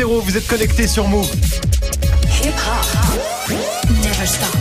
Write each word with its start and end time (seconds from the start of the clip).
0, 0.00 0.20
vous 0.22 0.34
êtes 0.38 0.46
connecté 0.46 0.86
sur 0.86 1.06
Move. 1.08 1.30
Hip 2.42 2.54
hop. 2.56 3.50
Never 4.02 4.26
stop. 4.26 4.56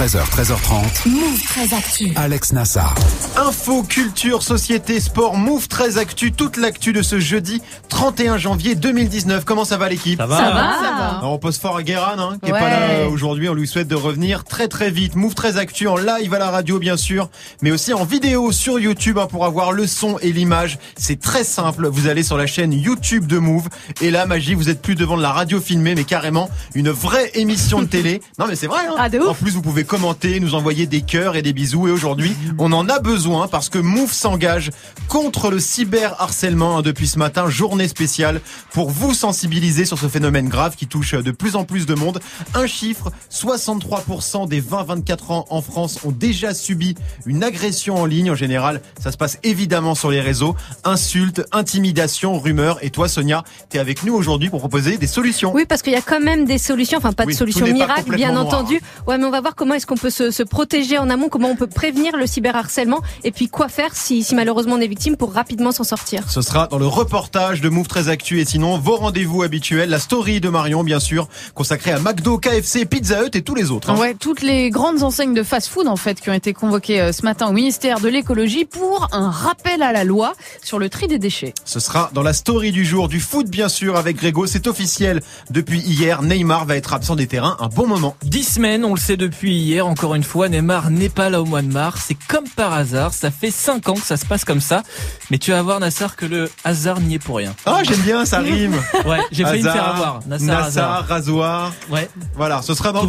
13h, 0.00 0.24
13h30. 0.30 1.08
Move 1.08 1.42
très 1.42 1.74
actu. 1.74 2.12
Alex 2.14 2.52
Nassar. 2.52 2.94
Info, 3.36 3.82
culture, 3.82 4.42
société, 4.42 5.00
sport, 5.00 5.36
Move 5.36 5.66
très 5.66 5.98
actu, 5.98 6.30
toute 6.30 6.56
l'actu 6.58 6.92
de 6.92 7.02
ce 7.02 7.18
jeudi 7.18 7.60
31 8.00 8.38
janvier 8.38 8.74
2019. 8.76 9.44
Comment 9.44 9.66
ça 9.66 9.76
va 9.76 9.90
l'équipe 9.90 10.18
Ça 10.18 10.26
va. 10.26 10.38
Ça 10.38 10.50
va 10.50 11.20
on 11.22 11.36
pose 11.36 11.58
fort 11.58 11.76
à 11.76 11.82
Guérin, 11.82 12.16
hein, 12.18 12.38
qui 12.42 12.48
est 12.48 12.52
pas 12.52 12.70
là 12.70 13.08
aujourd'hui. 13.10 13.46
On 13.50 13.54
lui 13.54 13.68
souhaite 13.68 13.88
de 13.88 13.94
revenir 13.94 14.44
très 14.44 14.68
très 14.68 14.90
vite. 14.90 15.16
Move 15.16 15.34
très 15.34 15.58
actu 15.58 15.86
en 15.86 15.96
live 15.96 16.32
à 16.32 16.38
la 16.38 16.50
radio, 16.50 16.78
bien 16.78 16.96
sûr, 16.96 17.28
mais 17.60 17.70
aussi 17.70 17.92
en 17.92 18.04
vidéo 18.04 18.52
sur 18.52 18.80
YouTube 18.80 19.18
hein, 19.18 19.26
pour 19.26 19.44
avoir 19.44 19.72
le 19.72 19.86
son 19.86 20.18
et 20.20 20.32
l'image. 20.32 20.78
C'est 20.96 21.20
très 21.20 21.44
simple. 21.44 21.88
Vous 21.88 22.08
allez 22.08 22.22
sur 22.22 22.38
la 22.38 22.46
chaîne 22.46 22.72
YouTube 22.72 23.26
de 23.26 23.36
Move 23.36 23.68
et 24.00 24.10
là, 24.10 24.24
magie, 24.24 24.54
vous 24.54 24.70
êtes 24.70 24.80
plus 24.80 24.94
devant 24.94 25.18
de 25.18 25.22
la 25.22 25.32
radio 25.32 25.60
filmée, 25.60 25.94
mais 25.94 26.04
carrément 26.04 26.48
une 26.74 26.88
vraie 26.90 27.30
émission 27.34 27.82
de 27.82 27.86
télé. 27.86 28.22
Non, 28.38 28.46
mais 28.48 28.56
c'est 28.56 28.68
vrai. 28.68 28.80
Hein. 28.88 28.94
Ah, 28.96 29.10
de 29.10 29.18
ouf. 29.18 29.28
En 29.28 29.34
plus, 29.34 29.50
vous 29.50 29.60
pouvez 29.60 29.84
commenter, 29.84 30.40
nous 30.40 30.54
envoyer 30.54 30.86
des 30.86 31.02
cœurs 31.02 31.36
et 31.36 31.42
des 31.42 31.52
bisous. 31.52 31.88
Et 31.88 31.90
aujourd'hui, 31.90 32.34
on 32.58 32.72
en 32.72 32.88
a 32.88 32.98
besoin 32.98 33.48
parce 33.48 33.68
que 33.68 33.78
Move 33.78 34.12
s'engage 34.12 34.70
contre 35.06 35.50
le 35.50 35.58
cyberharcèlement 35.58 36.78
hein, 36.78 36.82
depuis 36.82 37.06
ce 37.06 37.18
matin. 37.18 37.50
Journée 37.50 37.89
spéciale 37.90 38.40
pour 38.72 38.90
vous 38.90 39.12
sensibiliser 39.14 39.84
sur 39.84 39.98
ce 39.98 40.08
phénomène 40.08 40.48
grave 40.48 40.76
qui 40.76 40.86
touche 40.86 41.14
de 41.14 41.30
plus 41.30 41.56
en 41.56 41.64
plus 41.64 41.86
de 41.86 41.94
monde. 41.94 42.20
Un 42.54 42.66
chiffre, 42.66 43.10
63% 43.30 44.48
des 44.48 44.62
20-24 44.62 45.32
ans 45.32 45.44
en 45.50 45.60
France 45.62 45.98
ont 46.04 46.10
déjà 46.10 46.54
subi 46.54 46.94
une 47.26 47.44
agression 47.44 47.96
en 47.96 48.06
ligne. 48.06 48.30
En 48.30 48.34
général, 48.34 48.80
ça 49.02 49.12
se 49.12 49.16
passe 49.16 49.38
évidemment 49.42 49.94
sur 49.94 50.10
les 50.10 50.20
réseaux. 50.20 50.54
Insultes, 50.84 51.42
intimidations, 51.52 52.38
rumeurs. 52.38 52.78
Et 52.82 52.90
toi, 52.90 53.08
Sonia, 53.08 53.44
t'es 53.68 53.78
avec 53.78 54.04
nous 54.04 54.14
aujourd'hui 54.14 54.50
pour 54.50 54.60
proposer 54.60 54.96
des 54.96 55.06
solutions. 55.06 55.52
Oui, 55.54 55.66
parce 55.66 55.82
qu'il 55.82 55.92
y 55.92 55.96
a 55.96 56.02
quand 56.02 56.20
même 56.20 56.44
des 56.44 56.58
solutions, 56.58 56.98
enfin 56.98 57.12
pas 57.12 57.24
Oui, 57.24 57.36
de 57.36 57.44
pas 57.60 57.70
miracles, 57.72 58.14
bien 58.16 58.32
noir. 58.32 58.46
entendu. 58.46 58.80
Ouais, 59.06 59.18
mais 59.18 59.24
on 59.24 59.30
va 59.30 59.40
voir 59.40 59.54
comment 59.54 59.74
est-ce 59.74 59.86
qu'on 59.86 59.96
peut 59.96 60.10
se, 60.10 60.30
se 60.30 60.42
protéger 60.42 60.98
en 60.98 61.10
amont, 61.10 61.28
comment 61.28 61.48
on 61.50 61.56
peut 61.56 61.66
prévenir 61.66 62.16
le 62.16 62.26
cyberharcèlement, 62.26 63.00
et 63.24 63.30
puis 63.32 63.48
quoi 63.48 63.68
faire 63.68 63.94
si, 63.96 64.22
si 64.22 64.34
malheureusement 64.34 64.74
on 64.74 64.80
est 64.80 64.86
victime 64.86 65.16
pour 65.16 65.32
rapidement 65.32 65.72
s'en 65.72 65.84
sortir. 65.84 66.30
Ce 66.30 66.42
sera 66.42 66.66
dans 66.68 66.78
le 66.78 66.86
reportage 66.86 67.60
de 67.60 67.68
Move 67.80 67.88
très 67.88 68.08
Actu 68.10 68.40
et 68.40 68.44
sinon 68.44 68.76
vos 68.78 68.96
rendez-vous 68.96 69.42
habituels, 69.42 69.88
la 69.88 69.98
story 69.98 70.38
de 70.42 70.50
Marion 70.50 70.84
bien 70.84 71.00
sûr, 71.00 71.28
consacrée 71.54 71.92
à 71.92 71.98
McDo, 71.98 72.36
KFC, 72.36 72.84
Pizza 72.84 73.24
Hut 73.24 73.30
et 73.34 73.40
tous 73.40 73.54
les 73.54 73.70
autres. 73.70 73.88
hein. 73.88 73.96
Ouais, 73.96 74.12
toutes 74.12 74.42
les 74.42 74.68
grandes 74.68 75.02
enseignes 75.02 75.32
de 75.32 75.42
fast-food 75.42 75.88
en 75.88 75.96
fait 75.96 76.20
qui 76.20 76.28
ont 76.28 76.34
été 76.34 76.52
convoquées 76.52 77.00
euh, 77.00 77.12
ce 77.12 77.22
matin 77.22 77.46
au 77.46 77.52
ministère 77.52 78.00
de 78.00 78.08
l'écologie 78.10 78.66
pour 78.66 79.08
un 79.12 79.30
rappel 79.30 79.80
à 79.82 79.92
la 79.92 80.04
loi 80.04 80.34
sur 80.62 80.78
le 80.78 80.90
tri 80.90 81.08
des 81.08 81.18
déchets. 81.18 81.54
Ce 81.64 81.80
sera 81.80 82.10
dans 82.12 82.22
la 82.22 82.34
story 82.34 82.70
du 82.70 82.84
jour 82.84 83.08
du 83.08 83.18
foot 83.18 83.48
bien 83.48 83.70
sûr 83.70 83.96
avec 83.96 84.18
Grégo, 84.18 84.46
c'est 84.46 84.66
officiel. 84.66 85.22
Depuis 85.48 85.80
hier, 85.80 86.20
Neymar 86.20 86.66
va 86.66 86.76
être 86.76 86.92
absent 86.92 87.16
des 87.16 87.28
terrains 87.28 87.56
un 87.60 87.68
bon 87.68 87.86
moment. 87.86 88.14
Dix 88.22 88.44
semaines, 88.44 88.84
on 88.84 88.92
le 88.92 89.00
sait 89.00 89.16
depuis 89.16 89.54
hier, 89.56 89.86
encore 89.86 90.14
une 90.14 90.22
fois, 90.24 90.50
Neymar 90.50 90.90
n'est 90.90 91.08
pas 91.08 91.30
là 91.30 91.40
au 91.40 91.46
mois 91.46 91.62
de 91.62 91.72
mars. 91.72 92.04
C'est 92.08 92.18
comme 92.28 92.46
par 92.56 92.74
hasard, 92.74 93.14
ça 93.14 93.30
fait 93.30 93.50
cinq 93.50 93.88
ans 93.88 93.94
que 93.94 94.04
ça 94.06 94.18
se 94.18 94.26
passe 94.26 94.44
comme 94.44 94.60
ça. 94.60 94.82
Mais 95.30 95.38
tu 95.38 95.50
vas 95.52 95.62
voir, 95.62 95.80
Nassar, 95.80 96.14
que 96.16 96.26
le 96.26 96.50
hasard 96.64 97.00
n'y 97.00 97.14
est 97.14 97.18
pour 97.20 97.36
rien. 97.36 97.54
Ah 97.64 97.69
j'aime 97.84 98.00
bien, 98.00 98.24
ça 98.24 98.38
rime. 98.38 98.74
Ouais, 99.06 99.18
j'ai 99.32 99.44
failli 99.44 99.62
me 99.62 99.70
faire 99.70 99.88
avoir. 99.88 100.20
Nassar, 100.26 100.46
Nassar, 100.64 101.06
rasoir. 101.06 101.72
Ouais, 101.90 102.08
Voilà, 102.36 102.62
ce 102.62 102.74
sera 102.74 102.92
dans 102.92 103.02
le. 103.04 103.08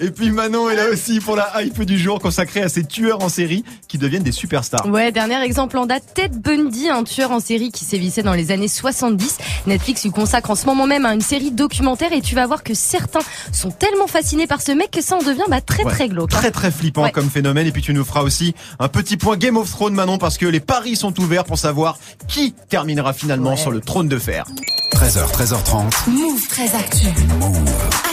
Et 0.00 0.10
puis 0.10 0.30
Manon 0.30 0.70
est 0.70 0.76
là 0.76 0.88
aussi 0.90 1.20
pour 1.20 1.36
la 1.36 1.62
hype 1.62 1.82
du 1.82 1.98
jour 1.98 2.18
consacrée 2.20 2.62
à 2.62 2.68
ces 2.68 2.84
tueurs 2.84 3.22
en 3.22 3.28
série 3.28 3.64
qui 3.88 3.98
deviennent 3.98 4.22
des 4.22 4.32
superstars. 4.32 4.86
Ouais, 4.88 5.12
dernier 5.12 5.42
exemple 5.42 5.76
en 5.78 5.86
date, 5.86 6.02
Ted 6.14 6.36
Bundy, 6.38 6.88
un 6.88 7.04
tueur 7.04 7.30
en 7.30 7.40
série 7.40 7.70
qui 7.70 7.84
sévissait 7.84 8.22
dans 8.22 8.32
les 8.32 8.50
années 8.50 8.68
70. 8.68 9.38
Netflix 9.66 10.02
lui 10.04 10.10
consacre 10.10 10.50
en 10.50 10.54
ce 10.54 10.66
moment 10.66 10.86
même 10.86 11.06
à 11.06 11.14
une 11.14 11.20
série 11.20 11.50
documentaire 11.50 12.12
et 12.12 12.20
tu 12.20 12.34
vas 12.34 12.46
voir 12.46 12.62
que 12.62 12.74
certains 12.74 13.20
sont 13.52 13.70
tellement 13.70 14.06
fascinés 14.06 14.46
par 14.46 14.62
ce 14.62 14.72
mec 14.72 14.90
que 14.90 15.02
ça 15.02 15.16
en 15.16 15.22
devient 15.22 15.42
bah, 15.48 15.60
très 15.60 15.84
Ouais, 15.84 15.92
très 15.92 16.08
glauque. 16.08 16.32
hein. 16.32 16.38
Très 16.38 16.50
très 16.50 16.70
flippant 16.70 17.02
Ouais. 17.02 17.10
comme 17.12 17.28
phénomène. 17.30 17.66
Et 17.66 17.72
puis 17.72 17.82
tu 17.82 17.92
nous 17.94 18.04
feras 18.04 18.22
aussi 18.22 18.54
un 18.78 18.88
petit 18.88 19.16
point 19.16 19.36
Game 19.36 19.56
of 19.56 19.70
Thrones 19.70 19.94
Manon 19.94 20.18
parce 20.18 20.38
que 20.38 20.46
les 20.46 20.60
paris 20.60 20.96
sont 20.96 21.18
ouverts 21.20 21.44
pour 21.44 21.58
savoir 21.58 21.98
qui 22.28 22.54
terminera 22.84 23.14
finalement 23.14 23.50
Ouais. 23.50 23.56
sur 23.56 23.70
le 23.70 23.80
trône 23.80 24.08
de 24.08 24.18
fer. 24.18 24.44
13h, 24.92 25.32
13h30. 25.32 26.10
Move 26.10 26.46
très 26.48 26.64
actu. 26.74 27.06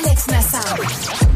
Alex 0.05 0.27
Nassar. 0.27 0.75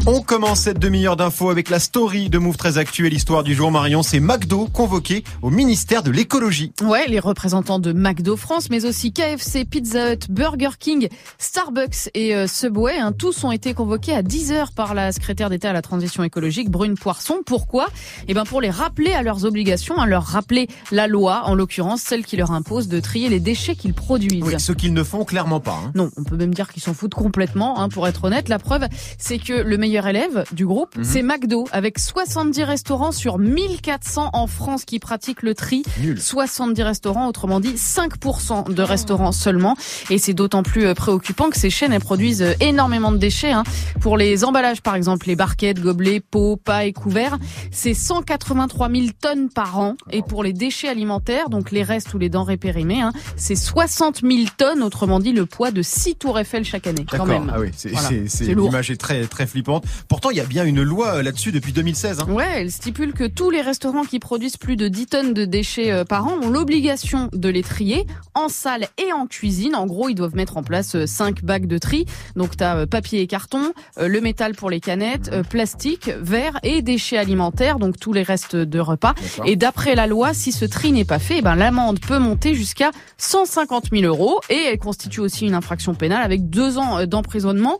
On 0.08 0.20
commence 0.20 0.60
cette 0.60 0.78
demi-heure 0.78 1.16
d'infos 1.16 1.50
avec 1.50 1.68
la 1.68 1.80
story 1.80 2.30
de 2.30 2.38
Move 2.38 2.56
très 2.56 2.78
actuelle. 2.78 3.10
L'histoire 3.10 3.42
du 3.42 3.56
jour 3.56 3.72
Marion, 3.72 4.04
c'est 4.04 4.20
McDo 4.20 4.68
convoqué 4.72 5.24
au 5.42 5.50
ministère 5.50 6.04
de 6.04 6.12
l'écologie. 6.12 6.70
Ouais, 6.80 7.08
les 7.08 7.18
représentants 7.18 7.80
de 7.80 7.92
McDo 7.92 8.36
France, 8.36 8.70
mais 8.70 8.84
aussi 8.84 9.12
KFC, 9.12 9.64
Pizza 9.64 10.12
Hut, 10.12 10.30
Burger 10.30 10.70
King, 10.78 11.08
Starbucks 11.38 12.08
et 12.14 12.36
euh, 12.36 12.46
Subway, 12.46 12.96
hein, 12.96 13.10
tous 13.10 13.42
ont 13.42 13.50
été 13.50 13.74
convoqués 13.74 14.12
à 14.14 14.22
10 14.22 14.52
heures 14.52 14.70
par 14.70 14.94
la 14.94 15.10
secrétaire 15.10 15.50
d'État 15.50 15.70
à 15.70 15.72
la 15.72 15.82
transition 15.82 16.22
écologique, 16.22 16.70
Brune 16.70 16.94
Poisson. 16.94 17.38
Pourquoi? 17.44 17.88
Eh 18.28 18.34
ben 18.34 18.44
pour 18.44 18.60
les 18.60 18.70
rappeler 18.70 19.12
à 19.12 19.24
leurs 19.24 19.44
obligations, 19.44 19.98
à 19.98 20.06
leur 20.06 20.22
rappeler 20.22 20.68
la 20.92 21.08
loi, 21.08 21.42
en 21.46 21.56
l'occurrence 21.56 22.00
celle 22.02 22.24
qui 22.24 22.36
leur 22.36 22.52
impose 22.52 22.86
de 22.86 23.00
trier 23.00 23.28
les 23.28 23.40
déchets 23.40 23.74
qu'ils 23.74 23.94
produisent. 23.94 24.44
Oui, 24.44 24.54
ce 24.60 24.70
qu'ils 24.70 24.94
ne 24.94 25.02
font 25.02 25.24
clairement 25.24 25.58
pas. 25.58 25.80
hein. 25.84 25.90
Non, 25.96 26.10
on 26.16 26.22
peut 26.22 26.36
même 26.36 26.54
dire 26.54 26.68
qu'ils 26.68 26.84
s'en 26.84 26.94
foutent 26.94 27.14
complètement, 27.14 27.80
hein, 27.80 27.88
pour 27.88 28.06
être 28.06 28.22
honnête. 28.22 28.48
La 28.48 28.60
preuve, 28.60 28.86
c'est 29.18 29.38
que 29.38 29.52
le 29.52 29.76
meilleur 29.76 29.95
élève 30.04 30.44
du 30.52 30.66
groupe, 30.66 30.96
Mhm. 30.96 31.04
c'est 31.04 31.22
McDo, 31.22 31.66
avec 31.72 31.98
70 31.98 32.64
restaurants 32.64 33.12
sur 33.12 33.38
1400 33.38 34.30
en 34.32 34.46
France 34.48 34.84
qui 34.84 34.98
pratiquent 34.98 35.42
le 35.42 35.54
tri. 35.54 35.84
Nul. 36.00 36.20
70 36.20 36.82
restaurants, 36.82 37.28
autrement 37.28 37.60
dit 37.60 37.76
5% 37.78 38.64
de 38.68 38.82
restaurants 38.82 39.32
seulement. 39.32 39.76
Et 40.10 40.18
c'est 40.18 40.34
d'autant 40.34 40.62
plus 40.62 40.86
euh, 40.86 40.94
préoccupant 40.94 41.48
que 41.50 41.56
ces 41.56 41.70
chaînes 41.70 41.92
elles 41.92 42.00
produisent 42.00 42.42
euh, 42.42 42.52
énormément 42.60 43.12
de 43.12 43.18
déchets. 43.18 43.52
hein. 43.52 43.62
Pour 44.00 44.16
les 44.16 44.44
emballages, 44.44 44.82
par 44.82 44.96
exemple, 44.96 45.28
les 45.28 45.36
barquettes, 45.36 45.80
gobelets, 45.80 46.20
pots, 46.20 46.56
pailles, 46.56 46.92
couverts, 46.92 47.38
c'est 47.70 47.94
183 47.94 48.88
000 48.90 49.06
tonnes 49.20 49.48
par 49.48 49.78
an. 49.78 49.94
Et 50.10 50.22
pour 50.22 50.42
les 50.42 50.52
déchets 50.52 50.88
alimentaires, 50.88 51.48
donc 51.48 51.70
les 51.70 51.82
restes 51.82 52.12
ou 52.14 52.18
les 52.18 52.28
denrées 52.28 52.56
périmées, 52.56 53.00
hein, 53.02 53.12
c'est 53.36 53.54
60 53.56 54.22
000 54.22 54.44
tonnes, 54.56 54.82
autrement 54.82 55.20
dit 55.20 55.32
le 55.32 55.46
poids 55.46 55.70
de 55.70 55.82
6 55.82 56.16
tours 56.16 56.38
Eiffel 56.38 56.64
chaque 56.64 56.86
année. 56.86 57.04
Quand 57.08 57.18
D'accord. 57.18 57.26
même. 57.26 57.52
Ah 57.54 57.60
oui, 57.60 57.68
c'est 57.76 57.90
Voilà. 57.90 58.10
l'image 58.10 58.90
est 58.90 58.96
très 58.96 59.26
très 59.26 59.46
flippante. 59.46 59.84
Pourtant, 60.08 60.30
il 60.30 60.36
y 60.36 60.40
a 60.40 60.44
bien 60.44 60.64
une 60.64 60.82
loi 60.82 61.16
euh, 61.16 61.22
là-dessus 61.22 61.52
depuis 61.52 61.72
2016. 61.72 62.20
hein. 62.20 62.32
Ouais, 62.32 62.46
elle 62.56 62.70
stipule 62.70 63.12
que 63.12 63.24
tous 63.24 63.50
les 63.50 63.60
restaurants 63.60 64.04
qui 64.04 64.18
produisent 64.18 64.56
plus 64.56 64.76
de 64.76 64.88
10 64.88 65.06
tonnes 65.06 65.34
de 65.34 65.44
déchets 65.44 65.92
euh, 65.92 66.04
par 66.04 66.26
an 66.26 66.38
ont 66.42 66.50
l'obligation 66.50 67.28
de 67.32 67.48
les 67.48 67.62
trier 67.62 68.06
en 68.34 68.48
salle 68.48 68.86
et 68.98 69.12
en 69.12 69.26
cuisine. 69.26 69.74
En 69.74 69.86
gros, 69.86 70.08
ils 70.08 70.14
doivent 70.14 70.36
mettre 70.36 70.56
en 70.56 70.62
place 70.62 71.04
5 71.04 71.44
bacs 71.44 71.66
de 71.66 71.78
tri. 71.78 72.06
Donc, 72.36 72.56
tu 72.56 72.64
as 72.64 72.86
papier 72.86 73.20
et 73.20 73.26
carton, 73.26 73.72
euh, 73.98 74.08
le 74.08 74.20
métal 74.20 74.54
pour 74.54 74.70
les 74.70 74.80
canettes, 74.80 75.30
euh, 75.32 75.42
plastique, 75.42 76.10
verre 76.20 76.58
et 76.62 76.82
déchets 76.82 77.18
alimentaires, 77.18 77.78
donc 77.78 77.98
tous 77.98 78.12
les 78.12 78.22
restes 78.22 78.56
de 78.56 78.78
repas. 78.78 79.14
Et 79.44 79.56
d'après 79.56 79.94
la 79.94 80.06
loi, 80.06 80.34
si 80.34 80.52
ce 80.52 80.64
tri 80.64 80.92
n'est 80.92 81.04
pas 81.04 81.18
fait, 81.18 81.38
eh 81.38 81.42
ben, 81.42 81.54
l'amende 81.56 82.00
peut 82.00 82.18
monter 82.18 82.54
jusqu'à 82.54 82.90
150 83.18 83.90
000 83.92 84.04
euros 84.04 84.40
et 84.50 84.54
elle 84.72 84.78
constitue 84.78 85.20
aussi 85.20 85.46
une 85.46 85.54
infraction 85.54 85.94
pénale 85.94 86.22
avec 86.22 86.48
deux 86.48 86.78
ans 86.78 86.98
euh, 86.98 87.06
d'emprisonnement. 87.06 87.78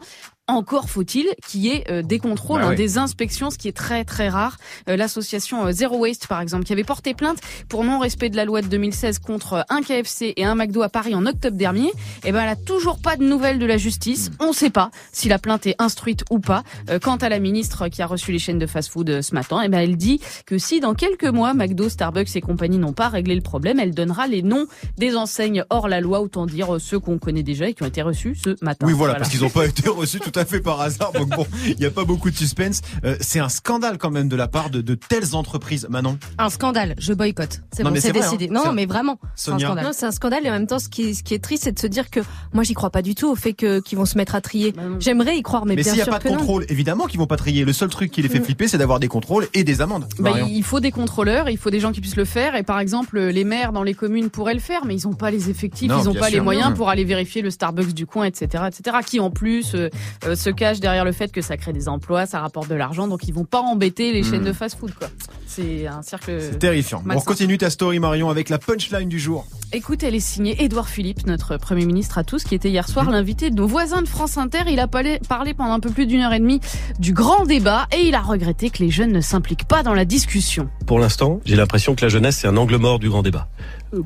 Encore 0.49 0.89
faut-il 0.89 1.27
qu'il 1.47 1.61
y 1.63 1.69
ait 1.71 1.85
euh, 1.91 2.03
des 2.03 2.21
contrôles, 2.21 2.61
Bah 2.61 2.67
hein, 2.67 2.71
ouais. 2.71 2.77
des 2.77 2.99
inspections, 2.99 3.51
ce 3.51 3.59
qui 3.59 3.67
est 3.67 3.77
très 3.77 4.05
très 4.05 4.29
rare. 4.29 4.59
Euh, 4.89 4.97
L'association 4.97 5.67
euh, 5.67 5.73
Zero 5.73 5.99
Waste, 5.99 6.29
par 6.29 6.41
exemple, 6.41 6.65
qui 6.65 6.73
avait 6.73 6.85
porté 6.85 7.15
plainte 7.15 7.39
pour 7.69 7.83
non-respect 7.83 8.31
de 8.31 8.37
la 8.37 8.45
loi 8.45 8.63
de 8.63 8.69
2016 8.69 9.19
contre 9.19 9.65
un 9.69 9.83
KFC 9.83 10.35
et 10.37 10.45
un 10.45 10.55
McDo 10.55 10.83
à 10.83 10.89
Paris 10.89 11.17
en 11.17 11.27
octobre 11.27 11.57
dernier, 11.57 11.91
eh 12.25 12.31
ben 12.31 12.43
elle 12.43 12.49
a 12.49 12.55
toujours 12.57 12.99
pas 13.01 13.17
de 13.17 13.25
nouvelles 13.25 13.59
de 13.59 13.67
la 13.67 13.77
justice. 13.77 14.31
On 14.39 14.49
ne 14.49 14.53
sait 14.53 14.71
pas 14.71 14.91
si 15.11 15.29
la 15.29 15.39
plainte 15.41 15.67
est 15.67 15.75
instruite 15.81 16.25
ou 16.31 16.39
pas. 16.39 16.63
Euh, 16.91 17.01
Quant 17.01 17.17
à 17.17 17.29
la 17.29 17.41
ministre 17.41 17.89
qui 17.89 18.01
a 18.01 18.07
reçu 18.07 18.31
les 18.31 18.39
chaînes 18.39 18.61
de 18.61 18.67
fast-food 18.67 19.23
ce 19.23 19.35
matin, 19.35 19.63
eh 19.65 19.69
ben 19.69 19.81
elle 19.81 19.97
dit 19.97 20.21
que 20.47 20.59
si 20.59 20.79
dans 20.79 20.95
quelques 20.95 21.25
mois 21.25 21.55
McDo, 21.55 21.89
Starbucks 21.89 22.37
et 22.37 22.41
compagnie 22.41 22.79
n'ont 22.79 22.93
pas 22.93 23.09
réglé 23.09 23.35
le 23.35 23.41
problème, 23.43 23.81
elle 23.81 23.95
donnera 23.95 24.29
les 24.29 24.43
noms 24.43 24.67
des 24.97 25.17
enseignes 25.17 25.65
hors 25.71 25.89
la 25.89 26.01
loi, 26.01 26.21
autant 26.21 26.47
dire 26.47 26.77
ceux 26.81 27.01
qu'on 27.01 27.19
connaît 27.19 27.43
déjà 27.43 27.69
et 27.69 27.75
qui 27.75 27.83
ont 27.83 27.87
été 27.87 28.03
reçus 28.03 28.37
ce 28.37 28.57
matin. 28.63 28.87
Oui, 28.87 28.93
voilà, 28.93 29.17
parce 29.17 29.31
qu'ils 29.31 29.41
n'ont 29.43 29.51
pas 29.51 29.67
été 29.67 29.89
reçus 29.89 30.21
tout 30.21 30.36
à 30.37 30.45
fait 30.45 30.61
par 30.61 30.81
hasard. 30.81 31.13
Donc 31.13 31.29
bon, 31.31 31.47
il 31.67 31.77
n'y 31.77 31.85
a 31.87 31.91
pas 31.91 32.05
beaucoup 32.05 32.31
de 32.31 32.37
suspense. 32.37 32.81
Euh, 33.05 33.17
c'est 33.21 33.41
un 33.41 33.49
scandale 33.49 33.99
quand 33.99 34.11
même 34.11 34.29
de 34.29 34.37
la 34.37 34.49
part 34.49 34.71
de, 34.71 34.81
de 34.81 34.95
telles 34.95 35.35
entreprises. 35.35 35.87
Manon, 35.91 36.19
Un 36.39 36.49
scandale, 36.51 36.95
je 36.99 37.13
boycotte. 37.13 37.61
C'est 37.73 37.83
Non, 37.83 37.91
bon, 37.91 37.95
mais 37.95 38.01
c'est 38.01 38.11
vrai, 38.13 38.21
décidé. 38.21 38.49
hein. 38.51 38.63
Non, 38.65 38.73
mais 38.73 38.87
vraiment, 38.87 39.19
c'est 39.35 39.51
un 39.51 39.59
scandale. 39.59 39.85
Non, 39.85 39.91
c'est 39.93 40.07
un 40.07 40.11
scandale 40.13 40.47
et 40.47 40.49
en 40.51 40.53
même 40.53 40.67
temps, 40.67 40.79
ce 40.79 40.89
qui, 40.89 41.15
ce 41.15 41.23
qui 41.23 41.35
est 41.35 41.39
triste, 41.43 41.65
c'est 41.65 41.73
de 41.73 41.79
se 41.79 41.87
dire 41.87 42.11
que 42.11 42.21
moi, 42.53 42.63
j'y 42.65 42.75
crois 42.75 42.91
pas 42.91 43.03
du 43.03 43.15
tout 43.15 43.31
au 43.31 43.35
fait 43.37 43.53
que 43.53 43.81
qu'ils 43.81 43.99
vont 43.99 44.07
se 44.07 44.17
mettre 44.17 44.35
à 44.35 44.41
trier. 44.41 44.73
Bah. 44.73 44.83
J'aimerais 45.01 45.37
y 45.37 45.43
croire, 45.43 45.65
mais, 45.67 45.75
mais 45.77 45.83
bien 45.83 45.93
s'il 45.93 45.95
n'y 45.95 46.01
a 46.03 46.05
sûr 46.05 46.13
pas 46.19 46.21
de 46.21 46.29
non. 46.29 46.39
contrôle, 46.39 46.67
évidemment 46.69 47.07
qu'ils 47.07 47.19
vont 47.19 47.27
pas 47.27 47.37
trier. 47.37 47.65
Le 47.65 47.73
seul 47.73 47.89
truc 47.89 48.11
qui 48.11 48.23
les 48.23 48.29
fait 48.29 48.41
Mm. 48.41 48.45
flipper, 48.45 48.69
c'est 48.69 48.79
d'avoir 48.79 49.01
des 49.01 49.09
contrôles 49.09 49.47
et 49.55 49.65
des 49.65 49.81
amendes. 49.81 50.07
Bah, 50.19 50.33
il 50.49 50.63
faut 50.63 50.81
des 50.81 50.91
contrôleurs, 50.91 51.49
il 51.49 51.57
faut 51.59 51.71
des 51.71 51.81
gens 51.81 51.93
qui 51.93 52.01
puissent 52.01 52.17
le 52.17 52.25
faire. 52.25 52.55
Et 52.57 52.63
par 52.63 52.81
exemple, 52.81 53.19
les 53.21 53.45
maires 53.45 53.73
dans 53.73 53.83
les 53.83 53.95
communes 53.95 54.31
pourraient 54.31 54.55
le 54.55 54.61
faire, 54.61 54.85
mais 54.85 54.95
ils 54.97 55.07
n'ont 55.07 55.15
pas 55.15 55.31
les 55.31 55.51
effectifs, 55.51 55.89
Non, 55.91 56.01
ils 56.01 56.05
n'ont 56.07 56.15
pas 56.15 56.27
sûr. 56.29 56.35
les 56.37 56.41
moyens 56.41 56.71
Mm. 56.71 56.75
pour 56.75 56.89
aller 56.91 57.05
vérifier 57.05 57.43
le 57.43 57.51
Starbucks 57.51 57.93
du 57.95 58.07
coin, 58.07 58.25
etc., 58.25 58.65
etc. 58.69 58.97
Qui 59.07 59.21
en 59.21 59.31
plus 59.31 59.75
euh, 59.75 59.89
euh, 60.27 60.35
se 60.37 60.51
cache 60.51 60.81
derrière 60.81 61.05
le 61.05 61.13
fait 61.13 61.33
que 61.33 61.41
ça 61.43 61.57
crée 61.57 61.73
des 61.73 61.89
emplois, 61.89 62.27
ça 62.27 62.41
rapporte 62.41 62.69
de 62.69 62.75
l'argent, 62.75 63.09
donc 63.09 63.27
ils 63.29 63.35
vont 63.35 63.45
pas 63.45 63.61
embêter 63.61 64.13
les 64.13 64.21
Mm. 64.23 64.25
chaînes 64.31 64.45
de 64.45 64.53
fast-food, 64.53 64.93
quoi. 64.95 65.09
C'est 65.47 65.87
un 65.87 66.03
cercle. 66.03 66.37
C'est 66.41 66.59
terrifiant. 66.59 67.03
Bon, 67.05 67.15
on 67.17 67.21
continue 67.21 67.57
ta 67.57 67.71
story 67.71 67.99
Marion 67.99 68.29
avec 68.29 68.49
la 68.49 68.59
punchline 68.59 69.09
du 69.09 69.19
jour. 69.19 69.47
Écoute, 69.73 70.03
elle 70.03 70.15
est 70.15 70.21
signée 70.21 70.63
Édouard 70.63 70.89
Philippe, 70.89 71.27
notre 71.27 71.57
Premier 71.57 71.87
ministre 71.87 72.19
à 72.19 72.25
tous, 72.25 72.45
qui 72.45 72.55
était 72.55 72.69
hier 72.71 72.89
soir 72.89 73.11
l'invité 73.11 73.51
de 73.51 73.57
nos 73.57 73.67
voisins 73.67 74.03
de 74.03 74.09
France 74.09 74.37
Inter. 74.39 74.61
Il 74.69 74.81
a 74.81 74.87
parlé, 74.89 75.19
parlé 75.29 75.55
pendant 75.55 75.73
un 75.73 75.81
peu 75.81 75.91
plus 75.91 76.07
d'une 76.07 76.21
heure 76.21 76.33
et 76.33 76.39
demie 76.41 76.61
du 76.99 77.13
grand 77.13 77.45
débat 77.47 77.87
et 77.97 78.03
il 78.07 78.15
a 78.15 78.21
regretté 78.21 78.71
que 78.71 78.83
les 78.83 78.91
jeunes 78.91 79.13
ne 79.13 79.21
s'impliquent 79.21 79.67
pas 79.67 79.83
dans 79.83 79.95
la 79.95 80.05
discussion. 80.05 80.69
Pour 80.87 80.99
l'instant, 80.99 81.41
j'ai 81.45 81.57
l'impression 81.57 81.95
que 81.95 82.05
la 82.05 82.09
jeunesse, 82.09 82.37
c'est 82.39 82.49
un 82.49 82.57
angle 82.57 82.77
mort 82.77 82.99
du 82.99 83.09
grand 83.09 83.23
débat. 83.23 83.49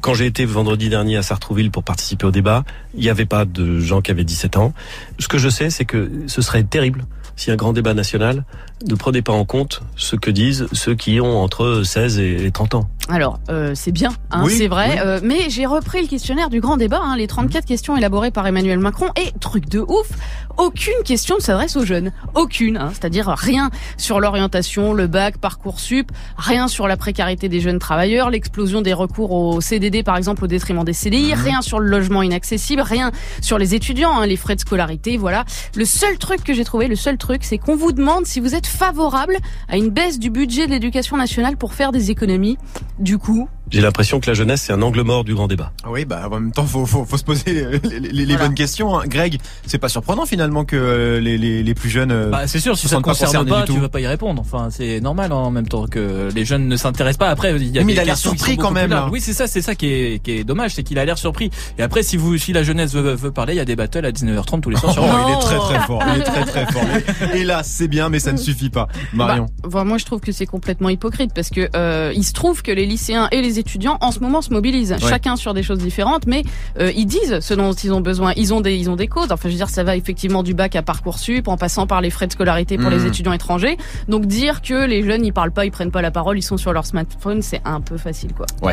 Quand 0.00 0.15
j'ai 0.15 0.27
été 0.27 0.44
vendredi 0.44 0.88
dernier 0.88 1.17
à 1.17 1.23
Sartrouville 1.23 1.71
pour 1.71 1.82
participer 1.82 2.27
au 2.27 2.31
débat, 2.31 2.65
il 2.94 3.00
n'y 3.00 3.09
avait 3.09 3.27
pas 3.27 3.44
de 3.44 3.81
gens 3.81 4.03
qui 4.03 4.11
avaient 4.11 4.25
17 4.25 4.56
ans. 4.56 4.75
Ce 5.19 5.27
que 5.27 5.38
je 5.38 5.49
sais, 5.49 5.71
c'est 5.71 5.85
que 5.85 6.11
ce 6.27 6.43
serait 6.43 6.65
terrible 6.65 7.05
si 7.41 7.51
un 7.51 7.57
grand 7.57 7.73
débat 7.73 7.95
national 7.95 8.45
ne 8.87 8.95
prenait 8.95 9.23
pas 9.23 9.33
en 9.33 9.47
compte 9.47 9.81
ce 9.97 10.15
que 10.15 10.31
disent 10.31 10.67
ceux 10.73 10.95
qui 10.95 11.21
ont 11.21 11.43
entre 11.43 11.83
16 11.85 12.19
et 12.19 12.51
30 12.51 12.75
ans. 12.75 12.89
Alors, 13.09 13.41
euh, 13.51 13.73
c'est 13.75 13.93
bien, 13.93 14.11
hein, 14.31 14.43
Oui, 14.45 14.53
c'est 14.57 14.69
vrai, 14.69 14.93
oui. 14.93 14.99
euh, 15.05 15.21
mais 15.23 15.49
j'ai 15.51 15.67
repris 15.67 16.01
le 16.03 16.07
questionnaire 16.07 16.49
du 16.49 16.61
grand 16.61 16.77
débat, 16.77 17.01
hein, 17.03 17.17
les 17.17 17.27
34 17.27 17.65
questions 17.65 17.97
élaborées 17.97 18.31
par 18.31 18.47
Emmanuel 18.47 18.79
Macron, 18.79 19.07
et 19.17 19.33
truc 19.41 19.69
de 19.69 19.81
ouf, 19.81 20.09
aucune 20.59 21.03
question 21.05 21.37
ne 21.37 21.41
s'adresse 21.41 21.77
aux 21.77 21.85
jeunes. 21.85 22.13
Aucune, 22.35 22.77
hein, 22.77 22.91
c'est-à-dire 22.93 23.27
rien 23.29 23.71
sur 23.97 24.21
l'orientation, 24.21 24.93
le 24.93 25.07
bac, 25.07 25.39
Parcoursup, 25.39 26.13
rien 26.37 26.69
sur 26.69 26.87
la 26.87 26.97
précarité 26.97 27.49
des 27.49 27.61
jeunes 27.61 27.79
travailleurs, 27.79 28.31
l'explosion 28.31 28.81
des 28.83 28.93
recours 28.93 29.33
au 29.33 29.61
CDD 29.61 30.03
par 30.03 30.17
exemple 30.17 30.45
au 30.45 30.47
détriment 30.47 30.85
des 30.85 30.93
CDI, 30.93 31.35
rien 31.35 31.63
sur 31.63 31.81
le 31.81 31.89
logement 31.89 32.23
inaccessible, 32.23 32.83
rien 32.83 33.11
sur 33.41 33.59
les 33.59 33.75
étudiants, 33.75 34.19
hein, 34.21 34.27
les 34.27 34.37
frais 34.37 34.55
de 34.55 34.61
scolarité, 34.61 35.17
voilà. 35.17 35.45
Le 35.75 35.85
seul 35.85 36.17
truc 36.19 36.45
que 36.45 36.53
j'ai 36.55 36.65
trouvé, 36.65 36.87
le 36.87 36.97
seul 36.97 37.17
truc, 37.19 37.30
c'est 37.43 37.59
qu'on 37.59 37.77
vous 37.77 37.93
demande 37.93 38.27
si 38.27 38.41
vous 38.41 38.55
êtes 38.55 38.67
favorable 38.67 39.37
à 39.69 39.77
une 39.77 39.88
baisse 39.88 40.19
du 40.19 40.31
budget 40.31 40.67
de 40.67 40.73
l'éducation 40.73 41.17
nationale 41.17 41.56
pour 41.56 41.75
faire 41.75 41.93
des 41.93 42.11
économies. 42.11 42.59
Du 42.99 43.19
coup, 43.19 43.49
J'ai 43.70 43.81
l'impression 43.81 44.20
que 44.20 44.26
la 44.28 44.34
jeunesse, 44.34 44.62
c'est 44.62 44.72
un 44.72 44.82
angle 44.82 45.02
mort 45.02 45.25
du 45.25 45.34
grand 45.34 45.49
débat. 45.49 45.72
Oui, 45.88 46.05
bah 46.05 46.22
en 46.26 46.31
même 46.40 46.52
temps, 46.52 46.64
faut, 46.67 46.87
faut, 46.87 47.05
faut 47.05 47.17
se 47.17 47.25
poser 47.25 47.43
les, 47.84 48.00
les- 48.00 48.11
les- 48.11 48.25
Voilà. 48.26 48.46
bonnes 48.46 48.55
questions. 48.55 48.99
hein. 48.99 49.05
Greg, 49.06 49.38
c'est 49.67 49.78
pas 49.78 49.88
surprenant 49.88 50.26
finalement 50.26 50.64
que 50.64 50.76
euh, 50.76 51.20
les, 51.20 51.38
les, 51.38 51.62
les 51.62 51.75
plus 51.75 51.88
jeunes. 51.90 52.11
euh, 52.12 52.31
Bah, 52.31 52.46
c'est 52.46 52.61
sûr, 52.61 52.76
si 52.76 52.88
ça 52.88 52.96
pas 52.96 53.02
concerne 53.02 53.46
pas, 53.49 53.62
tu 53.64 53.78
vas 53.78 53.88
pas 53.88 54.00
y 54.00 54.06
répondre. 54.06 54.40
Enfin, 54.40 54.69
c'est 54.70 55.00
normal 55.00 55.32
hein, 55.32 55.37
en 55.37 55.50
même 55.50 55.69
temps 55.69 55.87
que 55.87 56.28
les 56.34 56.44
jeunes 56.44 56.69
ne 56.69 56.76
s'intéressent 56.76 57.19
pas. 57.19 57.28
Après, 57.28 57.55
il 57.56 57.69
y 57.69 57.78
a 57.78 57.82
Mais 57.84 57.88
des 57.88 57.93
il 57.93 58.00
a 58.00 58.05
l'air 58.05 58.17
surpris 58.17 58.56
quand 58.56 58.70
même, 58.70 58.90
là. 58.90 59.08
Oui, 59.12 59.20
c'est 59.20 59.32
ça, 59.32 59.46
c'est 59.46 59.62
ça 59.62 59.75
qui 59.75 59.87
est, 59.87 60.22
qui 60.22 60.32
est 60.32 60.44
dommage, 60.44 60.75
c'est 60.75 60.82
qu'il 60.82 60.99
a 60.99 61.05
l'air 61.05 61.19
surpris. 61.19 61.50
Et 61.78 61.82
après, 61.82 62.02
si 62.02 62.17
vous, 62.17 62.37
si 62.38 62.52
la 62.52 62.62
jeunesse 62.62 62.93
veut, 62.94 63.14
veut 63.14 63.31
parler, 63.32 63.55
il 63.55 63.56
y 63.58 63.61
a 63.61 63.64
des 63.64 63.76
battles 63.76 64.05
à 64.05 64.11
19h30 64.12 64.61
tous 64.61 64.70
les 64.70 64.76
soirs 64.76 64.96
Oh, 64.99 65.05
il 65.28 65.32
est 65.32 65.40
très 65.40 65.58
très 65.58 65.87
fort. 65.87 66.02
Il 66.14 66.20
est 66.20 66.25
très 66.25 66.44
très 66.44 66.67
fort. 66.72 66.82
Et 67.34 67.44
là, 67.44 67.62
c'est 67.62 67.88
bien, 67.88 68.08
mais 68.08 68.19
ça 68.19 68.32
ne 68.32 68.38
suffit 68.38 68.70
pas. 68.70 68.88
Marion. 69.12 69.46
Bah, 69.62 69.69
bah, 69.72 69.84
moi 69.84 69.99
je 69.99 70.05
trouve 70.05 70.20
que 70.20 70.32
c'est 70.32 70.46
complètement 70.46 70.88
hypocrite 70.88 71.32
parce 71.34 71.50
que 71.50 71.69
euh, 71.76 72.12
il 72.14 72.25
se 72.25 72.32
trouve 72.32 72.62
que 72.62 72.72
les 72.72 72.87
lycéens 72.87 73.28
et 73.31 73.40
les 73.43 73.58
étudiants 73.61 73.97
en 74.01 74.11
ce 74.11 74.19
moment 74.19 74.43
se 74.43 74.51
mobilisent, 74.53 74.97
chacun 74.99 75.37
sur 75.37 75.55
des 75.55 75.62
choses 75.62 75.79
différentes, 75.79 76.27
mais 76.27 76.43
euh, 76.81 76.91
ils 76.97 77.07
disent 77.07 77.39
ce 77.41 77.55
dont 77.55 77.73
ils 77.73 77.93
ont 77.93 78.01
besoin. 78.01 78.33
Ils 78.37 78.53
ont 78.53 78.61
des 78.61 78.75
ils 78.77 78.91
ont 78.91 78.97
des 78.97 79.07
causes. 79.07 79.31
Enfin 79.31 79.49
je 79.49 79.51
veux 79.51 79.57
dire 79.57 79.69
ça 79.69 79.85
va 79.85 79.95
effectivement 79.97 80.43
du 80.43 80.55
bac 80.55 80.75
à 80.75 80.83
parcoursup 80.83 81.47
en 81.47 81.57
passant 81.57 81.87
par 81.87 82.01
les 82.01 82.11
frais 82.11 82.27
de 82.27 82.33
scolarité 82.33 82.77
pour 82.77 82.91
Mhm. 82.91 82.97
les 82.99 83.07
étudiants 83.07 83.33
étrangers. 83.33 83.77
Donc 84.09 84.27
dire 84.27 84.62
que 84.62 84.87
les 84.87 85.05
jeunes 85.05 85.25
ils 85.25 85.33
parlent 85.33 85.53
pas, 85.53 85.65
ils 85.65 85.71
prennent 85.71 85.93
pas 85.93 86.03
la 86.03 86.11
parole, 86.11 86.37
ils 86.39 86.43
sont 86.43 86.57
sur 86.57 86.73
leur 86.73 86.87
smartphone, 86.87 87.43
c'est 87.43 87.61
un 87.65 87.81
peu 87.81 87.97
facile 87.97 88.33
quoi. 88.33 88.47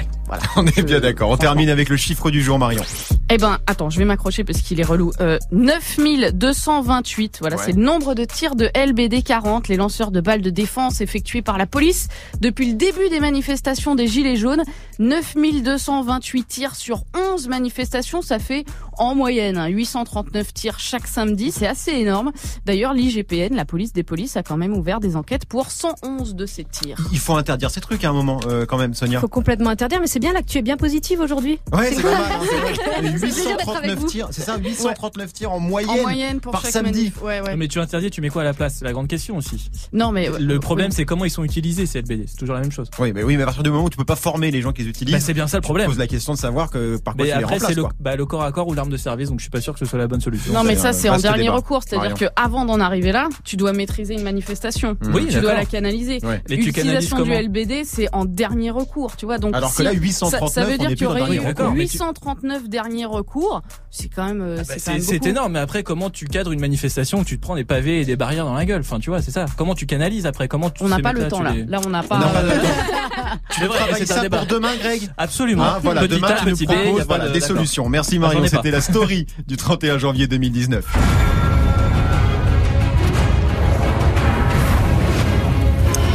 On 0.56 0.66
est 0.66 0.82
bien 0.84 1.00
d'accord. 1.00 1.30
On 1.30 1.38
termine 1.38 1.70
avec 1.70 1.90
le 1.90 1.98
chiffre 1.98 2.32
du 2.32 2.42
jour, 2.42 2.58
Marion. 2.58 2.82
Eh 3.30 3.38
ben, 3.38 3.58
attends, 3.68 3.90
je 3.90 4.00
vais 4.00 4.06
m'accrocher 4.06 4.44
parce 4.44 4.62
qu'il 4.62 4.80
est 4.80 4.84
relou. 4.84 5.12
Euh, 5.22 5.38
9228, 5.52 7.38
voilà, 7.42 7.56
Ouais. 7.58 7.62
c'est 7.66 7.72
le 7.74 7.82
nombre 7.82 8.16
de 8.16 8.24
tirs 8.26 8.56
de 8.56 8.70
LBD 8.74 9.22
40, 9.24 9.68
les 9.68 9.76
lanceurs 9.76 10.12
de 10.12 10.22
balles 10.22 10.42
de 10.42 10.50
défense 10.50 11.02
effectués 11.02 11.42
par 11.42 11.58
la 11.58 11.66
police 11.66 12.08
depuis 12.42 12.68
le 12.70 12.74
début 12.76 13.10
des 13.10 13.20
manifestations 13.20 13.96
des 13.96 14.08
Gilets 14.08 14.36
jaunes. 14.38 14.64
9228 15.00 16.44
tirs 16.48 16.76
sur 16.76 17.04
11 17.34 17.48
manifestations, 17.48 18.22
ça 18.22 18.40
fait 18.40 18.66
en 18.98 19.14
moyenne 19.16 19.58
hein, 19.58 19.68
839 19.68 20.54
tirs 20.54 20.80
chaque 20.80 21.08
samedi, 21.08 21.52
c'est 21.52 21.68
assez 21.68 21.92
énorme. 21.92 22.32
D'ailleurs, 22.66 22.94
l'IGPN, 22.94 23.56
la 23.56 23.66
police 23.66 23.94
des 23.94 24.04
polices, 24.04 24.38
a 24.38 24.44
quand 24.44 24.58
même 24.58 24.74
ouvert 24.74 25.00
des 25.00 25.16
enquêtes 25.16 25.46
pour 25.46 25.70
111 25.72 26.36
de 26.36 26.46
ces 26.46 26.64
tirs. 26.64 26.98
Il 27.12 27.20
faut 27.20 27.36
interdire 27.36 27.70
ces 27.70 27.82
trucs 27.82 28.04
à 28.04 28.10
un 28.10 28.14
moment, 28.14 28.40
euh, 28.48 28.66
quand 28.66 28.78
même, 28.78 28.94
Sonia. 28.94 29.20
Faut 29.20 29.28
complètement 29.28 29.70
interdire, 29.70 30.00
mais 30.02 30.08
c'est 30.08 30.20
bien 30.20 30.34
là 30.34 30.42
que 30.42 30.48
tu 30.48 30.58
es 30.58 30.62
bien 30.62 30.78
positive 30.78 31.20
aujourd'hui. 31.20 31.60
Ouais, 31.72 31.92
c'est 31.94 32.02
pas 32.02 32.12
mal. 32.12 32.22
hein, 32.32 32.40
c'est 32.50 32.58
vrai. 32.58 33.02
Les 33.02 33.12
plaisir 33.20 33.58
d'être 33.58 33.70
avec 33.70 33.92
839 33.92 34.00
vous. 34.00 34.08
tirs, 34.08 34.28
c'est 34.32 34.42
ça, 34.42 34.58
839 34.58 35.34
tirs 35.34 35.52
en 35.52 35.60
moyenne. 35.60 35.90
En 35.92 36.02
moyenne 36.02 36.40
pour 36.40 36.52
par 36.54 36.62
chaque 36.62 36.72
samedi. 36.72 37.00
manif. 37.00 37.22
Ouais, 37.22 37.42
ouais. 37.42 37.56
Mais 37.56 37.68
tu 37.68 37.80
interdis, 37.80 38.10
tu 38.10 38.22
mets 38.22 38.30
quoi 38.30 38.42
à 38.42 38.46
la 38.46 38.54
place? 38.54 38.76
C'est 38.80 38.86
la 38.86 38.94
grande 38.94 39.08
question 39.08 39.38
aussi. 39.38 39.70
Non, 39.94 40.12
mais 40.12 40.30
Le 40.40 40.60
problème, 40.60 40.90
oui. 40.90 40.96
c'est 40.96 41.06
comment 41.06 41.26
ils 41.26 41.30
sont 41.32 41.44
utilisés 41.44 41.86
ces 41.86 42.02
LBD. 42.02 42.26
C'est 42.28 42.38
toujours 42.38 42.56
la 42.56 42.62
même 42.62 42.72
chose. 42.72 42.90
Oui, 43.00 43.12
mais 43.14 43.24
oui, 43.24 43.38
mais 43.38 43.44
à 43.44 43.46
partir 43.46 43.64
du 43.64 43.70
moment 43.70 43.86
où 43.86 43.90
tu 43.90 43.98
peux 43.98 44.06
pas 44.06 44.16
former 44.16 44.50
les 44.52 44.62
gens 44.62 44.67
qui 44.72 44.84
les 44.84 44.90
utilisent, 44.90 45.14
Bah, 45.14 45.20
c'est 45.20 45.34
bien 45.34 45.48
ça 45.48 45.58
le 45.58 45.62
problème. 45.62 45.88
poses 45.88 45.98
la 45.98 46.08
question 46.08 46.34
de 46.34 46.38
savoir 46.38 46.70
que 46.70 46.98
par 46.98 47.16
quoi 47.16 47.26
Mais 47.26 47.32
tu 47.32 47.38
les 47.38 47.44
après, 47.44 47.56
remplaces. 47.56 47.70
c'est 47.70 47.76
le, 47.82 47.86
bah, 48.00 48.16
le 48.16 48.26
corps 48.26 48.44
à 48.44 48.52
corps 48.52 48.68
ou 48.68 48.74
l'arme 48.74 48.90
de 48.90 48.98
service, 48.98 49.30
donc 49.30 49.40
je 49.40 49.44
suis 49.44 49.50
pas 49.52 49.62
sûr 49.62 49.74
que 49.74 49.80
ce 49.80 49.86
soit 49.86 50.00
la 50.00 50.08
bonne 50.08 50.22
solution. 50.22 50.54
Non, 50.54 50.64
mais 50.64 50.76
ça, 50.76 50.94
c'est 50.94 51.10
en 51.10 51.18
dernier 51.18 51.44
débat. 51.44 51.56
recours. 51.56 51.84
C'est-à-dire 51.88 52.14
que 52.16 52.26
avant 52.36 52.66
d'en 52.66 52.80
arriver 52.80 53.12
là, 53.12 53.28
tu 53.44 53.56
dois 53.58 53.74
maîtriser 53.74 54.14
une 54.16 54.24
manifestation. 54.24 54.98
Oui, 55.14 55.28
Tu 55.30 55.40
dois 55.40 55.54
la 55.54 55.66
canaliser. 55.66 56.20
Ouais. 56.24 56.42
L'utilisation 56.50 57.22
du 57.22 57.32
LBD, 57.34 57.84
c'est 57.86 58.08
en 58.14 58.26
dernier 58.26 58.72
recours, 58.72 59.16
tu 59.16 59.26
vois. 59.26 59.38
Donc, 59.38 59.56
Alors 59.56 59.74
que 59.74 59.84
là, 59.84 59.92
ça, 59.92 59.96
839, 59.98 60.50
ça 60.52 60.64
veut 60.66 60.78
dire 60.78 60.90
qu'il 60.90 61.02
y 61.02 61.06
aurait 61.06 61.20
dernier 61.22 61.36
eu 61.38 61.40
recours. 61.40 61.72
Mais 61.72 61.86
tu- 61.86 61.94
839 61.98 62.70
derniers 62.70 63.06
recours. 63.06 63.62
C'est 63.92 64.10
quand 64.10 64.26
même, 64.26 64.42
euh, 64.42 64.58
Ah 64.60 64.64
bah, 64.68 64.94
c'est 65.00 65.26
énorme, 65.26 65.54
mais 65.54 65.60
après, 65.60 65.84
comment 65.84 66.10
tu 66.10 66.26
cadres 66.26 66.52
une 66.52 66.60
manifestation 66.60 67.20
où 67.20 67.24
tu 67.24 67.38
te 67.38 67.42
prends 67.42 67.56
des 67.56 67.64
pavés 67.64 68.02
et 68.02 68.06
des 68.06 68.16
barrières 68.16 68.46
dans 68.46 68.54
la 68.54 68.66
gueule? 68.66 68.82
Enfin, 68.82 69.00
tu 69.00 69.10
vois, 69.10 69.22
c'est 69.22 69.32
ça. 69.32 69.46
Comment 69.58 69.76
tu 69.76 69.86
canalises 69.86 70.26
après? 70.26 70.48
Comment 70.48 70.70
tu 70.70 70.84
On 70.84 70.88
n'a 70.88 71.00
pas 71.00 71.14
le 71.14 71.28
temps 71.28 71.42
là. 71.42 71.52
les- 71.54 71.66
Là, 71.66 71.80
on 71.86 71.90
n'a 71.90 72.04
pas. 72.04 72.20
Euh, 72.36 72.44
le 72.44 72.62
temps. 72.62 72.68
Tu 73.50 73.62
devrais, 73.62 73.78
c'est 74.06 74.12
un 74.12 74.22
débat. 74.22 74.46
Demain, 74.48 74.76
Greg 74.80 75.10
Absolument. 75.18 75.64
Hein, 75.64 75.80
voilà, 75.84 76.02
petit 76.02 76.16
demain 76.16 76.28
A, 76.28 76.34
tu 76.44 76.50
nous 76.50 76.58
proposes 76.58 77.06
voilà, 77.08 77.28
de- 77.28 77.34
des 77.34 77.42
solutions. 77.42 77.90
Merci 77.90 78.20
Marion, 78.20 78.44
c'était 78.48 78.72
la 78.72 78.82
story 78.82 79.26
du 79.48 79.58
31 79.58 79.98
janvier 79.98 80.28
2019. 80.28 80.86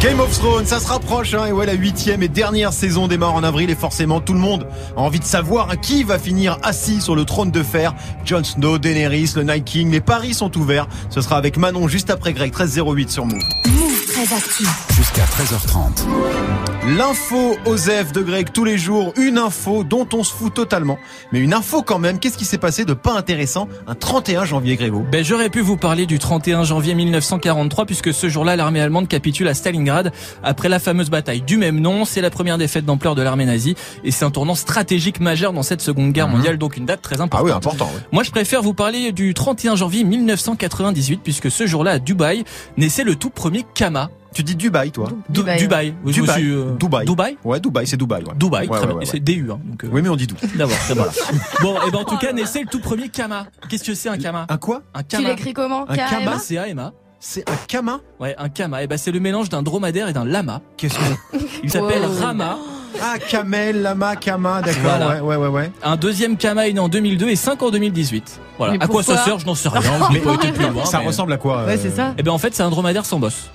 Game 0.00 0.18
of 0.18 0.36
Thrones, 0.36 0.66
ça 0.66 0.80
se 0.80 0.88
rapproche, 0.88 1.32
hein, 1.32 1.46
et 1.46 1.52
ouais, 1.52 1.64
la 1.64 1.74
huitième 1.74 2.24
et 2.24 2.28
dernière 2.28 2.72
saison 2.72 3.06
démarre 3.06 3.34
en 3.34 3.44
avril, 3.44 3.70
et 3.70 3.76
forcément 3.76 4.20
tout 4.20 4.32
le 4.32 4.40
monde 4.40 4.66
a 4.96 5.00
envie 5.00 5.20
de 5.20 5.24
savoir 5.24 5.70
hein, 5.70 5.76
qui 5.76 6.02
va 6.02 6.18
finir 6.18 6.58
assis 6.64 7.00
sur 7.00 7.14
le 7.14 7.24
trône 7.24 7.52
de 7.52 7.62
fer. 7.62 7.94
Jon 8.24 8.42
Snow, 8.42 8.78
Daenerys, 8.78 9.34
le 9.36 9.44
Night 9.44 9.64
King, 9.64 9.92
les 9.92 10.00
paris 10.00 10.34
sont 10.34 10.58
ouverts. 10.58 10.88
Ce 11.08 11.20
sera 11.20 11.36
avec 11.36 11.56
Manon 11.56 11.86
juste 11.86 12.10
après 12.10 12.32
Greg, 12.32 12.50
1308 12.52 13.10
sur 13.12 13.26
Move. 13.26 13.38
Move 14.22 14.28
très 14.28 14.36
actu. 14.36 14.64
Jusqu'à 14.94 15.24
13h30. 15.24 16.06
L'info 16.96 17.56
Osef 17.64 18.12
de 18.12 18.22
Greg 18.22 18.52
tous 18.52 18.64
les 18.64 18.78
jours, 18.78 19.12
une 19.16 19.36
info 19.38 19.82
dont 19.84 20.06
on 20.12 20.22
se 20.22 20.32
fout 20.32 20.52
totalement. 20.54 20.98
Mais 21.32 21.40
une 21.40 21.54
info 21.54 21.82
quand 21.82 21.98
même, 21.98 22.18
qu'est-ce 22.20 22.36
qui 22.38 22.44
s'est 22.44 22.58
passé 22.58 22.84
de 22.84 22.92
pas 22.92 23.14
intéressant 23.16 23.68
un 23.88 23.94
31 23.94 24.44
janvier 24.44 24.76
Grégo? 24.76 25.04
Ben, 25.10 25.24
j'aurais 25.24 25.48
pu 25.48 25.60
vous 25.60 25.76
parler 25.76 26.06
du 26.06 26.18
31 26.20 26.62
janvier 26.64 26.94
1943 26.94 27.84
puisque 27.86 28.12
ce 28.12 28.28
jour-là, 28.28 28.54
l'armée 28.56 28.80
allemande 28.80 29.08
capitule 29.08 29.48
à 29.48 29.54
Stalingrad 29.54 30.12
après 30.44 30.68
la 30.68 30.78
fameuse 30.78 31.10
bataille 31.10 31.40
du 31.42 31.56
même 31.56 31.80
nom. 31.80 32.04
C'est 32.04 32.20
la 32.20 32.30
première 32.30 32.58
défaite 32.58 32.84
d'ampleur 32.84 33.14
de 33.16 33.22
l'armée 33.22 33.46
nazie 33.46 33.74
et 34.04 34.10
c'est 34.12 34.24
un 34.24 34.30
tournant 34.30 34.54
stratégique 34.56 35.18
majeur 35.20 35.52
dans 35.52 35.62
cette 35.64 35.80
seconde 35.80 36.12
guerre 36.12 36.28
Mhm. 36.28 36.34
mondiale, 36.36 36.58
donc 36.58 36.76
une 36.76 36.86
date 36.86 37.02
très 37.02 37.16
Ah 37.20 37.24
importante. 37.24 37.46
oui, 37.46 37.52
important. 37.52 37.90
Moi, 38.12 38.22
je 38.22 38.30
préfère 38.30 38.62
vous 38.62 38.74
parler 38.74 39.10
du 39.12 39.34
31 39.34 39.74
janvier 39.76 40.04
1998 40.04 41.20
puisque 41.24 41.50
ce 41.50 41.66
jour-là 41.66 41.92
à 41.92 41.98
Dubaï 41.98 42.44
naissait 42.76 43.04
le 43.04 43.16
tout 43.16 43.30
premier 43.30 43.64
Kama. 43.74 44.10
Tu 44.34 44.42
dis 44.42 44.56
Dubaï, 44.56 44.90
toi 44.90 45.08
Du- 45.28 45.40
Dubaï. 45.40 45.58
Dubaï. 45.58 45.94
Oui, 46.04 46.12
je 46.12 46.20
me 46.20 46.26
Dubaï. 46.26 46.40
suis, 46.42 46.50
euh, 46.52 46.72
Dubaï. 46.78 47.04
Dubaï. 47.06 47.36
Ouais, 47.44 47.60
Dubaï, 47.60 47.86
c'est 47.86 47.96
Dubaï. 47.96 48.24
Ouais. 48.24 48.32
Dubaï, 48.34 48.66
Ouais, 48.68 48.76
très 48.76 48.80
ouais, 48.80 48.86
bien. 48.92 48.96
ouais, 49.00 49.04
c'est. 49.06 49.20
DU. 49.20 49.48
Hein, 49.50 49.58
donc, 49.64 49.84
euh, 49.84 49.88
Oui, 49.92 50.00
mais 50.02 50.08
on 50.08 50.16
dit 50.16 50.26
d'où 50.26 50.36
D'abord, 50.56 50.76
très 50.78 50.94
voilà. 50.94 51.12
Bon, 51.60 51.74
et 51.86 51.90
ben 51.90 51.98
en 51.98 52.04
tout 52.04 52.16
cas, 52.16 52.32
naissait 52.32 52.60
le 52.60 52.66
tout 52.66 52.80
premier 52.80 53.08
Kama. 53.08 53.46
Qu'est-ce 53.68 53.84
que 53.84 53.94
c'est 53.94 54.08
un 54.08 54.16
Kama? 54.18 54.46
Un 54.48 54.56
quoi? 54.56 54.82
Un 54.94 55.02
Tu 55.02 55.16
Kama. 55.16 55.28
l'écris 55.28 55.52
comment? 55.52 55.84
Un 55.88 55.96
K-A-M-A 55.96 56.38
C'est 56.38 56.56
A-M-A. 56.58 56.92
C'est 57.20 57.48
un 57.48 57.54
Kama? 57.68 58.00
Ouais, 58.18 58.34
un 58.38 58.48
Kama. 58.48 58.82
Et 58.82 58.86
ben 58.86 58.96
c'est 58.98 59.12
le 59.12 59.20
mélange 59.20 59.48
d'un 59.48 59.62
dromadaire 59.62 60.08
et 60.08 60.12
d'un 60.12 60.24
lama. 60.24 60.60
Qu'est-ce 60.76 60.94
que 60.98 61.38
Il 61.62 61.70
s'appelle 61.70 62.02
Wow. 62.02 62.20
Rama. 62.20 62.58
Ah, 63.00 63.14
Kamel, 63.18 63.80
Lama, 63.80 64.16
Kama, 64.16 64.60
d'accord. 64.60 64.82
Voilà. 64.82 65.22
Ouais, 65.24 65.36
ouais, 65.36 65.36
ouais, 65.36 65.48
ouais. 65.48 65.72
Un 65.82 65.96
deuxième 65.96 66.36
Kama 66.36 66.68
est 66.68 66.72
né 66.74 66.80
en 66.80 66.88
2002 66.88 67.28
et 67.28 67.36
5 67.36 67.62
en 67.62 67.70
2018. 67.70 68.40
Voilà. 68.58 68.74
Mais 68.74 68.84
à 68.84 68.86
quoi 68.86 69.02
ça 69.02 69.16
sert, 69.24 69.38
je 69.38 69.46
n'en 69.46 69.54
sais 69.54 69.68
rien. 69.70 69.80
Pas 70.22 70.34
été 70.34 70.52
plus 70.52 70.68
loin. 70.68 70.84
Ça 70.84 70.98
mais- 70.98 71.06
ressemble 71.06 71.32
à 71.32 71.36
quoi 71.38 71.64
Ouais, 71.64 71.72
euh, 71.74 71.78
c'est 71.80 71.90
ça. 71.90 72.14
Eh 72.18 72.22
ben 72.22 72.30
en 72.32 72.38
fait, 72.38 72.54
c'est 72.54 72.62
un 72.62 72.70
dromadaire 72.70 73.06
sans 73.06 73.18
bosse. 73.18 73.50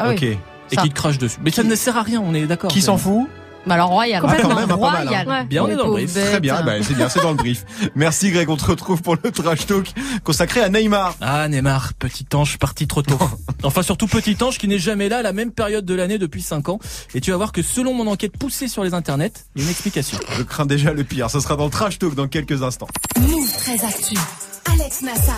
Ah 0.00 0.10
Ok. 0.10 0.22
Et 0.22 0.38
Ça. 0.76 0.82
qui 0.82 0.88
te 0.90 0.94
crache 0.94 1.18
dessus. 1.18 1.38
Mais 1.44 1.50
ça 1.50 1.64
ne 1.64 1.74
sert 1.74 1.96
à 1.96 2.02
rien, 2.02 2.22
on 2.24 2.32
est 2.32 2.46
d'accord. 2.46 2.70
Qui 2.70 2.80
s'en 2.80 2.96
fout 2.96 3.26
Bah 3.66 3.74
alors 3.74 3.88
royal. 3.88 4.22
Ah, 4.24 4.36
quand 4.40 4.54
même, 4.54 4.70
hein, 4.70 4.78
pas 4.78 4.90
mal, 4.92 5.08
royal. 5.08 5.46
Bien, 5.48 5.64
on 5.64 5.68
est 5.68 5.74
dans 5.74 5.86
le 5.86 5.90
brief. 5.94 6.14
bête. 6.14 6.30
Très 6.30 6.38
bien, 6.40 6.62
bah, 6.62 6.74
c'est 6.80 6.94
bien, 6.94 7.08
c'est 7.08 7.20
dans 7.20 7.32
le 7.32 7.36
brief. 7.36 7.64
Merci 7.96 8.30
Greg, 8.30 8.48
on 8.48 8.56
te 8.56 8.64
retrouve 8.66 9.02
pour 9.02 9.16
le 9.20 9.30
trash 9.32 9.66
talk 9.66 9.92
consacré 10.22 10.60
à 10.62 10.68
Neymar. 10.68 11.16
Ah, 11.20 11.48
Neymar, 11.48 11.92
petit 11.94 12.24
ange 12.34 12.56
parti 12.58 12.86
trop 12.86 13.02
tôt. 13.02 13.18
enfin, 13.64 13.82
surtout 13.82 14.06
petit 14.06 14.36
ange 14.42 14.58
qui 14.58 14.68
n'est 14.68 14.78
jamais 14.78 15.08
là 15.08 15.18
à 15.18 15.22
la 15.22 15.32
même 15.32 15.50
période 15.50 15.84
de 15.84 15.94
l'année 15.94 16.18
depuis 16.18 16.40
5 16.42 16.68
ans. 16.68 16.78
Et 17.14 17.20
tu 17.20 17.32
vas 17.32 17.36
voir 17.36 17.50
que 17.50 17.62
selon 17.62 17.92
mon 17.92 18.06
enquête 18.06 18.38
poussée 18.38 18.68
sur 18.68 18.84
les 18.84 18.94
internets, 18.94 19.32
il 19.56 19.62
y 19.62 19.64
a 19.64 19.66
une 19.66 19.70
explication. 19.72 20.18
Je 20.38 20.42
crains 20.44 20.66
déjà 20.66 20.92
le 20.92 21.02
pire, 21.02 21.28
ce 21.30 21.40
sera 21.40 21.56
dans 21.56 21.64
le 21.64 21.70
trash 21.70 21.98
talk 21.98 22.14
dans 22.14 22.28
quelques 22.28 22.62
instants. 22.62 22.88
Move 23.20 23.52
très 23.58 23.84
actu. 23.84 24.14
Alex 24.64 25.02
Nassar. 25.02 25.36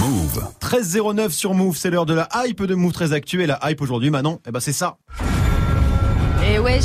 Move. 0.00 0.44
13.09 0.60 1.30
sur 1.30 1.54
Move, 1.54 1.76
c'est 1.76 1.90
l'heure 1.90 2.06
de 2.06 2.14
la 2.14 2.28
hype 2.34 2.62
de 2.62 2.74
Move 2.74 2.92
très 2.92 3.12
actuelle. 3.12 3.48
La 3.48 3.70
hype 3.70 3.80
aujourd'hui, 3.80 4.10
Manon, 4.10 4.40
eh 4.46 4.50
ben 4.50 4.60
c'est 4.60 4.72
ça. 4.72 4.98
Et 6.48 6.58
ouais, 6.58 6.80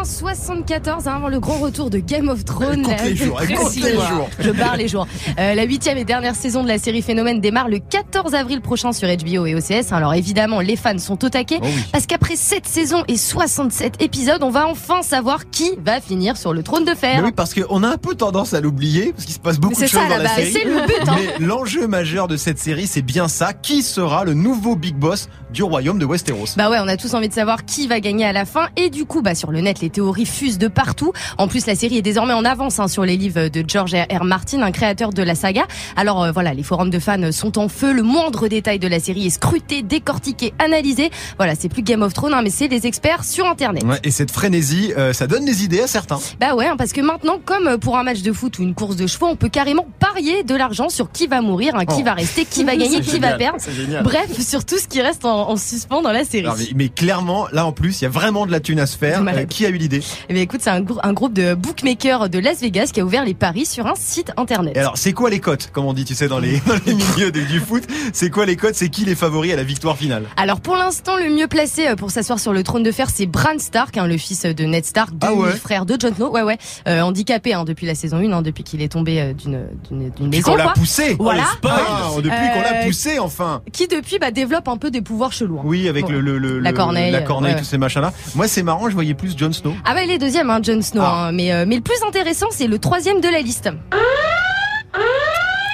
juin 0.00 0.04
74, 0.04 1.08
avant 1.08 1.28
le 1.28 1.40
grand 1.40 1.58
retour 1.58 1.90
de 1.90 1.98
Game 1.98 2.28
of 2.28 2.44
Thrones. 2.44 2.82
Compte 2.82 3.02
les 3.04 3.16
jours, 3.16 3.38
compte 3.38 3.74
les 3.76 3.92
jours. 3.92 4.28
Je 4.38 4.50
barre 4.50 4.76
les 4.76 4.88
jours. 4.88 5.06
Euh, 5.38 5.54
la 5.54 5.64
huitième 5.64 5.98
et 5.98 6.04
dernière 6.04 6.34
saison 6.34 6.62
de 6.62 6.68
la 6.68 6.78
série 6.78 7.02
Phénomène 7.02 7.40
démarre 7.40 7.68
le 7.68 7.78
14 7.78 8.34
avril 8.34 8.60
prochain 8.60 8.92
sur 8.92 9.08
HBO 9.08 9.46
et 9.46 9.54
OCS. 9.54 9.92
Alors 9.92 10.14
évidemment, 10.14 10.60
les 10.60 10.76
fans 10.76 10.98
sont 10.98 11.24
au 11.24 11.28
taquet 11.28 11.58
Oh 11.62 11.66
oui. 11.66 11.82
parce 11.92 12.06
qu'après 12.06 12.36
7 12.36 12.66
saisons 12.66 13.04
et 13.08 13.16
67 13.16 14.02
épisodes, 14.02 14.42
on 14.42 14.50
va 14.50 14.66
enfin 14.66 15.02
savoir 15.02 15.50
qui 15.50 15.72
va 15.84 16.00
finir 16.00 16.36
sur 16.36 16.52
le 16.52 16.62
trône 16.62 16.84
de 16.84 16.94
fer. 16.94 17.20
Mais 17.20 17.28
oui, 17.28 17.32
parce 17.34 17.54
qu'on 17.54 17.82
a 17.82 17.88
un 17.88 17.98
peu 17.98 18.14
tendance 18.14 18.54
à 18.54 18.60
l'oublier, 18.60 19.12
parce 19.12 19.24
qu'il 19.24 19.34
se 19.34 19.40
passe 19.40 19.58
beaucoup 19.58 19.74
de 19.74 19.86
choses 19.86 19.90
ça, 19.90 20.08
dans 20.08 20.16
la 20.16 20.24
bah, 20.24 20.36
série. 20.36 20.52
c'est 20.52 20.64
le 20.64 20.86
but, 20.86 21.08
hein. 21.08 21.16
Mais 21.38 21.46
l'enjeu 21.46 21.86
majeur 21.86 22.28
de 22.28 22.36
cette 22.36 22.58
série, 22.58 22.86
c'est 22.86 23.02
bien 23.02 23.28
ça. 23.28 23.52
Qui 23.52 23.82
sera 23.82 24.24
le 24.24 24.34
nouveau 24.34 24.76
big 24.76 24.94
boss 24.94 25.28
du 25.52 25.62
royaume 25.62 25.98
de 25.98 26.06
Westeros? 26.06 26.56
Bah 26.56 26.70
ouais, 26.70 26.78
on 26.80 26.88
a 26.88 26.96
tous 26.96 27.12
envie 27.14 27.28
de 27.28 27.34
savoir 27.34 27.64
qui 27.64 27.86
va 27.86 28.00
gagner 28.00 28.24
à 28.24 28.32
la 28.32 28.44
fin. 28.44 28.68
Et 28.76 28.90
du 28.90 29.04
coup, 29.04 29.22
bah 29.22 29.34
sur 29.34 29.50
le 29.50 29.60
net, 29.60 29.80
les 29.80 29.89
théories 29.90 30.26
fusent 30.26 30.58
de 30.58 30.68
partout. 30.68 31.12
En 31.38 31.48
plus, 31.48 31.66
la 31.66 31.74
série 31.74 31.98
est 31.98 32.02
désormais 32.02 32.32
en 32.34 32.44
avance 32.44 32.78
hein, 32.78 32.88
sur 32.88 33.04
les 33.04 33.16
livres 33.16 33.48
de 33.48 33.64
George 33.66 33.94
R. 33.94 34.20
R. 34.20 34.24
Martin, 34.24 34.62
un 34.62 34.70
créateur 34.72 35.10
de 35.12 35.22
la 35.22 35.34
saga. 35.34 35.66
Alors 35.96 36.22
euh, 36.22 36.32
voilà, 36.32 36.54
les 36.54 36.62
forums 36.62 36.90
de 36.90 36.98
fans 36.98 37.32
sont 37.32 37.58
en 37.58 37.68
feu. 37.68 37.92
Le 37.92 38.02
moindre 38.02 38.48
détail 38.48 38.78
de 38.78 38.88
la 38.88 39.00
série 39.00 39.26
est 39.26 39.30
scruté, 39.30 39.82
décortiqué, 39.82 40.52
analysé. 40.58 41.10
Voilà, 41.36 41.54
c'est 41.54 41.68
plus 41.68 41.82
Game 41.82 42.02
of 42.02 42.12
Thrones, 42.14 42.34
hein, 42.34 42.40
mais 42.42 42.50
c'est 42.50 42.68
les 42.68 42.86
experts 42.86 43.24
sur 43.24 43.46
Internet. 43.46 43.82
Ouais, 43.84 43.98
et 44.04 44.10
cette 44.10 44.30
frénésie, 44.30 44.92
euh, 44.96 45.12
ça 45.12 45.26
donne 45.26 45.44
des 45.44 45.64
idées 45.64 45.80
à 45.82 45.86
certains. 45.86 46.18
Bah 46.40 46.54
ouais, 46.54 46.66
hein, 46.66 46.76
parce 46.78 46.92
que 46.92 47.00
maintenant, 47.00 47.38
comme 47.44 47.78
pour 47.78 47.98
un 47.98 48.02
match 48.02 48.22
de 48.22 48.32
foot 48.32 48.58
ou 48.58 48.62
une 48.62 48.74
course 48.74 48.96
de 48.96 49.06
chevaux, 49.06 49.26
on 49.26 49.36
peut 49.36 49.48
carrément 49.48 49.86
parier 49.98 50.42
de 50.44 50.54
l'argent 50.54 50.88
sur 50.88 51.10
qui 51.10 51.26
va 51.26 51.40
mourir, 51.40 51.74
hein, 51.76 51.84
qui 51.84 52.00
Oh. 52.00 52.04
va 52.04 52.14
rester, 52.14 52.44
qui 52.44 52.64
va 52.64 52.76
gagner, 52.76 53.00
qui 53.00 53.10
génial, 53.12 53.32
va 53.32 53.36
perdre. 53.38 53.58
Bref, 54.02 54.40
sur 54.40 54.64
tout 54.64 54.78
ce 54.78 54.86
qui 54.88 55.02
reste 55.02 55.24
en, 55.24 55.50
en 55.50 55.56
suspens 55.56 56.02
dans 56.02 56.12
la 56.12 56.24
série. 56.24 56.46
Mais, 56.58 56.64
mais 56.74 56.88
clairement, 56.88 57.46
là 57.52 57.66
en 57.66 57.72
plus, 57.72 58.00
il 58.00 58.04
y 58.04 58.06
a 58.06 58.10
vraiment 58.10 58.46
de 58.46 58.52
la 58.52 58.60
thune 58.60 58.80
à 58.80 58.86
se 58.86 58.96
faire. 58.96 59.22
Euh, 59.26 59.44
qui 59.44 59.66
a 59.66 59.68
eu 59.70 59.78
l'idée 59.80 60.02
Eh 60.28 60.34
bien, 60.34 60.42
écoute, 60.42 60.60
c'est 60.62 60.70
un, 60.70 60.80
grou- 60.80 61.00
un 61.02 61.12
groupe 61.12 61.32
de 61.32 61.54
bookmakers 61.54 62.28
de 62.28 62.38
Las 62.38 62.60
Vegas 62.60 62.90
qui 62.92 63.00
a 63.00 63.04
ouvert 63.04 63.24
les 63.24 63.34
paris 63.34 63.66
sur 63.66 63.86
un 63.86 63.94
site 63.96 64.32
internet. 64.36 64.76
Et 64.76 64.80
alors, 64.80 64.96
c'est 64.96 65.12
quoi 65.12 65.30
les 65.30 65.40
cotes, 65.40 65.70
comme 65.72 65.84
on 65.86 65.92
dit, 65.92 66.04
tu 66.04 66.14
sais, 66.14 66.28
dans 66.28 66.38
les, 66.38 66.60
dans 66.66 66.74
les 66.86 66.94
milieux 66.94 67.32
du, 67.32 67.44
du 67.44 67.60
foot? 67.60 67.84
C'est 68.12 68.30
quoi 68.30 68.46
les 68.46 68.56
cotes? 68.56 68.74
C'est 68.74 68.88
qui 68.88 69.04
les 69.04 69.14
favoris 69.14 69.52
à 69.52 69.56
la 69.56 69.64
victoire 69.64 69.96
finale? 69.96 70.24
Alors 70.36 70.60
pour 70.60 70.76
l'instant, 70.76 71.16
le 71.16 71.30
mieux 71.30 71.46
placé 71.48 71.88
euh, 71.88 71.96
pour 71.96 72.10
s'asseoir 72.10 72.38
sur 72.38 72.52
le 72.52 72.62
trône 72.62 72.82
de 72.82 72.92
fer, 72.92 73.08
c'est 73.10 73.26
Bran 73.26 73.58
Stark, 73.58 73.96
hein, 73.96 74.06
le 74.06 74.16
fils 74.16 74.42
de 74.42 74.64
Ned 74.64 74.84
Stark, 74.84 75.10
Ah 75.20 75.34
ouais? 75.34 75.48
demi-frère 75.48 75.86
de 75.86 75.96
Jon 76.00 76.14
Snow. 76.14 76.30
Ouais, 76.30 76.42
ouais, 76.42 76.58
euh, 76.88 77.00
handicapé 77.00 77.54
hein, 77.54 77.64
depuis 77.64 77.86
la 77.86 77.94
saison 77.94 78.18
1, 78.18 78.32
hein, 78.32 78.42
depuis 78.42 78.62
qu'il 78.64 78.82
est 78.82 78.88
tombé 78.92 79.20
euh, 79.20 79.32
d'une 79.32 80.28
maison. 80.28 80.52
qu'on 80.52 80.56
l'a 80.56 80.68
poussé 80.68 81.16
Voilà. 81.18 81.44
Ah, 81.64 82.08
Depuis 82.16 82.28
qu'on 82.30 82.60
l'a 82.62 82.82
Euh, 82.82 82.86
poussé, 82.86 83.18
enfin 83.18 83.62
Qui 83.72 83.88
depuis 83.88 84.18
bah, 84.18 84.30
développe 84.30 84.68
un 84.68 84.76
peu 84.76 84.90
des 84.90 85.02
pouvoirs 85.02 85.32
chelous. 85.32 85.58
hein. 85.58 85.62
Oui, 85.64 85.88
avec 85.88 86.04
Bon. 86.06 86.12
le, 86.12 86.20
le, 86.20 86.38
le- 86.38 86.58
La 86.60 86.70
le- 86.70 86.76
corneille, 86.76 87.10
la 87.12 87.22
corneille, 87.22 87.54
ouais. 87.54 87.58
tous 87.58 87.64
ces 87.64 87.78
machins-là. 87.78 88.12
Moi, 88.34 88.46
c'est 88.48 88.62
marrant, 88.62 88.88
je 88.88 88.94
voyais 88.94 89.14
plus 89.14 89.36
Jon 89.36 89.52
Snow. 89.52 89.69
Ah 89.84 89.94
bah 89.94 90.02
il 90.04 90.10
est 90.10 90.18
deuxième, 90.18 90.50
hein, 90.50 90.60
Jon 90.62 90.82
Snow. 90.82 91.02
Ah. 91.02 91.26
hein, 91.26 91.32
mais, 91.32 91.52
euh, 91.52 91.64
mais 91.66 91.76
le 91.76 91.82
plus 91.82 92.02
intéressant, 92.06 92.46
c'est 92.50 92.66
le 92.66 92.78
troisième 92.78 93.20
de 93.20 93.28
la 93.28 93.40
liste. 93.40 93.68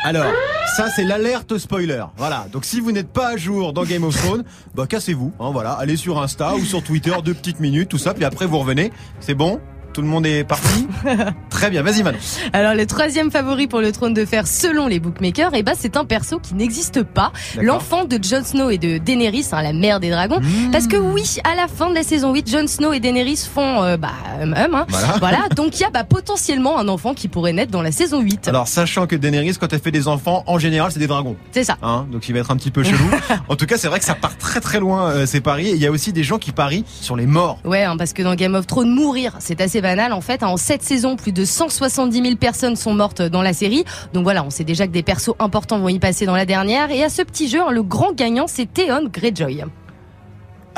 Alors, 0.04 0.32
ça 0.76 0.88
c'est 0.94 1.02
l'alerte 1.04 1.58
spoiler. 1.58 2.04
Voilà. 2.16 2.46
Donc 2.52 2.64
si 2.64 2.78
vous 2.78 2.92
n'êtes 2.92 3.12
pas 3.12 3.28
à 3.30 3.36
jour 3.36 3.72
dans 3.72 3.84
Game 3.84 4.04
of 4.04 4.16
Thrones, 4.16 4.44
bah 4.74 4.86
cassez-vous. 4.86 5.32
Hein, 5.40 5.50
voilà, 5.52 5.72
allez 5.72 5.96
sur 5.96 6.22
Insta 6.22 6.54
ou 6.54 6.64
sur 6.64 6.82
Twitter, 6.82 7.12
deux 7.24 7.34
petites 7.34 7.58
minutes, 7.58 7.88
tout 7.88 7.98
ça, 7.98 8.14
puis 8.14 8.24
après 8.24 8.46
vous 8.46 8.58
revenez. 8.58 8.92
C'est 9.18 9.34
bon? 9.34 9.60
Tout 9.96 10.02
le 10.02 10.08
monde 10.08 10.26
est 10.26 10.44
parti 10.44 10.86
Très 11.48 11.70
bien. 11.70 11.80
Vas-y, 11.80 12.02
Manon. 12.02 12.18
Alors 12.52 12.74
le 12.74 12.84
troisième 12.84 13.30
favori 13.30 13.66
pour 13.66 13.80
le 13.80 13.92
trône 13.92 14.12
de 14.12 14.26
fer 14.26 14.46
selon 14.46 14.88
les 14.88 15.00
bookmakers, 15.00 15.52
eh 15.54 15.62
ben, 15.62 15.72
c'est 15.74 15.96
un 15.96 16.04
perso 16.04 16.38
qui 16.38 16.54
n'existe 16.54 17.02
pas. 17.02 17.32
L'enfant 17.58 18.04
de 18.04 18.18
Jon 18.22 18.44
Snow 18.44 18.68
et 18.68 18.76
de 18.76 18.98
Daenerys, 18.98 19.46
hein, 19.52 19.62
la 19.62 19.72
mère 19.72 19.98
des 19.98 20.10
dragons. 20.10 20.40
Mmh. 20.40 20.70
Parce 20.70 20.86
que 20.86 20.98
oui, 20.98 21.38
à 21.50 21.54
la 21.54 21.66
fin 21.66 21.88
de 21.88 21.94
la 21.94 22.02
saison 22.02 22.34
8, 22.34 22.50
Jon 22.50 22.66
Snow 22.66 22.92
et 22.92 23.00
Daenerys 23.00 23.48
font 23.50 23.82
euh, 23.84 23.96
bah 23.96 24.10
hum, 24.42 24.52
hum, 24.52 24.74
hein. 24.74 24.86
Voilà. 24.90 25.14
Voilà, 25.18 25.48
donc 25.56 25.78
il 25.78 25.80
y 25.80 25.84
a 25.84 25.90
bah, 25.90 26.04
potentiellement 26.04 26.78
un 26.78 26.88
enfant 26.88 27.14
qui 27.14 27.28
pourrait 27.28 27.54
naître 27.54 27.72
dans 27.72 27.80
la 27.80 27.90
saison 27.90 28.20
8. 28.20 28.48
Alors, 28.48 28.68
sachant 28.68 29.06
que 29.06 29.16
Daenerys, 29.16 29.54
quand 29.58 29.72
elle 29.72 29.80
fait 29.80 29.92
des 29.92 30.08
enfants, 30.08 30.44
en 30.46 30.58
général, 30.58 30.92
c'est 30.92 30.98
des 30.98 31.06
dragons. 31.06 31.36
C'est 31.52 31.64
ça. 31.64 31.78
Hein, 31.80 32.06
donc 32.12 32.28
il 32.28 32.34
va 32.34 32.40
être 32.40 32.50
un 32.50 32.56
petit 32.56 32.70
peu 32.70 32.84
chelou. 32.84 33.10
en 33.48 33.56
tout 33.56 33.64
cas, 33.64 33.78
c'est 33.78 33.88
vrai 33.88 33.98
que 33.98 34.04
ça 34.04 34.14
part 34.14 34.36
très 34.36 34.60
très 34.60 34.78
loin 34.78 35.08
euh, 35.08 35.24
ces 35.24 35.40
paris. 35.40 35.68
Et 35.68 35.72
il 35.72 35.80
y 35.80 35.86
a 35.86 35.90
aussi 35.90 36.12
des 36.12 36.22
gens 36.22 36.36
qui 36.36 36.52
parient 36.52 36.84
sur 37.00 37.16
les 37.16 37.24
morts. 37.24 37.60
Ouais, 37.64 37.86
parce 37.96 38.12
que 38.12 38.22
dans 38.22 38.34
Game 38.34 38.54
of 38.54 38.66
Thrones, 38.66 38.90
mourir, 38.90 39.36
c'est 39.38 39.62
assez 39.62 39.80
banal. 39.87 40.12
En 40.12 40.21
fait, 40.21 40.43
hein, 40.43 40.49
en 40.49 40.57
sept 40.57 40.83
saisons, 40.83 41.16
plus 41.16 41.33
de 41.33 41.45
170 41.45 42.23
000 42.23 42.37
personnes 42.37 42.76
sont 42.76 42.93
mortes 42.95 43.23
dans 43.23 43.43
la 43.43 43.52
série. 43.52 43.85
Donc 44.12 44.25
voilà, 44.25 44.43
on 44.45 44.50
sait 44.50 44.64
déjà 44.64 44.87
que 44.87 44.93
des 44.93 45.02
persos 45.02 45.35
importants 45.38 45.78
vont 45.78 45.88
y 45.88 45.99
passer 45.99 46.26
dans 46.26 46.37
la 46.37 46.45
dernière. 46.47 46.90
Et 46.90 47.02
à 47.05 47.09
ce 47.09 47.23
petit 47.23 47.49
jeu, 47.49 47.61
hein, 47.61 47.71
le 47.71 47.83
grand 47.83 48.12
gagnant, 48.14 48.47
c'est 48.49 48.66
Theon 48.73 49.09
Greyjoy. 49.12 49.64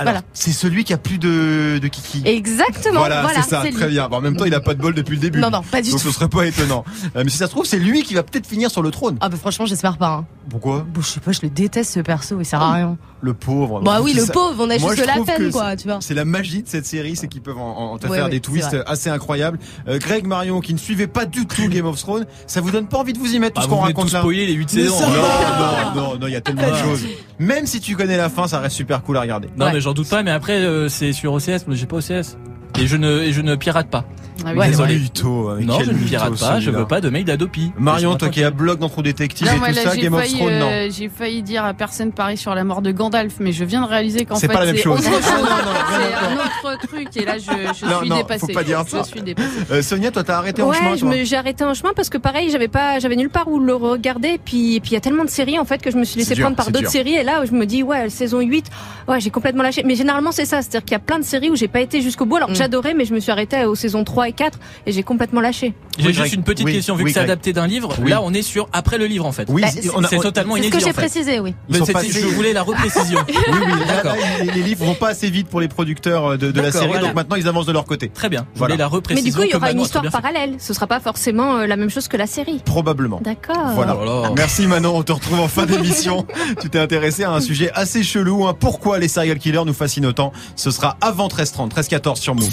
Alors, 0.00 0.12
Voilà. 0.12 0.26
c'est 0.32 0.52
celui 0.52 0.84
qui 0.84 0.92
a 0.92 0.96
plus 0.96 1.18
de, 1.18 1.80
de 1.82 1.88
kiki. 1.88 2.22
Exactement. 2.24 3.00
Voilà, 3.00 3.22
Voilà, 3.22 3.42
c'est 3.42 3.50
ça, 3.50 3.64
lui. 3.64 3.72
très 3.72 3.88
bien. 3.88 4.08
Bon, 4.08 4.18
en 4.18 4.20
même 4.20 4.36
temps, 4.36 4.44
il 4.44 4.54
a 4.54 4.60
pas 4.60 4.74
de 4.74 4.80
bol 4.80 4.94
depuis 4.94 5.16
le 5.16 5.20
début. 5.20 5.40
Non, 5.40 5.50
non, 5.50 5.62
pas 5.62 5.82
du 5.82 5.90
Donc 5.90 6.00
tout. 6.00 6.06
ce 6.06 6.14
serait 6.14 6.28
pas 6.28 6.46
étonnant. 6.46 6.84
Euh, 7.16 7.22
mais 7.24 7.30
si 7.30 7.36
ça 7.38 7.46
se 7.46 7.50
trouve, 7.50 7.64
c'est 7.66 7.80
lui 7.80 8.04
qui 8.04 8.14
va 8.14 8.22
peut-être 8.22 8.46
finir 8.46 8.70
sur 8.70 8.80
le 8.80 8.92
trône. 8.92 9.16
Ah 9.20 9.28
bah 9.28 9.36
franchement, 9.36 9.66
j'espère 9.66 9.96
pas. 9.98 10.08
Hein. 10.20 10.26
Pourquoi? 10.50 10.86
Bon, 10.88 11.00
je 11.00 11.06
sais 11.08 11.18
pas, 11.18 11.32
je 11.32 11.40
le 11.42 11.50
déteste 11.50 11.94
ce 11.94 11.98
perso, 12.00 12.36
il 12.38 12.44
sert 12.44 12.62
à 12.62 12.74
rien. 12.74 12.96
Le 13.20 13.34
pauvre. 13.34 13.80
Bah 13.80 14.00
oui, 14.02 14.12
le 14.14 14.24
ça. 14.24 14.32
pauvre, 14.32 14.54
on 14.64 14.70
a 14.70 14.78
Moi, 14.78 14.94
juste 14.94 15.06
la 15.06 15.24
peine, 15.24 15.50
quoi, 15.50 15.74
tu 15.74 15.88
vois. 15.88 15.98
C'est 16.00 16.14
la 16.14 16.24
magie 16.24 16.62
de 16.62 16.68
cette 16.68 16.86
série, 16.86 17.16
c'est 17.16 17.26
qu'ils 17.26 17.40
peuvent 17.42 17.58
en, 17.58 17.92
en 17.92 17.98
te 17.98 18.06
Ouais, 18.06 18.16
faire 18.16 18.24
ouais, 18.26 18.30
des 18.30 18.40
twists 18.40 18.76
assez 18.86 19.10
incroyables. 19.10 19.58
Euh, 19.88 19.98
Greg 19.98 20.26
Marion, 20.26 20.60
qui 20.60 20.72
ne 20.72 20.78
suivait 20.78 21.08
pas 21.08 21.26
du 21.26 21.46
tout 21.46 21.68
Game 21.68 21.86
of 21.86 21.98
Thrones, 21.98 22.26
ça 22.46 22.60
vous 22.60 22.70
donne 22.70 22.86
pas 22.86 22.98
envie 22.98 23.12
de 23.12 23.18
vous 23.18 23.34
y 23.34 23.38
mettre 23.40 23.54
tout 23.54 23.60
Ah, 23.60 23.64
ce 23.64 23.68
vous 23.68 23.74
qu'on 23.76 23.82
raconte 23.82 24.06
tout 24.08 24.14
là 24.14 24.20
spoiler 24.20 24.46
les 24.46 24.52
8 24.52 24.72
Mais 24.74 24.82
saisons. 24.82 25.00
Non, 25.00 25.06
Non, 25.08 25.94
non, 26.12 26.18
non, 26.20 26.26
il 26.28 26.32
y 26.32 26.36
a 26.36 26.40
tellement 26.40 26.70
de 26.70 26.76
choses. 26.76 27.04
Même 27.40 27.66
si 27.66 27.80
tu 27.80 27.96
connais 27.96 28.16
la 28.16 28.28
fin, 28.28 28.46
ça 28.46 28.60
reste 28.60 28.76
super 28.76 29.02
cool 29.02 29.16
à 29.16 29.22
regarder. 29.22 29.48
Non 29.56 29.66
Ouais. 29.66 29.72
mais 29.72 29.80
j'en 29.80 29.92
doute 29.94 30.08
pas, 30.08 30.22
mais 30.22 30.30
après 30.30 30.54
euh, 30.60 30.88
c'est 30.88 31.12
sur 31.12 31.32
OCS, 31.32 31.66
moi 31.66 31.74
j'ai 31.74 31.86
pas 31.86 31.96
OCS. 31.96 32.36
Et 32.80 32.86
je 32.86 32.96
ne 32.96 33.22
et 33.22 33.32
je 33.32 33.40
ne 33.40 33.56
pirate 33.56 33.88
pas. 33.90 34.04
Ah 34.46 34.50
oui. 34.56 34.66
Désolé. 34.68 34.96
Mytho, 34.98 35.48
hein, 35.48 35.58
non, 35.62 35.76
quel 35.78 35.86
je 35.86 35.90
ne 35.90 35.96
mytho, 35.96 36.08
pirate 36.08 36.38
pas, 36.38 36.60
je 36.60 36.64
celui-là. 36.66 36.78
veux 36.80 36.86
pas 36.86 37.00
de 37.00 37.10
mail 37.10 37.24
d'Adopi. 37.24 37.72
Marion, 37.78 38.14
toi 38.16 38.28
qui 38.28 38.42
as 38.44 38.50
blog 38.50 38.78
dans 38.78 38.88
Trou 38.88 39.02
Détective 39.02 39.46
Non, 39.46 39.54
et 39.54 39.58
moi, 39.58 39.68
tout 39.68 39.74
là, 39.76 39.82
ça, 39.82 39.94
j'ai 39.94 40.00
Game 40.02 40.14
of 40.14 40.20
failli, 40.20 40.34
Thrones, 40.36 40.58
non. 40.58 40.68
euh, 40.70 40.88
j'ai 40.90 41.08
failli 41.08 41.42
dire 41.42 41.64
à 41.64 41.74
personne 41.74 42.12
parie 42.12 42.36
sur 42.36 42.54
la 42.54 42.64
mort 42.64 42.82
de 42.82 42.90
Gandalf, 42.92 43.34
mais 43.40 43.52
je 43.52 43.64
viens 43.64 43.82
de 43.82 43.86
réaliser 43.88 44.24
qu'en 44.24 44.36
C'est 44.36 44.46
fait 44.46 44.52
pas 44.52 44.60
la 44.60 44.66
même 44.66 44.76
c'est 44.76 44.82
chose. 44.82 45.00
autre 45.00 45.10
Non, 45.10 45.16
chose. 45.16 45.32
non, 45.32 45.40
non, 45.40 45.78
c'est 45.90 46.68
un 46.68 46.72
autre 46.74 46.86
truc 46.86 47.08
et 47.16 47.24
là 47.24 47.38
je, 47.38 47.44
je 47.44 47.86
Non, 47.86 48.00
suis 48.00 48.08
non, 48.08 48.16
dépassée. 48.18 48.46
faut 48.46 48.52
pas 48.52 48.62
dire 48.64 48.82
ça. 48.86 49.02
Je 49.02 49.08
suis 49.08 49.22
dépassée. 49.22 49.48
Euh, 49.70 49.82
Sonia, 49.82 50.10
toi, 50.10 50.22
t'as 50.24 50.38
arrêté 50.38 50.62
en 50.62 50.68
ouais, 50.68 50.76
chemin, 50.76 50.94
je 50.94 51.00
toi 51.00 51.10
me- 51.10 51.24
j'ai 51.24 51.36
arrêté 51.36 51.64
en 51.64 51.74
chemin 51.74 51.90
parce 51.94 52.08
que 52.08 52.18
pareil, 52.18 52.50
j'avais 52.50 52.68
pas, 52.68 52.98
j'avais 53.00 53.16
nulle 53.16 53.30
part 53.30 53.48
où 53.48 53.58
le 53.58 53.74
regarder. 53.74 54.28
Et 54.28 54.38
puis, 54.38 54.76
et 54.76 54.80
puis 54.80 54.90
il 54.92 54.94
y 54.94 54.96
a 54.96 55.00
tellement 55.00 55.24
de 55.24 55.30
séries 55.30 55.58
en 55.58 55.64
fait 55.64 55.82
que 55.82 55.90
je 55.90 55.96
me 55.96 56.04
suis 56.04 56.14
C'est 56.14 56.18
laissé 56.20 56.34
dur, 56.36 56.44
prendre 56.44 56.56
par 56.56 56.66
c'est 56.66 56.72
d'autres 56.72 56.90
séries. 56.90 57.14
Et 57.14 57.22
là, 57.24 57.44
je 57.44 57.52
me 57.52 57.66
dis 57.66 57.82
ouais, 57.82 58.08
saison 58.08 58.40
8, 58.40 58.66
ouais, 59.08 59.20
j'ai 59.20 59.30
complètement 59.30 59.62
lâché. 59.62 59.82
Mais 59.84 59.94
généralement 59.96 60.32
c'est 60.32 60.44
ça, 60.44 60.62
c'est-à-dire 60.62 60.82
qu'il 60.84 60.92
y 60.92 60.96
a 60.96 61.00
plein 61.00 61.18
de 61.18 61.24
séries 61.24 61.50
où 61.50 61.56
j'ai 61.56 61.68
pas 61.68 61.80
été 61.80 62.00
jusqu'au 62.02 62.24
bout. 62.24 62.36
Alors 62.36 62.48
que 62.48 62.52
Mm. 62.54 62.56
j'adorais, 62.56 62.94
mais 62.94 63.04
je 63.04 63.14
me 63.14 63.20
suis 63.20 63.32
arrêtée 63.32 63.64
aux 63.64 63.74
saisons 63.74 64.04
3 64.04 64.27
et 64.28 64.32
4 64.32 64.58
et 64.86 64.92
j'ai 64.92 65.02
complètement 65.02 65.40
lâché. 65.40 65.74
J'ai 65.98 66.08
Oui, 66.08 66.12
juste 66.14 66.34
une 66.34 66.42
petite 66.44 66.66
Oui, 66.66 66.72
question 66.74 66.94
vu 66.94 67.04
oui, 67.04 67.10
que 67.10 67.14
c'est 67.14 67.24
adapté 67.24 67.52
d'un 67.52 67.66
livre. 67.66 67.94
Oui. 68.00 68.10
Là, 68.10 68.20
on 68.22 68.32
est 68.32 68.42
sur 68.42 68.68
après 68.72 68.98
le 68.98 69.06
livre 69.06 69.26
en 69.26 69.32
fait. 69.32 69.46
Oui, 69.48 69.62
Bah, 69.62 69.68
C'est 70.08 70.18
totalement 70.18 70.54
C'est 70.54 70.62
ce 70.62 70.66
inédit 70.66 70.78
que 70.78 70.84
j'ai 70.84 70.92
précisé, 70.92 71.40
oui. 71.40 71.54
Mais 71.68 71.78
je 71.78 72.26
voulais 72.28 72.52
la 72.52 72.62
reprécision. 72.62 73.18
Oui, 73.28 73.34
oui, 73.50 73.80
là, 73.86 73.94
D'accord. 73.96 74.14
là, 74.16 74.52
les, 74.54 74.62
livres 74.62 74.84
vont 74.84 74.94
pas 74.94 75.08
assez 75.08 75.30
vite 75.30 75.48
pour 75.48 75.60
les 75.60 75.68
producteurs 75.68 76.32
euh, 76.32 76.36
de, 76.36 76.50
de 76.50 76.60
la 76.60 76.70
série, 76.70 76.86
voilà. 76.86 77.00
donc 77.02 77.14
maintenant 77.14 77.36
ils 77.36 77.48
avancent 77.48 77.66
de 77.66 77.72
leur 77.72 77.84
côté. 77.84 78.08
Très 78.08 78.28
bien. 78.28 78.46
Je 78.54 78.58
Voilà. 78.58 78.76
la 78.76 78.84
Mais 78.84 78.94
reprécision. 78.94 79.24
du 79.30 79.32
coup, 79.36 79.42
il 79.42 79.50
y 79.50 79.56
aura 79.56 79.70
une 79.72 79.80
histoire 79.80 80.04
parallèle. 80.10 80.56
Ce 80.58 80.72
sera 80.74 80.86
pas 80.86 81.00
forcément 81.00 81.56
euh, 81.58 81.66
la 81.66 81.76
même 81.76 81.90
chose 81.90 82.08
que 82.08 82.16
la 82.16 82.26
série. 82.26 82.60
Probablement. 82.64 83.20
D'accord. 83.22 83.70
Voilà. 83.74 83.96
Oh. 83.96 84.34
Merci 84.36 84.66
Manon, 84.66 84.96
on 84.96 85.02
te 85.02 85.12
retrouve 85.12 85.40
en 85.40 85.48
fin 85.48 85.66
d'émission. 85.66 86.26
tu 86.60 86.68
t'es 86.70 86.78
intéressé 86.78 87.24
à 87.24 87.32
un 87.32 87.40
sujet 87.40 87.70
assez 87.74 88.02
chelou, 88.02 88.46
hein. 88.46 88.54
pourquoi 88.58 88.98
les 88.98 89.08
serial 89.08 89.38
killers 89.38 89.64
nous 89.64 89.72
fascinent 89.74 90.06
autant? 90.06 90.32
Ce 90.56 90.70
sera 90.70 90.96
avant 91.00 91.28
13h30, 91.28 91.70
13h14 91.70 92.16
sur 92.16 92.34
Move. 92.34 92.48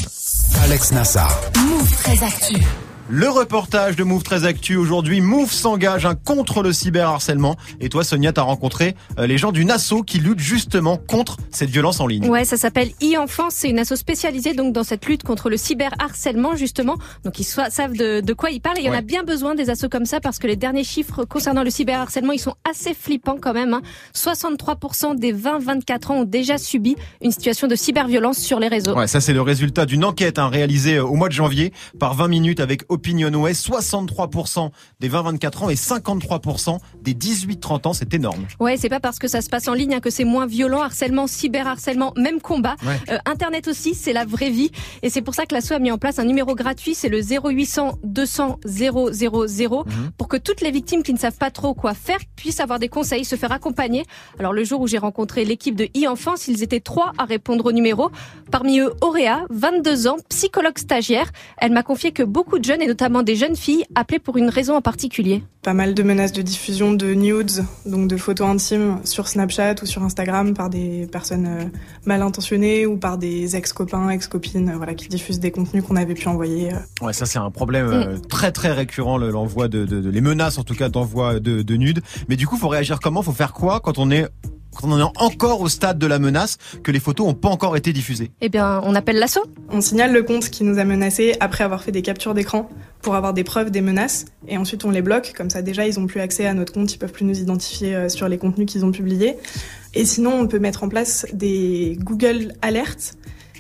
Alex 0.54 0.92
Nassar. 0.92 1.30
Move 1.58 1.92
très 2.04 2.24
actu. 2.24 2.62
Le 3.08 3.30
reportage 3.30 3.96
de 3.96 4.04
Move 4.04 4.24
très 4.24 4.46
actu 4.46 4.78
aujourd'hui, 4.78 5.22
Move 5.22 5.52
s'engage 5.52 6.08
hein, 6.08 6.16
contre 6.16 6.64
le 6.64 6.74
cyberharcèlement. 6.74 7.56
Et 7.80 7.88
toi 7.88 8.04
Sonia, 8.04 8.34
t'as 8.34 8.42
rencontré 8.42 8.96
euh, 9.20 9.28
les 9.28 9.38
gens 9.38 9.52
d'une 9.52 9.70
asso 9.70 10.02
qui 10.08 10.18
luttent 10.18 10.40
justement 10.40 10.98
contre 10.98 11.38
cette 11.52 11.70
violence 11.70 12.00
en 12.00 12.08
ligne. 12.08 12.28
Ouais, 12.28 12.46
ça 12.46 12.58
s'appelle 12.58 12.90
e-enfance. 13.04 13.54
C'est 13.54 13.70
une 13.70 13.78
asso 13.78 13.96
spécialisée 13.96 14.56
donc 14.56 14.74
dans 14.74 14.84
cette 14.84 15.06
lutte 15.06 15.22
contre 15.22 15.52
le 15.52 15.58
cyberharcèlement 15.58 16.56
justement. 16.56 16.98
Donc 17.24 17.40
ils 17.40 17.44
savent 17.44 17.94
de, 17.94 18.22
de 18.22 18.34
quoi 18.34 18.50
ils 18.50 18.60
parlent. 18.60 18.80
Et 18.80 18.82
il 18.82 18.86
y 18.86 18.90
en 18.90 18.94
Ouais. 18.94 18.98
a 18.98 19.02
bien 19.02 19.22
besoin 19.24 19.54
des 19.54 19.70
assos 19.70 19.88
comme 19.90 20.06
ça 20.06 20.20
parce 20.20 20.40
que 20.40 20.48
les 20.48 20.56
derniers 20.56 20.84
chiffres 20.84 21.26
concernant 21.26 21.62
le 21.64 21.70
cyberharcèlement, 21.70 22.32
ils 22.34 22.40
sont 22.40 22.56
assez 22.68 22.96
flippants 22.96 23.38
quand 23.40 23.54
même. 23.54 23.76
hein. 23.76 23.82
63% 24.16 25.16
des 25.16 25.32
20-24 25.32 26.12
ans 26.12 26.16
ont 26.22 26.24
déjà 26.24 26.58
subi 26.58 26.96
une 27.22 27.32
situation 27.32 27.68
de 27.68 27.76
cyberviolence 27.76 28.40
sur 28.40 28.60
les 28.60 28.68
réseaux. 28.68 28.96
Ouais, 28.96 29.06
ça 29.06 29.22
c'est 29.22 29.34
le 29.34 29.44
résultat 29.44 29.86
d'une 29.86 30.04
enquête 30.06 30.40
hein, 30.40 30.48
réalisée 30.48 30.96
euh, 30.96 31.04
au 31.06 31.14
mois 31.14 31.28
de 31.28 31.34
janvier 31.34 31.72
par 32.00 32.16
20 32.16 32.30
minutes 32.30 32.60
avec 32.60 32.82
Opinionway, 32.96 33.54
63% 33.54 34.72
des 35.00 35.10
20-24 35.10 35.64
ans 35.64 35.70
et 35.70 35.76
53% 35.76 36.80
des 37.02 37.14
18-30 37.14 37.88
ans, 37.88 37.94
c'est 37.94 38.14
énorme. 38.14 38.46
Ouais, 38.60 38.78
c'est 38.78 38.90
pas 38.90 39.00
parce 39.00 39.20
que 39.20 39.28
ça 39.28 39.42
se 39.42 39.50
passe 39.50 39.68
en 39.68 39.74
ligne 39.74 39.96
hein, 39.96 40.00
que 40.00 40.10
c'est 40.10 40.24
moins 40.24 40.48
violent, 40.48 40.82
harcèlement, 40.82 41.28
cyberharcèlement, 41.28 42.14
même 42.18 42.42
combat. 42.42 42.76
Ouais. 42.86 43.00
Euh, 43.10 43.18
Internet 43.26 43.68
aussi, 43.68 43.94
c'est 43.94 44.14
la 44.14 44.26
vraie 44.26 44.50
vie. 44.50 44.72
Et 45.02 45.10
c'est 45.10 45.22
pour 45.22 45.36
ça 45.36 45.46
que 45.46 45.54
l'asso 45.54 45.72
a 45.72 45.80
mis 45.80 45.92
en 45.92 45.98
place 45.98 46.20
un 46.20 46.26
numéro 46.26 46.56
gratuit, 46.56 46.96
c'est 46.96 47.10
le 47.10 47.22
0800 47.22 48.00
200 48.04 48.60
000 48.66 49.86
pour 50.18 50.28
que 50.28 50.38
toutes 50.38 50.62
les 50.62 50.72
victimes 50.72 51.04
qui 51.04 51.14
ne 51.14 51.18
savent 51.18 51.38
pas 51.38 51.52
trop 51.52 51.74
quoi 51.74 51.94
faire 51.94 52.20
puissent 52.36 52.60
avoir 52.60 52.80
des 52.80 52.90
conseils, 52.90 53.26
se 53.26 53.36
faire 53.36 53.52
accompagner. 53.52 54.04
Alors 54.40 54.54
le 54.54 54.64
jour 54.64 54.82
où 54.82 54.88
j'ai 54.88 54.98
rencontré 54.98 55.46
l'équipe 55.46 55.76
de 55.76 55.86
e-enfance, 55.98 56.48
ils 56.48 56.64
étaient 56.64 56.80
trois 56.80 57.12
à 57.18 57.26
répondre 57.26 57.66
au 57.66 57.72
numéro. 57.72 58.10
Parmi 58.52 58.80
eux, 58.80 58.94
Auréa, 59.02 59.46
22 59.50 60.08
ans, 60.08 60.18
psychologue 60.30 60.78
stagiaire. 60.78 61.32
Elle 61.58 61.72
m'a 61.72 61.84
confié 61.84 62.12
que 62.12 62.24
beaucoup 62.24 62.60
de 62.60 62.64
jeunes, 62.64 62.82
et 62.86 62.88
notamment 62.88 63.24
des 63.24 63.36
jeunes 63.36 63.56
filles, 63.56 63.84
appelaient 63.96 64.20
pour 64.20 64.38
une 64.38 64.50
raison 64.50 64.76
en 64.76 64.82
particulier. 64.82 65.42
pas 65.64 65.74
mal 65.74 65.96
de 65.96 66.04
menaces 66.04 66.32
de 66.32 66.44
diffusion 66.44 66.94
de 66.94 67.14
nudes, 67.16 67.66
donc 67.88 68.08
de 68.08 68.18
photos 68.18 68.48
intimes 68.48 69.00
sur 69.04 69.28
Snapchat 69.28 69.76
ou 69.82 69.88
sur 69.88 70.04
Instagram 70.04 70.54
par 70.54 70.70
des 70.70 71.08
personnes 71.12 71.48
euh, 71.48 71.64
mal 72.06 72.22
intentionnées 72.22 72.86
ou 72.86 72.98
par 72.98 73.18
des 73.18 73.56
ex-copains, 73.56 74.10
ex-copines, 74.12 74.70
euh, 74.70 74.78
voilà, 74.78 74.94
qui 74.94 75.08
diffusent 75.08 75.40
des 75.40 75.50
contenus 75.50 75.84
qu'on 75.84 75.96
avait 75.96 76.14
pu 76.14 76.28
envoyer. 76.28 76.72
euh. 76.74 76.78
Ouais, 77.06 77.14
ça 77.14 77.26
c'est 77.26 77.40
un 77.40 77.50
problème 77.50 77.88
euh, 77.88 78.18
très 78.30 78.52
très 78.52 78.72
récurrent, 78.72 79.18
le- 79.18 79.32
l'envoi 79.32 79.68
de, 79.68 79.86
de- 79.86 80.02
de- 80.02 80.10
les 80.12 80.22
menaces 80.22 80.60
en 80.60 80.64
tout 80.64 80.76
cas 80.76 80.90
d'envoi 80.90 81.40
de, 81.40 81.64
de 81.64 81.76
nudes. 81.76 82.02
Mais 82.30 82.36
du 82.36 82.46
coup, 82.46 82.58
faut 82.58 82.68
réagir 82.68 83.00
comment? 83.00 83.24
Faut 83.24 83.32
faire 83.32 83.54
quoi 83.54 83.80
quand 83.80 83.98
on 83.98 84.12
est 84.12 84.28
quand 84.76 84.92
on 84.92 85.00
est 85.00 85.12
encore 85.18 85.62
au 85.62 85.70
stade 85.70 85.98
de 85.98 86.08
la 86.08 86.20
menace, 86.20 86.58
que 86.84 86.92
les 86.92 87.00
photos 87.00 87.28
ont 87.28 87.34
pas 87.34 87.50
encore 87.50 87.78
été 87.78 87.94
diffusées 87.94 88.32
Eh 88.42 88.50
bien, 88.50 88.82
on 88.84 88.96
appelle 88.96 89.18
l'asso. 89.18 89.40
On 89.70 89.82
signale 89.82 90.14
le 90.14 90.24
compte 90.24 90.50
qui 90.50 90.64
nous 90.64 90.80
a 90.80 90.84
menacés 90.84 91.36
après 91.40 91.64
avoir 91.64 91.84
fait 91.84 91.92
des 91.92 92.02
captures 92.02 92.34
d'écran 92.34 92.70
pour 93.02 93.16
avoir 93.16 93.34
des 93.34 93.44
preuves 93.44 93.72
des 93.72 93.82
menaces 93.82 94.26
et 94.48 94.58
ensuite 94.58 94.86
on 94.86 94.92
les 94.92 95.02
bloque. 95.02 95.34
Comme 95.36 95.50
ça 95.50 95.62
déjà 95.62 95.88
ils 95.88 96.00
ont 96.00 96.08
plus 96.08 96.20
accès 96.20 96.46
à 96.46 96.54
notre 96.54 96.74
compte, 96.74 96.94
ils 96.94 96.98
peuvent 96.98 97.12
plus 97.12 97.26
nous 97.26 97.40
identifier 97.40 97.96
euh, 97.96 98.10
sur 98.10 98.28
les 98.28 98.38
contenus 98.38 98.68
qu'ils 98.68 98.86
ont 98.86 98.92
publiés. 98.92 99.38
Et 99.94 100.06
sinon 100.06 100.34
on 100.34 100.48
peut 100.48 100.60
mettre 100.60 100.84
en 100.84 100.90
place 100.90 101.26
des 101.32 101.98
Google 102.02 102.54
Alerts. 102.62 103.14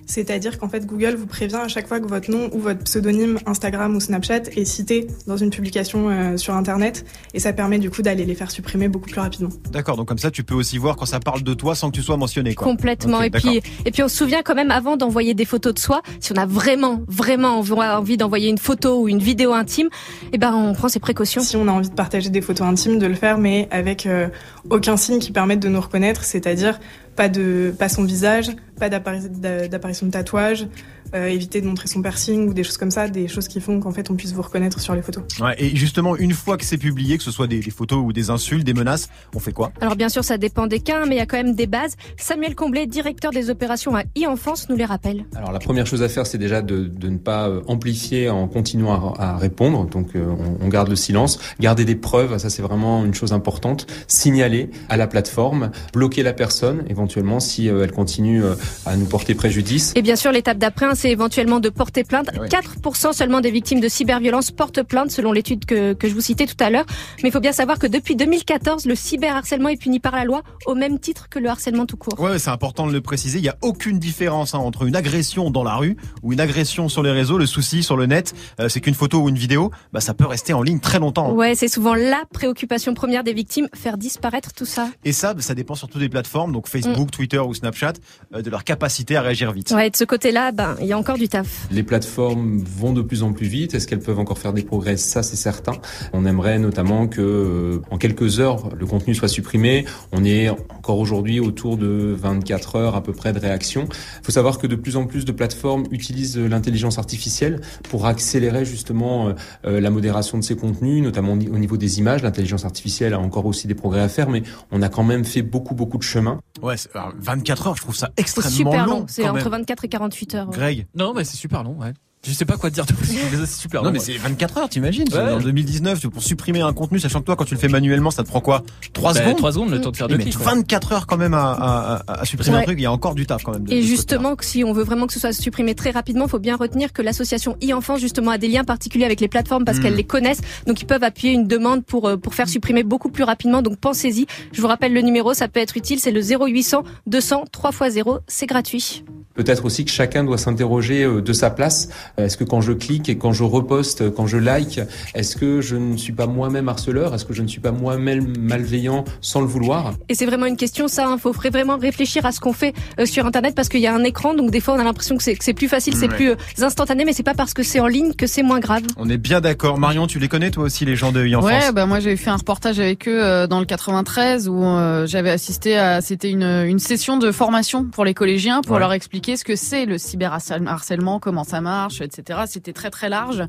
C'est-à-dire 0.06 0.60
qu'en 0.60 0.70
fait, 0.70 0.86
Google 0.86 1.16
vous 1.16 1.26
prévient 1.28 1.56
à 1.56 1.68
chaque 1.68 1.88
fois 1.88 2.00
que 2.00 2.08
votre 2.08 2.30
nom 2.30 2.50
ou 2.54 2.60
votre 2.60 2.84
pseudonyme 2.84 3.40
Instagram 3.46 3.96
ou 3.96 4.00
Snapchat 4.00 4.44
est 4.56 4.66
cité 4.66 5.08
dans 5.28 5.38
une 5.38 5.50
publication 5.50 6.10
euh, 6.10 6.38
sur 6.38 6.54
Internet. 6.54 7.06
Et 7.34 7.40
ça 7.40 7.54
permet 7.54 7.80
du 7.80 7.90
coup 7.90 8.02
d'aller 8.02 8.26
les 8.26 8.36
faire 8.36 8.52
supprimer 8.52 8.88
beaucoup 8.88 9.10
plus 9.10 9.20
rapidement. 9.20 9.50
D'accord, 9.72 9.98
donc 9.98 10.08
comme 10.08 10.18
ça 10.18 10.32
tu 10.32 10.44
peux 10.44 10.56
aussi 10.56 10.78
voir 10.78 10.96
quand 10.96 11.06
ça 11.06 11.20
parle 11.20 11.44
de 11.44 11.54
toi 11.54 11.76
sans 11.76 11.90
que 11.90 11.96
tu 11.96 12.02
sois 12.04 12.18
mentionné. 12.18 12.54
Quoi. 12.56 12.66
Complètement. 12.68 13.22
Et 13.22 13.30
puis, 13.30 13.62
et 13.86 13.92
puis 13.92 14.04
on 14.04 14.08
se 14.08 14.18
souvient 14.18 14.44
quand 14.44 14.56
même 14.56 14.72
avant 14.72 14.98
d'envoyer 14.98 15.34
des 15.34 15.46
photos 15.46 15.74
de 15.74 15.80
soi, 15.80 16.02
si 16.20 16.32
on 16.32 16.36
a 16.38 16.46
vraiment, 16.46 17.02
vraiment 17.08 17.60
envie- 17.60 17.74
envie 17.74 18.18
d'envoyer 18.18 18.50
une 18.50 18.58
photo 18.58 19.02
ou 19.02 19.08
une 19.08 19.20
vidéo 19.20 19.54
intime, 19.54 19.90
eh 20.34 20.38
ben 20.38 20.54
on 20.54 20.74
prend 20.74 20.88
ses 20.90 21.00
précautions. 21.00 21.42
Si 21.42 21.56
on 21.56 21.68
a 21.68 21.72
envie 21.72 21.90
de 21.90 21.96
partager 21.96 22.30
des 22.30 22.42
photos 22.42 22.68
intimes, 22.68 23.00
de 23.00 23.08
le 23.08 23.16
faire, 23.16 23.38
mais 23.38 23.68
avec 23.72 24.06
euh, 24.06 24.28
aucun 24.70 24.98
signe 24.98 25.20
qui 25.20 25.32
permette 25.32 25.60
de 25.60 25.70
nous 25.70 25.82
reconnaître, 25.82 26.24
c'est-à-dire 26.24 26.80
pas 27.16 27.30
de 27.30 27.74
pas 27.78 27.90
son 27.90 28.04
visage, 28.04 28.52
pas 28.80 28.90
d'appari- 28.90 29.30
d'a- 29.30 29.68
d'apparition 29.68 30.06
de 30.08 30.12
tatouage, 30.12 30.68
euh, 31.14 31.28
éviter 31.28 31.62
de 31.62 31.68
montrer 31.68 31.88
son 31.88 32.02
piercing 32.02 32.50
ou 32.50 32.54
des 32.54 32.64
choses 32.64 32.78
comme 32.78 32.92
ça, 32.92 33.08
des 33.08 33.28
choses 33.28 33.48
qui 33.48 33.62
font 33.62 33.80
qu'en 33.80 33.92
fait 33.92 34.10
on 34.10 34.16
puisse 34.16 34.34
vous 34.34 34.42
reconnaître 34.42 34.80
sur 34.80 34.96
les 34.96 35.02
photos. 35.02 35.24
Ouais, 35.40 35.56
et 35.58 35.76
justement, 35.76 36.16
une 36.16 36.34
fois 36.34 36.58
que 36.58 36.66
c'est 36.66 36.78
publié, 36.78 37.18
que 37.18 37.24
ce 37.24 37.32
soit 37.32 37.48
des, 37.48 37.60
des 37.60 37.72
photos 37.72 38.04
ou 38.04 38.14
des 38.14 38.30
insultes, 38.30 38.64
des 38.64 38.74
menaces, 38.74 39.10
on 39.36 39.40
fait 39.40 39.54
quoi? 39.54 39.72
Alors 39.82 39.96
bien 39.96 40.10
sûr, 40.10 40.24
ça 40.24 40.38
dépend 40.38 40.68
des 40.68 40.80
cas, 40.80 41.06
mais 41.06 41.16
il 41.16 41.18
y 41.18 41.22
a 41.22 41.26
quand 41.26 41.38
même 41.38 41.56
des 41.56 41.68
bases. 41.68 41.96
Samuel 42.18 42.56
Comblé, 42.56 42.88
directeur 42.88 43.32
des 43.32 43.50
opérations 43.50 43.96
à 43.96 44.04
e-enfance, 44.18 44.70
nous 44.70 44.76
les 44.76 44.86
rappelle. 44.86 45.26
Alors 45.36 45.52
la 45.52 45.60
première 45.60 45.88
chose 45.88 46.02
à 46.02 46.10
faire, 46.10 46.26
c'est 46.26 46.38
déjà 46.38 46.62
de, 46.62 46.86
de 46.86 47.10
ne 47.10 47.18
pas 47.18 47.50
euh, 47.50 47.62
amplifier 47.68 48.30
en 48.30 48.48
continuant 48.48 49.14
à, 49.16 49.34
à 49.34 49.38
répondre. 49.38 49.86
Donc 49.88 50.16
euh, 50.16 50.26
on, 50.26 50.66
on 50.66 50.68
garde 50.70 50.90
le 50.90 50.96
silence, 50.96 51.40
garder 51.60 51.86
des 51.86 51.96
preuves, 51.96 52.38
ça 52.38 52.50
c'est 52.50 52.62
vraiment 52.62 53.06
une 53.06 53.14
chose 53.14 53.34
importante. 53.34 53.88
Signaler 54.08 54.70
à 54.90 54.98
la 54.98 55.08
plateforme, 55.08 55.72
bloquer 55.94 56.24
la 56.24 56.34
personne 56.34 56.84
éventuellement 56.90 57.40
si 57.40 57.70
euh, 57.70 57.84
elle 57.84 57.92
continue 57.92 58.44
euh, 58.44 58.56
à 58.86 58.96
nous 58.96 59.06
porter 59.06 59.36
préjudice. 59.36 59.94
Et 59.96 60.02
bien 60.02 60.16
sûr, 60.16 60.32
l'étape 60.32 60.58
d'après, 60.58 60.86
hein, 60.86 60.95
c'est 60.96 61.12
éventuellement 61.12 61.60
de 61.60 61.70
porter 61.70 62.04
plainte. 62.04 62.30
Ah 62.34 62.40
ouais. 62.40 62.48
4% 62.48 63.14
seulement 63.14 63.42
des 63.42 63.52
victimes 63.52 63.80
de 63.80 63.88
cyberviolence 63.88 64.52
portent 64.52 64.84
plainte, 64.84 65.12
selon 65.12 65.32
l'étude 65.32 65.66
que, 65.66 65.94
que 65.94 66.08
je 66.08 66.14
vous 66.14 66.22
citais 66.22 66.46
tout 66.46 66.56
à 66.60 66.70
l'heure. 66.70 66.86
Mais 67.22 67.30
il 67.30 67.32
faut 67.32 67.40
bien 67.40 67.52
savoir 67.52 67.80
que 67.80 67.88
depuis 67.88 68.16
2014, 68.16 68.86
le 68.86 68.96
cyberharcèlement 68.96 69.70
est 69.70 69.78
puni 69.78 70.00
par 70.00 70.16
la 70.16 70.24
loi 70.24 70.42
au 70.66 70.76
même 70.76 71.00
titre 71.00 71.30
que 71.30 71.40
le 71.40 71.50
harcèlement 71.50 71.86
tout 71.86 71.98
court. 71.98 72.20
Ouais, 72.20 72.40
c'est 72.40 72.50
important 72.50 72.88
de 72.88 72.94
le 72.94 73.02
préciser. 73.02 73.40
Il 73.40 73.44
n'y 73.44 73.50
a 73.50 73.58
aucune 73.62 74.00
différence 74.00 74.56
hein, 74.56 74.60
entre 74.60 74.84
une 74.84 74.96
agression 74.96 75.52
dans 75.52 75.64
la 75.64 75.76
rue 75.76 75.98
ou 76.24 76.34
une 76.34 76.40
agression 76.40 76.90
sur 76.90 77.04
les 77.04 77.12
réseaux. 77.12 77.38
Le 77.38 77.46
souci 77.46 77.84
sur 77.84 77.98
le 77.98 78.06
net, 78.06 78.34
euh, 78.60 78.70
c'est 78.70 78.82
qu'une 78.82 78.94
photo 78.94 79.20
ou 79.20 79.30
une 79.30 79.38
vidéo, 79.38 79.72
bah, 79.94 80.02
ça 80.02 80.14
peut 80.14 80.26
rester 80.26 80.54
en 80.54 80.62
ligne 80.62 80.80
très 80.80 81.00
longtemps. 81.00 81.32
Ouais, 81.34 81.56
c'est 81.56 81.68
souvent 81.68 81.96
la 81.96 82.24
préoccupation 82.34 82.94
première 82.94 83.24
des 83.24 83.34
victimes, 83.34 83.68
faire 83.74 83.98
disparaître 83.98 84.54
tout 84.54 84.66
ça. 84.66 84.90
Et 85.04 85.12
ça, 85.12 85.34
bah, 85.34 85.42
ça 85.42 85.56
dépend 85.56 85.76
surtout 85.76 86.00
des 86.00 86.10
plateformes, 86.10 86.52
donc 86.52 86.68
Facebook, 86.68 87.12
Twitter 87.12 87.40
ou 87.40 87.54
Snapchat, 87.54 87.94
euh, 88.34 88.42
de 88.42 88.50
leur 88.50 88.64
capacité 88.64 89.16
à 89.16 89.22
réagir 89.22 89.52
vite. 89.52 89.72
Ouais, 89.72 89.88
et 89.88 89.90
de 89.90 89.96
ce 89.96 90.04
côté-là, 90.04 90.52
ben, 90.52 90.76
il 90.86 90.90
y 90.90 90.94
a 90.94 90.98
encore 90.98 91.18
du 91.18 91.28
taf. 91.28 91.68
Les 91.72 91.84
plateformes 91.84 92.60
vont 92.60 92.94
de 92.94 93.02
plus 93.02 93.24
en 93.24 93.34
plus 93.34 93.48
vite. 93.48 93.74
Est-ce 93.74 93.88
qu'elles 93.88 94.00
peuvent 94.00 94.20
encore 94.20 94.38
faire 94.38 94.54
des 94.54 94.62
progrès? 94.64 94.98
Ça, 94.98 95.24
c'est 95.24 95.36
certain. 95.36 95.74
On 96.14 96.26
aimerait 96.26 96.60
notamment 96.60 97.08
que, 97.08 97.22
euh, 97.22 97.82
en 97.92 97.98
quelques 97.98 98.40
heures, 98.40 98.70
le 98.76 98.86
contenu 98.86 99.16
soit 99.16 99.28
supprimé. 99.28 99.86
On 100.12 100.24
est 100.24 100.50
encore 100.50 101.00
aujourd'hui 101.00 101.40
autour 101.40 101.78
de 101.78 102.16
24 102.18 102.76
heures 102.76 102.96
à 102.96 103.02
peu 103.04 103.14
près 103.14 103.34
de 103.34 103.40
réaction. 103.40 103.88
Il 103.90 104.26
faut 104.26 104.32
savoir 104.32 104.58
que 104.60 104.68
de 104.68 104.76
plus 104.76 104.96
en 104.96 105.06
plus 105.06 105.26
de 105.26 105.32
plateformes 105.32 105.84
utilisent 105.92 106.38
l'intelligence 106.38 106.98
artificielle 106.98 107.62
pour 107.90 108.06
accélérer 108.06 108.66
justement 108.66 109.30
euh, 109.30 109.34
euh, 109.66 109.80
la 109.82 109.90
modération 109.90 110.38
de 110.38 110.44
ces 110.44 110.56
contenus, 110.56 111.02
notamment 111.04 111.34
au 111.34 111.36
ni- 111.38 111.50
au 111.50 111.58
niveau 111.58 111.78
des 111.78 112.00
images. 112.00 112.22
L'intelligence 112.24 112.66
artificielle 112.66 113.14
a 113.14 113.20
encore 113.20 113.46
aussi 113.46 113.68
des 113.68 113.76
progrès 113.76 114.02
à 114.02 114.10
faire, 114.10 114.30
mais 114.30 114.44
on 114.72 114.82
a 114.82 114.90
quand 114.90 115.04
même 115.04 115.26
fait 115.26 115.42
beaucoup, 115.42 115.74
beaucoup 115.76 115.98
de 115.98 116.04
chemin. 116.04 116.40
Ouais, 116.62 116.78
c'est- 116.78 116.90
alors, 116.96 117.14
24 117.20 117.68
heures, 117.68 117.76
je 117.78 117.82
trouve 117.82 117.96
ça 117.96 118.10
C'est 118.18 118.22
extrêmement 118.22 118.50
super 118.72 118.86
long. 118.86 119.00
long, 119.00 119.06
c'est 119.08 119.24
entre 119.28 119.50
même. 119.50 119.60
24 119.62 119.86
et 119.86 119.88
48 119.88 120.36
heures. 120.36 120.50
ouais. 120.50 120.56
Greg 120.56 120.75
Non, 120.96 121.14
mais 121.14 121.24
c'est 121.24 121.38
super 121.38 121.64
long, 121.64 121.76
ouais. 121.76 121.94
Je 122.28 122.34
sais 122.34 122.46
pas 122.46 122.58
quoi 122.58 122.70
te 122.70 122.76
dire 122.76 122.86
de 122.86 122.94
plus. 122.94 123.08
C'est 123.08 123.46
super 123.48 123.82
Non 123.82 123.90
long. 123.90 123.94
mais 123.94 124.00
ouais. 124.00 124.06
c'est 124.06 124.18
24 124.18 124.58
heures, 124.58 124.70
t'imagines 124.70 125.06
Ouais. 125.14 125.20
En 125.34 125.40
2019, 125.40 126.00
tu- 126.00 126.10
pour 126.10 126.24
supprimer 126.24 126.62
un 126.62 126.74
contenu, 126.74 127.00
sachant 127.00 127.20
que 127.20 127.26
toi, 127.26 127.36
quand 127.36 127.46
tu 127.46 127.54
le 127.54 127.60
fais 127.60 127.68
manuellement, 127.68 128.10
ça 128.12 128.24
te 128.24 128.28
prend 128.30 128.42
quoi? 128.42 128.64
3 128.94 129.14
Bah, 129.14 129.20
secondes? 129.20 129.38
trois 129.38 129.52
secondes, 129.52 129.70
le 129.70 129.80
temps 129.82 129.92
de 129.92 129.98
faire 129.98 130.08
deux 130.08 130.18
clics. 130.18 130.36
quoi. 130.38 130.54
24 130.54 130.92
heures 130.94 131.08
quand 131.08 131.18
même 131.18 131.34
à, 131.36 131.52
à- 131.52 131.96
à- 132.08 132.22
à 132.22 132.26
supprimer 132.26 132.58
un 132.58 132.62
truc, 132.64 132.80
il 132.80 132.84
y 132.84 132.86
a 132.88 132.92
encore 132.92 133.14
du 133.16 133.26
taf 133.28 133.44
quand 133.44 133.52
même. 133.52 133.64
de- 133.66 133.74
Et 133.74 133.82
justement, 133.84 134.36
si 134.42 134.64
on 134.64 134.74
veut 134.74 134.84
vraiment 134.84 135.06
que 135.08 135.14
ce 135.14 135.20
soit 135.20 135.34
supprimé 135.34 135.76
très 135.76 135.92
rapidement, 135.92 136.26
il 136.26 136.30
faut 136.30 136.40
bien 136.40 136.56
retenir 136.56 136.94
que 136.94 137.02
l'association 137.02 137.58
e-enfance 137.64 138.00
justement 138.00 138.32
a 138.32 138.38
des 138.38 138.48
liens 138.48 138.64
particuliers 138.64 139.06
avec 139.06 139.20
les 139.22 139.28
plateformes 139.28 139.64
parce 139.66 139.78
Mm. 139.78 139.82
qu'elles 139.84 139.96
les 139.96 140.04
connaissent, 140.04 140.42
donc 140.66 140.82
ils 140.82 140.86
peuvent 140.86 141.04
appuyer 141.04 141.34
une 141.34 141.48
demande 141.48 141.86
pour 141.86 142.08
euh, 142.08 142.18
pour 142.18 142.34
faire 142.34 142.50
supprimer 142.50 142.84
beaucoup 142.84 143.10
plus 143.10 143.24
rapidement. 143.24 143.62
Donc 143.62 143.78
pensez-y. 143.78 144.26
Je 144.52 144.62
vous 144.62 144.68
rappelle 144.68 144.94
le 144.94 145.02
numéro, 145.02 145.34
ça 145.34 145.48
peut 145.48 145.60
être 145.60 145.78
utile, 145.78 146.00
c'est 146.00 146.12
le 146.12 146.22
0800 146.22 146.84
200 147.08 147.46
3 147.52 147.72
x 147.72 147.94
0, 147.94 148.18
c'est 148.28 148.48
gratuit. 148.48 149.04
Peut-être 149.36 149.66
aussi 149.66 149.84
que 149.84 149.92
chacun 149.92 150.24
doit 150.24 150.38
s'interroger 150.38 151.04
euh, 151.04 151.22
de 151.22 151.34
sa 151.34 151.50
place. 151.50 151.90
Est-ce 152.18 152.38
que 152.38 152.44
quand 152.44 152.62
je 152.62 152.72
clique 152.74 153.10
et 153.10 153.18
quand 153.18 153.34
je 153.34 153.44
reposte, 153.44 154.10
quand 154.14 154.28
je 154.28 154.38
like, 154.38 154.80
est-ce 155.16 155.36
que 155.36 155.62
je 155.62 155.76
ne 155.76 155.98
suis 155.98 156.14
pas 156.14 156.28
moi-même 156.28 156.70
harceleur? 156.70 157.14
Est-ce 157.14 157.26
que 157.26 157.34
je 157.34 157.42
ne 157.42 157.48
suis 157.48 157.60
pas 157.60 157.72
moi-même 157.72 158.34
malveillant 158.40 159.04
sans 159.22 159.42
le 159.42 159.48
vouloir? 159.48 159.94
Et 160.10 160.16
c'est 160.16 160.26
vraiment 160.26 160.46
une 160.46 160.58
question, 160.58 160.88
ça. 160.88 161.10
Il 161.14 161.20
faut 161.20 161.32
vra- 161.34 161.52
vraiment 161.52 161.78
réfléchir 161.78 162.26
à 162.26 162.32
ce 162.32 162.40
qu'on 162.40 162.54
fait 162.54 162.74
euh, 163.00 163.06
sur 163.06 163.26
Internet 163.26 163.54
parce 163.56 163.70
qu'il 163.70 163.82
y 163.82 163.88
a 163.88 163.94
un 163.94 164.04
écran, 164.04 164.34
donc 164.34 164.52
des 164.52 164.60
fois 164.60 164.76
on 164.76 164.80
a 164.80 164.84
l'impression 164.84 165.18
que 165.18 165.24
c'est 165.24 165.54
plus 165.54 165.68
facile, 165.68 165.96
c'est 165.96 166.10
Ouais. 166.10 166.16
plus 166.16 166.30
euh, 166.32 166.36
instantané, 166.66 167.04
mais 167.06 167.14
c'est 167.14 167.24
pas 167.24 167.34
parce 167.34 167.54
que 167.54 167.64
c'est 167.64 167.80
en 167.80 167.88
ligne 167.88 168.14
que 168.14 168.28
c'est 168.28 168.44
moins 168.44 168.60
grave. 168.60 168.84
On 168.98 169.10
est 169.10 169.18
bien 169.18 169.42
d'accord. 169.42 169.78
Marion, 169.80 170.08
tu 170.08 170.20
les 170.20 170.28
connais 170.28 170.52
toi 170.52 170.64
aussi 170.66 170.86
les 170.86 170.96
gens 170.96 171.12
de 171.12 171.26
e-enfance? 171.26 171.50
Ouais, 171.50 171.72
bah 171.74 171.86
moi 171.86 172.00
j'avais 172.00 172.16
fait 172.16 172.30
un 172.30 172.36
reportage 172.38 172.80
avec 172.80 173.08
eux 173.08 173.24
euh, 173.24 173.48
dans 173.48 173.60
le 173.60 173.66
93 173.66 174.48
où 174.48 174.64
euh, 174.64 175.06
j'avais 175.08 175.32
assisté 175.32 175.78
à 175.78 176.02
c'était 176.02 176.30
une 176.30 176.44
une 176.44 176.80
session 176.80 177.18
de 177.18 177.32
formation 177.32 177.84
pour 177.86 178.06
les 178.06 178.14
collégiens 178.14 178.62
pour 178.62 178.74
Ouais. 178.76 178.80
leur 178.80 178.94
expliquer 178.94 179.38
ce 179.38 179.44
que 179.44 179.56
c'est 179.56 179.86
le 179.86 179.98
cyberharcèlement, 179.98 181.20
comment 181.20 181.44
ça 181.44 181.62
marche, 181.62 182.02
etc. 182.06 182.40
C'était 182.48 182.74
très 182.74 182.90
très 182.90 183.10
large. 183.10 183.44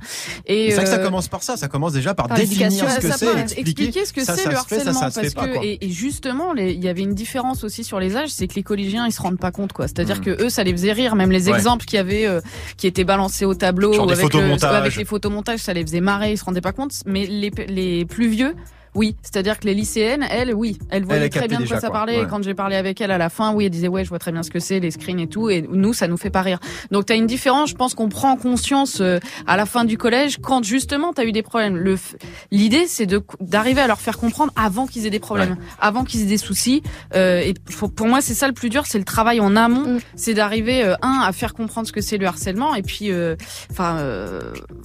Et 0.46 0.70
C'est 0.70 0.76
vrai 0.76 0.84
que 0.84 0.90
ça 0.90 0.96
euh, 0.96 1.04
commence 1.04 1.28
par 1.28 1.42
ça, 1.42 1.56
ça 1.56 1.68
commence 1.68 1.92
déjà 1.92 2.14
par, 2.14 2.28
définir 2.28 2.72
ce 2.90 2.98
que 3.00 3.12
c'est, 3.12 3.26
expliquer, 3.42 3.60
expliquer 3.60 4.04
ce 4.04 4.12
que 4.12 4.24
c'est 4.24 4.32
le 4.44 4.50
fait, 4.50 4.56
harcèlement 4.56 4.92
ça, 5.00 5.10
ça 5.10 5.20
parce 5.20 5.34
pas, 5.34 5.46
que 5.48 5.64
et, 5.64 5.78
et 5.84 5.90
justement 5.90 6.54
il 6.54 6.82
y 6.82 6.88
avait 6.88 7.02
une 7.02 7.14
différence 7.14 7.62
aussi 7.64 7.84
sur 7.84 8.00
les 8.00 8.16
âges 8.16 8.30
c'est 8.30 8.46
que 8.48 8.54
les 8.54 8.62
collégiens 8.62 9.06
ils 9.06 9.12
se 9.12 9.20
rendent 9.22 9.38
pas 9.38 9.52
compte 9.52 9.72
quoi 9.72 9.86
c'est-à-dire 9.86 10.16
Mm. 10.18 10.24
que 10.24 10.42
eux 10.44 10.48
ça 10.48 10.64
les 10.64 10.72
faisait 10.72 10.92
rire 10.92 11.14
même 11.14 11.30
les 11.30 11.48
Ouais. 11.48 11.54
exemples 11.54 11.84
qu'il 11.84 11.96
y 11.98 12.00
avait 12.00 12.26
euh, 12.26 12.40
qui 12.76 12.86
étaient 12.86 13.04
balancés 13.04 13.44
au 13.44 13.54
tableau 13.54 13.92
des 13.92 14.12
avec, 14.12 14.18
photomontages. 14.32 14.74
avec 14.74 14.96
les 14.96 15.04
photomontages 15.04 15.60
ça 15.60 15.72
les 15.72 15.82
faisait 15.82 16.00
marrer 16.00 16.32
ils 16.32 16.38
se 16.38 16.44
rendaient 16.44 16.60
pas 16.60 16.72
compte 16.72 16.92
mais 17.06 17.26
les, 17.26 17.50
les 17.68 18.04
plus 18.04 18.28
vieux 18.28 18.54
Oui, 18.96 19.14
c'est-à-dire 19.22 19.60
que 19.60 19.66
les 19.66 19.74
lycéennes, 19.74 20.24
elles, 20.30 20.52
oui, 20.54 20.78
elles 20.90 21.04
voyaient 21.04 21.24
Elle 21.24 21.30
très 21.30 21.46
bien 21.48 21.60
de 21.60 21.66
quoi 21.68 21.78
ça 21.80 21.88
quoi. 21.88 21.98
parlait. 21.98 22.16
Ouais. 22.18 22.24
Et 22.24 22.26
quand 22.26 22.42
j'ai 22.42 22.54
parlé 22.54 22.74
avec 22.76 23.00
elle 23.00 23.10
à 23.10 23.18
la 23.18 23.28
fin, 23.28 23.52
oui, 23.52 23.66
elle 23.66 23.70
disait 23.70 23.88
ouais, 23.88 24.02
je 24.04 24.08
vois 24.08 24.18
très 24.18 24.32
bien 24.32 24.42
ce 24.42 24.50
que 24.50 24.58
c'est, 24.58 24.80
les 24.80 24.90
screens 24.90 25.20
et 25.20 25.26
tout. 25.28 25.50
Et 25.50 25.62
nous, 25.70 25.92
ça 25.92 26.08
nous 26.08 26.16
fait 26.16 26.30
pas 26.30 26.42
rire. 26.42 26.58
Donc 26.90 27.06
t'as 27.06 27.14
une 27.14 27.26
différence. 27.26 27.70
Je 27.70 27.74
pense 27.74 27.94
qu'on 27.94 28.08
prend 28.08 28.36
conscience 28.36 29.00
euh, 29.00 29.18
à 29.46 29.56
la 29.58 29.66
fin 29.66 29.84
du 29.84 29.98
collège 29.98 30.38
quand 30.42 30.64
justement 30.64 31.12
t'as 31.12 31.24
eu 31.24 31.32
des 31.32 31.42
problèmes. 31.42 31.76
Le 31.76 31.96
f- 31.96 32.14
l'idée, 32.50 32.86
c'est 32.86 33.06
de 33.06 33.22
d'arriver 33.40 33.82
à 33.82 33.86
leur 33.86 34.00
faire 34.00 34.16
comprendre 34.16 34.50
avant 34.56 34.86
qu'ils 34.86 35.04
aient 35.06 35.10
des 35.10 35.20
problèmes, 35.20 35.56
avant 35.78 36.04
qu'ils 36.04 36.22
aient 36.22 36.26
des 36.26 36.38
soucis. 36.38 36.82
Euh, 37.14 37.40
et 37.40 37.52
pour, 37.78 37.92
pour 37.92 38.06
moi, 38.06 38.22
c'est 38.22 38.34
ça 38.34 38.46
le 38.48 38.54
plus 38.54 38.70
dur, 38.70 38.86
c'est 38.86 38.98
le 38.98 39.04
travail 39.04 39.40
en 39.40 39.56
amont. 39.56 39.94
Mm. 39.96 39.98
C'est 40.16 40.32
d'arriver 40.34 40.82
euh, 40.84 40.94
un 41.02 41.20
à 41.22 41.32
faire 41.32 41.52
comprendre 41.52 41.86
ce 41.86 41.92
que 41.92 42.00
c'est 42.00 42.16
le 42.16 42.26
harcèlement 42.26 42.74
et 42.74 42.82
puis, 42.82 43.10
euh, 43.12 43.36
enfin, 43.70 43.98
euh, 43.98 44.40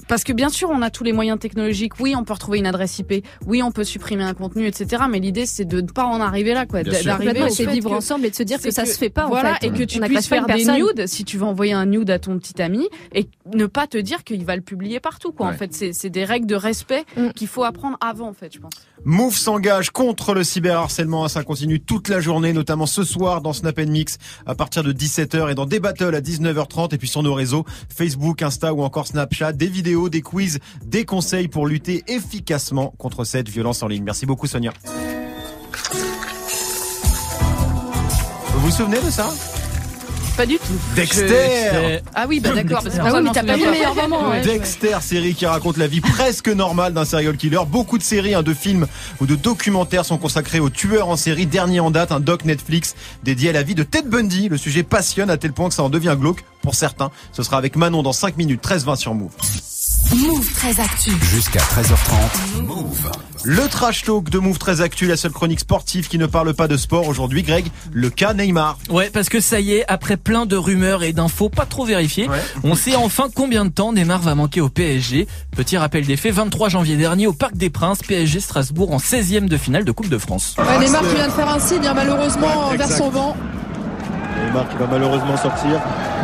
parce 0.09 0.25
que 0.25 0.33
bien 0.33 0.49
sûr, 0.49 0.69
on 0.69 0.81
a 0.81 0.89
tous 0.89 1.05
les 1.05 1.13
moyens 1.13 1.39
technologiques. 1.39 1.99
Oui, 2.01 2.13
on 2.17 2.25
peut 2.25 2.33
retrouver 2.33 2.59
une 2.59 2.67
adresse 2.67 2.99
IP. 2.99 3.25
Oui, 3.47 3.63
on 3.63 3.71
peut 3.71 3.85
supprimer 3.85 4.00
un 4.21 4.33
contenu, 4.33 4.65
etc. 4.67 5.03
Mais 5.09 5.19
l'idée, 5.19 5.45
c'est 5.45 5.65
de 5.65 5.81
ne 5.81 5.87
pas 5.87 6.05
en 6.05 6.19
arriver 6.21 6.53
là, 6.53 6.65
quoi. 6.65 6.83
D'arriver 6.83 7.49
c'est 7.49 7.65
vivre 7.65 7.89
que- 7.89 7.95
ensemble 7.95 8.25
et 8.25 8.29
de 8.31 8.35
se 8.35 8.43
dire 8.43 8.57
que, 8.57 8.63
c'est 8.63 8.71
ça 8.71 8.85
se 8.85 8.97
fait 8.97 9.09
pas 9.09 9.27
voilà, 9.27 9.51
en 9.51 9.55
fait. 9.55 9.67
et 9.67 9.71
que 9.71 9.83
tu 9.83 9.99
On 10.03 10.07
puisses 10.07 10.27
faire 10.27 10.45
des 10.45 10.65
nudes 10.65 11.07
si 11.07 11.23
tu 11.25 11.37
veux 11.37 11.45
envoyer 11.45 11.73
un 11.73 11.85
nude 11.85 12.09
à 12.09 12.19
ton 12.19 12.37
petit 12.39 12.61
ami 12.61 12.87
et 13.13 13.27
ne 13.53 13.65
pas 13.65 13.87
te 13.87 13.97
dire 13.97 14.23
qu'il 14.23 14.43
va 14.45 14.55
le 14.55 14.61
publier 14.61 14.99
partout, 14.99 15.31
quoi. 15.31 15.47
Ouais. 15.47 15.53
En 15.53 15.57
fait, 15.57 15.73
c'est 15.73 15.93
c'est 15.93 16.09
des 16.09 16.25
règles 16.25 16.47
de 16.47 16.55
respect 16.55 17.03
Mm. 17.17 17.29
qu'il 17.35 17.47
faut 17.47 17.63
apprendre 17.63 17.97
avant, 18.01 18.29
en 18.29 18.33
fait, 18.33 18.53
je 18.53 18.59
pense. 18.59 18.73
Move 19.03 19.35
s'engage 19.35 19.89
contre 19.89 20.33
le 20.33 20.43
cyberharcèlement. 20.43 21.27
Ça 21.27 21.43
continue 21.43 21.79
toute 21.79 22.07
la 22.09 22.19
journée, 22.19 22.53
notamment 22.53 22.85
ce 22.85 23.03
soir 23.03 23.41
dans 23.41 23.53
Snap 23.53 23.79
Mix 23.79 24.17
à 24.45 24.53
partir 24.55 24.83
de 24.83 24.91
17h 24.91 25.49
et 25.49 25.55
dans 25.55 25.65
des 25.65 25.79
battles 25.79 26.13
à 26.13 26.21
19h30 26.21 26.93
et 26.93 26.97
puis 26.97 27.07
sur 27.07 27.23
nos 27.23 27.33
réseaux 27.33 27.65
Facebook, 27.95 28.41
Insta 28.43 28.73
ou 28.73 28.81
encore 28.83 29.07
Snapchat, 29.07 29.53
des 29.53 29.67
vidéos, 29.67 30.09
des 30.09 30.21
quiz, 30.21 30.59
des 30.85 31.03
conseils 31.05 31.47
pour 31.47 31.65
lutter 31.67 32.03
efficacement 32.07 32.93
contre 32.97 33.23
cette 33.23 33.49
violence 33.49 33.83
en 33.83 33.87
ligne. 33.87 33.90
Merci 33.99 34.25
beaucoup 34.25 34.47
Sonia. 34.47 34.71
Vous 38.53 38.59
vous 38.69 38.71
souvenez 38.71 38.99
de 39.01 39.09
ça? 39.09 39.29
Pas 40.37 40.45
du 40.45 40.57
tout. 40.57 40.63
Dexter 40.95 41.99
Ah 42.15 42.25
oui, 42.27 42.39
bah 42.39 42.51
d'accord. 42.53 42.81
parce 42.83 42.95
que 42.95 43.01
Ah 43.03 43.13
oui, 43.13 43.21
mais 43.21 43.31
t'as 43.33 43.43
pas 43.43 43.57
le 43.57 43.69
meilleur 43.69 43.93
moment. 43.95 44.29
ouais. 44.29 44.41
Dexter, 44.41 44.97
série 45.01 45.33
qui 45.35 45.45
raconte 45.45 45.75
la 45.77 45.87
vie 45.87 45.99
presque 45.99 46.47
normale 46.47 46.93
d'un 46.93 47.03
serial 47.03 47.35
killer. 47.35 47.59
Beaucoup 47.67 47.97
de 47.97 48.03
séries, 48.03 48.33
hein, 48.33 48.41
de 48.41 48.53
films 48.53 48.87
ou 49.19 49.25
de 49.25 49.35
documentaires 49.35 50.05
sont 50.05 50.17
consacrés 50.17 50.59
aux 50.61 50.69
tueurs 50.69 51.09
en 51.09 51.17
série. 51.17 51.47
Dernier 51.47 51.81
en 51.81 51.91
date, 51.91 52.11
un 52.13 52.21
doc 52.21 52.45
Netflix 52.45 52.95
dédié 53.23 53.49
à 53.49 53.53
la 53.53 53.61
vie 53.63 53.75
de 53.75 53.83
Ted 53.83 54.07
Bundy. 54.07 54.47
Le 54.47 54.57
sujet 54.57 54.83
passionne 54.83 55.29
à 55.29 55.37
tel 55.37 55.51
point 55.51 55.67
que 55.67 55.75
ça 55.75 55.83
en 55.83 55.89
devient 55.89 56.15
glauque 56.17 56.45
pour 56.61 56.75
certains. 56.75 57.11
Ce 57.33 57.43
sera 57.43 57.57
avec 57.57 57.75
Manon 57.75 58.01
dans 58.01 58.13
5 58.13 58.37
minutes, 58.37 58.63
13-20 58.63 58.95
sur 58.95 59.13
Move. 59.13 59.31
Move 60.15 60.51
très 60.53 60.79
actu. 60.79 61.11
Jusqu'à 61.21 61.59
13h30. 61.59 62.63
Move. 62.63 63.11
Le 63.43 63.67
trash 63.69 64.03
talk 64.03 64.29
de 64.29 64.39
Move 64.39 64.57
très 64.57 64.81
actu, 64.81 65.07
la 65.07 65.15
seule 65.15 65.31
chronique 65.31 65.61
sportive 65.61 66.07
qui 66.09 66.17
ne 66.17 66.25
parle 66.25 66.53
pas 66.53 66.67
de 66.67 66.75
sport 66.75 67.07
aujourd'hui. 67.07 67.43
Greg, 67.43 67.65
le 67.93 68.09
cas 68.09 68.33
Neymar. 68.33 68.77
Ouais, 68.89 69.09
parce 69.11 69.29
que 69.29 69.39
ça 69.39 69.59
y 69.61 69.71
est, 69.73 69.85
après 69.87 70.17
plein 70.17 70.45
de 70.45 70.55
rumeurs 70.57 71.03
et 71.03 71.13
d'infos 71.13 71.49
pas 71.49 71.65
trop 71.65 71.85
vérifiées, 71.85 72.27
Ouais. 72.27 72.41
on 72.63 72.75
sait 72.75 72.95
enfin 72.95 73.27
combien 73.33 73.63
de 73.65 73.69
temps 73.71 73.93
Neymar 73.93 74.21
va 74.21 74.35
manquer 74.35 74.59
au 74.61 74.69
PSG. 74.69 75.27
Petit 75.55 75.77
rappel 75.77 76.05
des 76.05 76.17
faits, 76.17 76.33
23 76.33 76.69
janvier 76.69 76.97
dernier 76.97 77.27
au 77.27 77.33
Parc 77.33 77.55
des 77.55 77.69
Princes, 77.69 77.99
PSG 78.05 78.39
Strasbourg 78.41 78.91
en 78.93 78.97
16e 78.97 79.47
de 79.47 79.57
finale 79.57 79.85
de 79.85 79.91
Coupe 79.91 80.09
de 80.09 80.17
France. 80.17 80.55
Ouais, 80.57 80.79
Neymar 80.85 81.01
qui 81.07 81.15
vient 81.15 81.27
de 81.27 81.33
faire 81.33 81.49
un 81.49 81.59
signe, 81.59 81.87
hein, 81.87 81.93
malheureusement, 81.95 82.69
vers 82.75 82.89
son 82.91 83.09
banc. 83.11 83.37
Neymar 84.45 84.67
qui 84.69 84.77
va 84.77 84.87
malheureusement 84.89 85.37
sortir, 85.37 85.79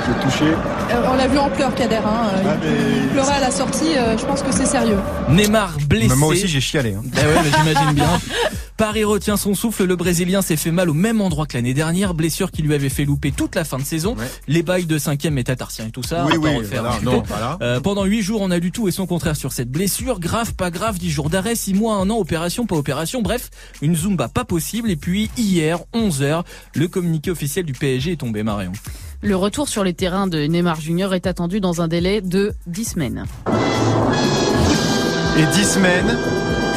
qui 0.06 0.12
est 0.12 0.24
touché. 0.24 0.46
Euh, 0.92 1.10
on 1.12 1.16
l'a 1.16 1.28
vu 1.28 1.38
en 1.38 1.50
pleurs, 1.50 1.74
Kader. 1.76 1.96
Hein. 1.98 2.02
Ah, 2.34 2.40
Il- 2.64 2.70
mais- 2.70 2.76
Il 3.04 3.08
pleurait 3.10 3.36
à 3.36 3.40
la 3.42 3.52
sortie, 3.52 3.98
euh, 3.98 4.18
je 4.18 4.26
pense 4.26 4.42
que 4.42 4.52
c'est 4.52 4.66
sérieux. 4.66 4.98
Neymar 5.30 5.74
blessé. 5.88 6.16
Moi 6.16 6.30
aussi 6.30 6.48
j'ai 6.48 6.62
chialé. 6.62 6.94
hein. 6.96 7.02
Bah 7.06 7.22
ouais, 7.22 7.36
bah 7.50 7.58
j'imagine 7.64 7.94
bien. 7.94 8.06
Paris 8.78 9.04
retient 9.04 9.38
son 9.38 9.56
souffle, 9.56 9.86
le 9.86 9.96
Brésilien 9.96 10.44
s'est 10.44 10.56
fait 10.56 10.70
mal 10.70 10.88
au 10.90 10.94
même 10.94 11.20
endroit 11.20 11.48
que 11.48 11.56
l'année 11.58 11.74
dernière, 11.74 12.14
blessure 12.14 12.52
qui 12.52 12.62
lui 12.62 12.76
avait 12.76 12.90
fait 12.90 13.06
louper 13.06 13.32
toute 13.32 13.56
la 13.56 13.64
fin 13.64 13.80
de 13.80 13.84
saison, 13.84 14.16
Ouais. 14.16 14.28
les 14.48 14.62
bails 14.62 14.86
de 14.86 15.00
cinquième 15.00 15.34
métatarsiens 15.34 15.88
et 15.88 15.92
tout 15.92 16.04
ça. 16.04 16.26
oui, 16.28 16.34
oui, 16.38 16.44
pas 16.52 16.58
refaire 16.60 16.82
voilà, 16.84 16.98
un 16.98 17.02
non, 17.02 17.12
tuto. 17.22 17.24
voilà. 17.28 17.58
Euh, 17.64 17.80
pendant 17.80 18.06
huit 18.06 18.22
jours, 18.22 18.42
on 18.42 18.52
a 18.52 18.60
lu 18.60 18.72
tout 18.72 18.88
et 18.88 18.92
son 18.92 19.08
contraire 19.08 19.36
sur 19.36 19.52
cette 19.52 19.72
blessure. 19.72 20.20
Grave, 20.20 20.54
pas 20.54 20.70
grave, 20.70 21.00
10 21.00 21.10
jours 21.10 21.32
d'arrêt, 21.32 21.56
6 21.56 21.74
mois, 21.74 21.96
un 21.96 22.08
an, 22.12 22.18
opération, 22.20 22.68
pas 22.68 22.76
opération. 22.76 23.24
Bref, 23.24 23.50
une 23.82 23.96
Zumba 23.96 24.28
pas 24.28 24.46
possible. 24.46 24.92
Et 24.92 24.96
puis, 24.96 25.32
hier, 25.38 25.80
11h, 25.96 26.44
le 26.76 26.88
communiqué 26.88 27.32
officiel 27.32 27.66
du 27.66 27.74
PSG 27.74 28.12
est 28.12 28.18
tombé, 28.18 28.44
Marion. 28.44 28.74
Le 29.24 29.36
retour 29.36 29.68
sur 29.70 29.84
les 29.84 29.96
terrains 29.96 30.28
de 30.28 30.38
Neymar 30.46 30.80
Junior 30.80 31.16
est 31.16 31.26
attendu 31.26 31.60
dans 31.60 31.82
un 31.82 31.88
délai 31.88 32.22
de 32.22 32.54
10 32.68 32.86
semaines. 32.86 33.26
Et 35.38 35.46
10 35.56 35.66
semaines, 35.66 36.16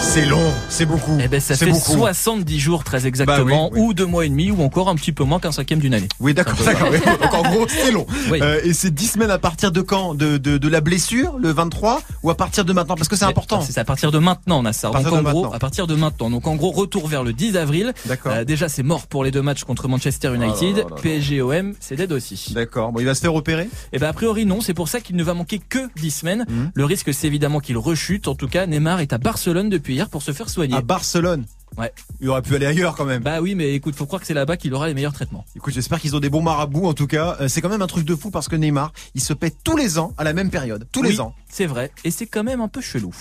c'est 0.01 0.25
long, 0.27 0.53
c'est 0.69 0.87
beaucoup. 0.87 1.17
Eh 1.23 1.29
ben, 1.29 1.41
ça 1.41 1.57
fait 1.57 1.67
beaucoup. 1.67 1.79
70 1.93 2.59
jours, 2.59 2.85
très 2.85 3.07
exactement, 3.07 3.69
Bah 3.69 3.71
oui, 3.75 3.81
oui. 3.81 3.87
ou 3.89 3.95
deux 3.95 4.07
mois 4.07 4.25
et 4.25 4.29
demi, 4.29 4.51
ou 4.51 4.63
encore 4.63 4.89
un 4.89 4.95
petit 4.97 5.13
peu 5.13 5.25
moins 5.25 5.39
qu'un 5.39 5.53
cinquième 5.53 5.79
d'une 5.79 5.95
année. 5.95 6.09
Oui, 6.19 6.35
d'accord, 6.35 6.57
d'accord. 6.65 6.91
Donc 6.91 7.35
en 7.35 7.43
gros, 7.43 7.67
c'est 7.69 7.93
long. 7.93 8.07
Oui. 8.31 8.39
Euh, 8.43 8.61
et 8.65 8.73
c'est 8.73 8.91
10 8.93 9.07
semaines 9.13 9.31
à 9.31 9.39
partir 9.39 9.71
de 9.73 9.81
quand? 9.81 10.15
De, 10.15 10.39
de, 10.39 10.59
de 10.59 10.69
la 10.69 10.81
blessure, 10.81 11.37
le 11.39 11.53
23, 11.53 12.01
ou 12.23 12.31
à 12.31 12.37
partir 12.37 12.65
de 12.65 12.73
maintenant? 12.73 12.97
Parce 12.97 13.09
que 13.09 13.15
c'est 13.17 13.25
important. 13.25 13.61
C'est 13.61 13.79
à 13.79 13.85
partir 13.85 14.11
de 14.11 14.19
maintenant, 14.19 14.63
Nassar. 14.63 14.91
Donc 14.93 15.07
en 15.07 15.11
gros, 15.11 15.23
maintenant. 15.23 15.53
à 15.53 15.59
partir 15.59 15.87
de 15.87 15.95
maintenant. 15.95 16.31
Donc 16.31 16.47
en 16.47 16.57
gros, 16.57 16.71
retour 16.71 17.07
vers 17.07 17.23
le 17.23 17.33
10 17.33 17.57
avril. 17.57 17.93
D'accord. 18.07 18.33
Euh, 18.33 18.45
déjà, 18.45 18.69
c'est 18.69 18.83
mort 18.83 19.07
pour 19.07 19.23
les 19.23 19.31
deux 19.31 19.43
matchs 19.43 19.65
contre 19.65 19.87
Manchester 19.87 20.35
United. 20.35 20.53
Oh 20.63 20.65
là 20.65 20.71
là 20.73 20.83
là 20.83 20.97
là. 20.97 21.03
PSG 21.03 21.43
OM, 21.43 21.75
c'est 21.79 21.97
dead 21.97 22.11
aussi. 22.13 22.53
D'accord. 22.55 22.91
Bon, 22.93 23.01
il 23.01 23.07
va 23.07 23.15
se 23.15 23.21
faire 23.21 23.35
opérer? 23.35 23.69
Et 23.93 23.99
ben 23.99 24.09
a 24.09 24.13
priori 24.13 24.47
non, 24.47 24.61
c'est 24.61 24.75
pour 24.75 24.89
ça 24.89 25.01
qu'il 25.01 25.17
ne 25.17 25.23
va 25.23 25.35
manquer 25.35 25.61
que 25.69 25.79
10 25.97 26.11
semaines. 26.11 26.47
Mhm. 26.49 26.71
Le 26.75 26.85
risque 26.85 27.13
c'est 27.15 27.27
évidemment 27.27 27.61
qu'il 27.61 27.77
rechute. 27.79 28.29
En 28.29 28.35
tout 28.35 28.49
cas, 28.49 28.67
Neymar 28.67 29.01
est 29.01 29.13
à 29.13 29.19
Barcelone 29.19 29.69
depuis 29.69 29.90
hier 29.95 30.09
pour 30.09 30.23
se 30.23 30.33
faire 30.33 30.49
soigner. 30.49 30.75
à 30.77 30.81
Barcelone. 30.83 31.45
Ouais. 31.79 31.93
Il 32.21 32.29
aurait 32.29 32.43
pu 32.43 32.55
aller 32.57 32.67
ailleurs 32.67 32.97
quand 32.97 33.05
même. 33.05 33.23
Bah 33.23 33.41
oui, 33.41 33.55
mais 33.55 33.75
écoute, 33.75 33.95
faut 33.95 34.05
croire 34.07 34.21
que 34.21 34.27
c'est 34.27 34.35
là-bas 34.35 34.57
qu'il 34.57 34.75
aura 34.75 34.89
les 34.89 34.95
meilleurs 34.95 35.13
traitements. 35.13 35.45
Écoute, 35.55 35.73
j'espère 35.73 36.01
qu'ils 36.01 36.17
ont 36.17 36.21
des 36.21 36.29
bons 36.29 36.43
marabouts 36.43 36.87
en 36.87 36.95
tout 36.95 37.07
cas. 37.07 37.37
Euh, 37.41 37.49
C'est 37.49 37.61
quand 37.61 37.69
même 37.69 37.81
un 37.83 37.87
truc 37.87 38.05
de 38.05 38.17
fou 38.17 38.31
parce 38.31 38.49
que 38.49 38.57
Neymar, 38.57 38.93
il 39.15 39.21
se 39.21 39.33
pète 39.33 39.57
tous 39.63 39.77
les 39.77 39.99
ans 39.99 40.13
à 40.19 40.25
la 40.25 40.33
même 40.33 40.51
période. 40.51 40.87
Tous 40.91 41.01
Oui, 41.03 41.11
les 41.11 41.21
ans. 41.21 41.33
C'est 41.49 41.67
vrai, 41.67 41.93
et 42.05 42.11
c'est 42.11 42.27
quand 42.27 42.43
même 42.43 42.61
un 42.61 42.69
peu 42.69 42.81
chelou. 42.81 43.13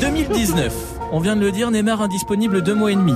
2019, 0.00 0.74
on 1.12 1.20
vient 1.20 1.36
de 1.36 1.40
le 1.40 1.52
dire, 1.52 1.70
Neymar 1.70 2.02
indisponible 2.02 2.62
deux 2.62 2.74
mois 2.74 2.92
et 2.92 2.96
demi. 2.96 3.14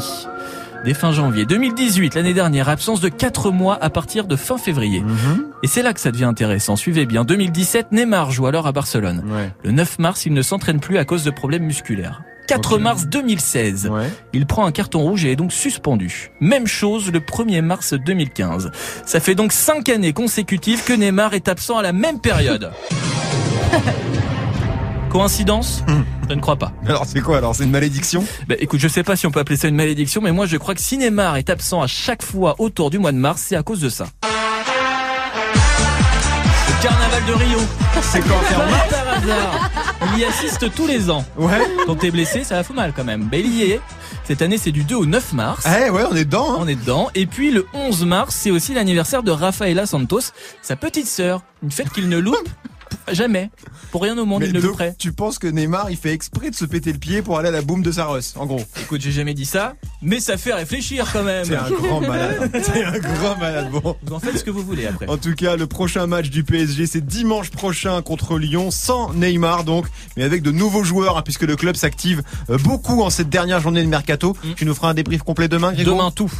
Dès 0.84 0.94
fin 0.94 1.12
janvier 1.12 1.44
2018, 1.44 2.16
l'année 2.16 2.34
dernière, 2.34 2.68
absence 2.68 3.00
de 3.00 3.08
4 3.08 3.52
mois 3.52 3.78
à 3.80 3.88
partir 3.88 4.26
de 4.26 4.34
fin 4.34 4.58
février. 4.58 5.00
Mhm. 5.00 5.46
Et 5.62 5.68
c'est 5.68 5.82
là 5.82 5.92
que 5.92 6.00
ça 6.00 6.10
devient 6.10 6.24
intéressant. 6.24 6.74
Suivez 6.74 7.06
bien. 7.06 7.24
2017, 7.24 7.92
Neymar 7.92 8.32
joue 8.32 8.46
alors 8.48 8.66
à 8.66 8.72
Barcelone. 8.72 9.22
Ouais. 9.28 9.52
Le 9.62 9.70
9 9.70 10.00
mars, 10.00 10.26
il 10.26 10.32
ne 10.32 10.42
s'entraîne 10.42 10.80
plus 10.80 10.98
à 10.98 11.04
cause 11.04 11.22
de 11.22 11.30
problèmes 11.30 11.62
musculaires. 11.64 12.22
4 12.48 12.74
Ok. 12.74 12.80
mars 12.80 13.06
2016, 13.06 13.86
Ouais. 13.86 14.10
il 14.32 14.46
prend 14.46 14.66
un 14.66 14.72
carton 14.72 15.00
rouge 15.02 15.24
et 15.24 15.30
est 15.32 15.36
donc 15.36 15.52
suspendu. 15.52 16.32
Même 16.40 16.66
chose 16.66 17.12
le 17.12 17.20
1er 17.20 17.62
mars 17.62 17.94
2015. 17.94 18.72
Ça 19.06 19.20
fait 19.20 19.36
donc 19.36 19.52
5 19.52 19.88
années 19.88 20.12
consécutives 20.12 20.82
que 20.84 20.92
Neymar 20.92 21.34
est 21.34 21.46
absent 21.46 21.78
à 21.78 21.82
la 21.82 21.92
même 21.92 22.18
période. 22.20 22.72
Coïncidence 25.12 25.84
Je 26.30 26.34
ne 26.34 26.40
crois 26.40 26.56
pas. 26.56 26.72
Alors 26.86 27.04
c'est 27.04 27.20
quoi 27.20 27.36
alors 27.36 27.54
C'est 27.54 27.64
une 27.64 27.70
malédiction? 27.70 28.24
Bah, 28.48 28.54
écoute, 28.58 28.80
je 28.80 28.88
sais 28.88 29.02
pas 29.02 29.14
si 29.14 29.26
on 29.26 29.30
peut 29.30 29.40
appeler 29.40 29.58
ça 29.58 29.68
une 29.68 29.74
malédiction, 29.76 30.22
mais 30.22 30.32
moi 30.32 30.46
je 30.46 30.56
crois 30.56 30.74
que 30.74 30.80
si 30.80 30.96
Neymar 30.96 31.36
est 31.36 31.50
absent 31.50 31.82
à 31.82 31.86
chaque 31.86 32.22
fois 32.22 32.54
autour 32.58 32.88
du 32.88 32.98
mois 32.98 33.12
de 33.12 33.18
mars, 33.18 33.44
c'est 33.46 33.56
à 33.56 33.62
cause 33.62 33.80
de 33.80 33.90
ça. 33.90 34.06
Le 36.66 36.82
carnaval 36.82 37.24
de 37.26 37.32
Rio. 37.34 37.58
C'est 38.00 38.20
quand 38.20 38.40
par 38.50 38.62
hasard. 39.14 39.70
Il 40.14 40.18
y 40.20 40.24
assiste 40.24 40.74
tous 40.74 40.86
les 40.86 41.10
ans. 41.10 41.24
Ouais. 41.36 41.60
Quand 41.86 41.94
t'es 41.96 42.10
blessé, 42.10 42.42
ça 42.42 42.56
va 42.56 42.64
fou 42.64 42.72
mal 42.72 42.92
quand 42.96 43.04
même. 43.04 43.24
Ben, 43.24 43.40
il 43.44 43.52
y 43.54 43.62
est. 43.70 43.80
Cette 44.24 44.40
année, 44.40 44.56
c'est 44.56 44.72
du 44.72 44.82
2 44.84 44.94
au 44.94 45.04
9 45.06 45.32
mars. 45.34 45.66
Eh 45.66 45.90
ouais, 45.90 46.04
on 46.10 46.16
est 46.16 46.24
dedans. 46.24 46.52
hein. 46.54 46.58
On 46.60 46.66
est 46.68 46.74
dedans. 46.74 47.10
Et 47.14 47.26
puis 47.26 47.50
le 47.50 47.66
11 47.74 48.04
mars, 48.06 48.34
c'est 48.38 48.50
aussi 48.50 48.72
l'anniversaire 48.72 49.22
de 49.22 49.30
Rafaela 49.30 49.84
Santos, 49.84 50.20
sa 50.62 50.74
petite 50.76 51.06
sœur. 51.06 51.42
Une 51.62 51.70
fête 51.70 51.90
qu'il 51.90 52.08
ne 52.08 52.18
loupe 52.18 52.48
jamais. 53.10 53.50
Pour 53.90 54.02
rien 54.02 54.16
au 54.18 54.24
monde, 54.24 54.40
Mais 54.42 54.48
il 54.48 54.52
ne 54.52 54.60
donc, 54.60 54.70
louperait. 54.70 54.94
tu 54.98 55.12
penses 55.12 55.38
que 55.38 55.46
Neymar, 55.46 55.90
il 55.90 55.96
fait 55.96 56.12
exprès 56.12 56.50
de 56.50 56.54
se 56.54 56.64
péter 56.64 56.92
le 56.92 56.98
pied 56.98 57.22
pour 57.22 57.38
aller 57.38 57.48
à 57.48 57.52
la 57.52 57.62
boum 57.62 57.82
de 57.82 57.92
Saros, 57.92 58.20
en 58.36 58.46
gros? 58.46 58.62
Écoute, 58.80 59.00
j'ai 59.00 59.12
jamais 59.12 59.34
dit 59.34 59.44
ça, 59.44 59.74
mais 60.00 60.20
ça 60.20 60.36
fait 60.36 60.54
réfléchir 60.54 61.10
quand 61.12 61.22
même. 61.22 61.44
C'est 61.44 61.56
un 61.56 61.70
grand 61.70 62.00
malade. 62.00 62.50
C'est 62.62 62.84
un 62.84 62.98
grand 62.98 63.36
malade. 63.36 63.70
Bon. 63.70 63.96
Vous 64.02 64.14
en 64.14 64.20
faites 64.20 64.38
ce 64.38 64.44
que 64.44 64.50
vous 64.50 64.62
voulez 64.62 64.86
après. 64.86 65.08
En 65.08 65.16
tout 65.16 65.34
cas, 65.34 65.56
le 65.56 65.66
prochain 65.66 66.06
match 66.06 66.30
du 66.30 66.44
PSG, 66.44 66.86
c'est 66.86 67.04
dimanche 67.04 67.50
prochain 67.50 68.00
contre 68.02 68.38
Lyon, 68.38 68.70
sans 68.70 69.12
Neymar 69.12 69.64
donc, 69.64 69.86
mais 70.16 70.22
avec 70.24 70.42
de 70.42 70.50
nouveaux 70.50 70.84
joueurs, 70.84 71.18
hein, 71.18 71.22
puisque 71.22 71.42
le 71.42 71.56
club 71.56 71.76
s'active 71.76 72.22
euh, 72.50 72.58
beaucoup 72.58 73.02
en 73.02 73.10
cette 73.10 73.28
dernière 73.28 73.60
journée 73.60 73.82
de 73.82 73.88
mercato. 73.88 74.36
Mm. 74.44 74.52
Tu 74.56 74.64
nous 74.64 74.74
feras 74.74 74.90
un 74.90 74.94
débrief 74.94 75.22
complet 75.22 75.48
demain, 75.48 75.72
Grégo 75.72 75.92
Demain 75.92 76.10
tout. 76.10 76.32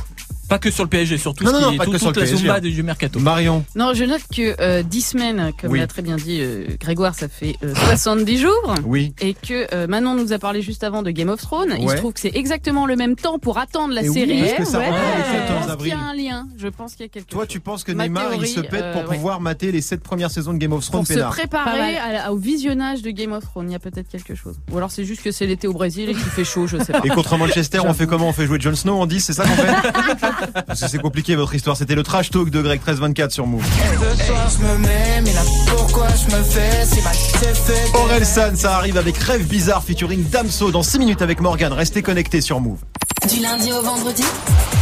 Pas 0.53 0.59
que 0.59 0.71
sur 0.71 0.85
le 0.85 0.91
PSG, 0.91 1.17
surtout 1.17 1.45
Non, 1.45 1.53
non, 1.53 1.61
non, 1.63 1.71
est 1.73 1.77
pas 1.79 1.85
tout- 1.87 1.93
que 1.93 1.99
sur 1.99 2.09
le 2.11 2.15
la 2.15 2.21
PSG, 2.27 2.37
zumba 2.37 2.57
hein. 2.57 2.61
du 2.61 2.83
mercato. 2.83 3.19
Marion. 3.21 3.65
Non, 3.75 3.95
je 3.95 4.05
note 4.05 4.21
que 4.35 4.55
euh, 4.61 4.83
10 4.83 5.01
semaines, 5.01 5.53
comme 5.61 5.73
Oui. 5.73 5.79
l'a 5.79 5.87
très 5.87 6.03
bien 6.03 6.17
dit 6.17 6.41
euh, 6.43 6.67
Grégoire, 6.79 7.15
ça 7.15 7.29
fait 7.29 7.57
euh, 7.65 7.75
70 7.75 8.39
jours. 8.39 8.75
Oui. 8.85 9.15
Et 9.21 9.33
que 9.33 9.67
euh, 9.75 9.87
Manon 9.87 10.15
nous 10.15 10.33
a 10.35 10.39
parlé 10.39 10.61
juste 10.61 10.85
avant 10.85 11.03
de 11.03 11.11
Game 11.11 11.31
of 11.31 11.41
Thrones. 11.41 11.75
Il 11.81 11.89
se 11.89 11.97
trouve 11.97 12.13
que 12.13 12.21
c'est 12.21 12.37
exactement 12.37 12.85
le 12.87 12.97
même 12.97 13.17
temps 13.17 13.39
pour 13.39 13.57
attendre 13.59 13.95
la 13.95 14.03
Et 14.03 14.09
oui, 14.11 14.15
série. 14.15 14.41
parce 14.43 14.53
que 14.55 14.65
ça 14.65 14.79
Ouais. 14.81 14.87
Je 14.87 15.39
14 15.39 15.67
pense 15.69 15.77
qu'il 15.79 15.87
y 15.89 15.93
a 15.93 15.99
un 15.99 16.15
lien. 16.15 16.47
Je 16.59 16.69
pense 16.69 16.93
qu'il 16.97 17.07
y 17.07 17.09
a 17.09 17.09
quelque 17.09 17.31
Toi, 17.31 17.43
chose. 17.45 17.49
tu 17.49 17.61
penses 17.61 17.83
que 17.85 17.93
Ma 17.93 18.05
Neymar, 18.05 18.35
il 18.35 18.47
se 18.47 18.61
pète 18.61 18.93
pour 18.93 19.03
euh, 19.03 19.07
ouais. 19.07 19.17
pouvoir 19.17 19.41
mater 19.41 19.73
les 19.73 19.81
sept 19.81 20.03
premières 20.03 20.31
saisons 20.31 20.53
de 20.53 20.59
Game 20.59 20.73
of 20.75 20.85
Thrones 20.85 21.01
Pour 21.01 21.09
se 21.09 21.15
peinard. 21.15 21.31
préparer 21.31 21.97
à 21.97 22.13
la- 22.13 22.33
au 22.33 22.37
visionnage 22.37 23.01
de 23.03 23.11
Game 23.11 23.33
of 23.33 23.43
Thrones, 23.45 23.71
il 23.71 23.73
y 23.73 23.77
a 23.77 23.79
peut-être 23.79 24.09
quelque 24.09 24.35
chose. 24.35 24.57
Ou 24.71 24.77
alors 24.77 24.91
c'est 24.91 25.05
juste 25.05 25.23
que 25.23 25.31
c'est 25.31 25.47
l'été 25.47 25.67
au 25.67 25.73
Brésil 25.73 26.11
et 26.11 26.13
qu'il 26.13 26.23
fait 26.25 26.45
chaud, 26.45 26.67
je 26.67 26.77
sais 26.79 26.93
pas. 26.93 27.01
Et 27.05 27.09
contre 27.09 27.39
Manchester, 27.39 27.81
on 27.87 27.95
fait 27.95 28.07
comment? 28.07 28.29
On 28.29 28.33
fait 28.35 28.47
jouer 28.47 28.61
Jon 28.61 28.75
Snow 28.75 29.01
en 29.01 29.07
10, 29.07 29.21
c'est 29.21 29.33
ça 29.33 29.45
qu'on 29.45 29.55
fait? 29.55 29.73
Parce 30.67 30.81
que 30.81 30.89
c'est 30.89 30.99
compliqué 30.99 31.37
votre 31.37 31.55
histoire. 31.55 31.77
C'était 31.77 31.95
le 31.95 32.03
trash 32.03 32.31
talk 32.31 32.51
de 32.51 32.61
Greg 32.61 32.81
1324 32.81 33.31
sur 33.33 33.47
Move. 33.47 33.65
Aurel 37.95 38.27
San, 38.27 38.57
ça 38.57 38.77
arrive 38.77 38.97
avec 38.99 39.17
Rêve 39.17 39.47
Bizarre 39.47 39.83
featuring 39.83 40.29
Damso 40.29 40.71
dans 40.71 40.83
6 40.83 40.99
minutes 40.99 41.23
avec 41.23 41.41
Morgan. 41.41 41.73
Restez 41.73 42.03
connectés 42.03 42.41
sur 42.41 42.61
Move. 42.61 42.79
Du 43.29 43.41
lundi 43.41 43.73
au 43.73 43.83
vendredi, 43.83 44.23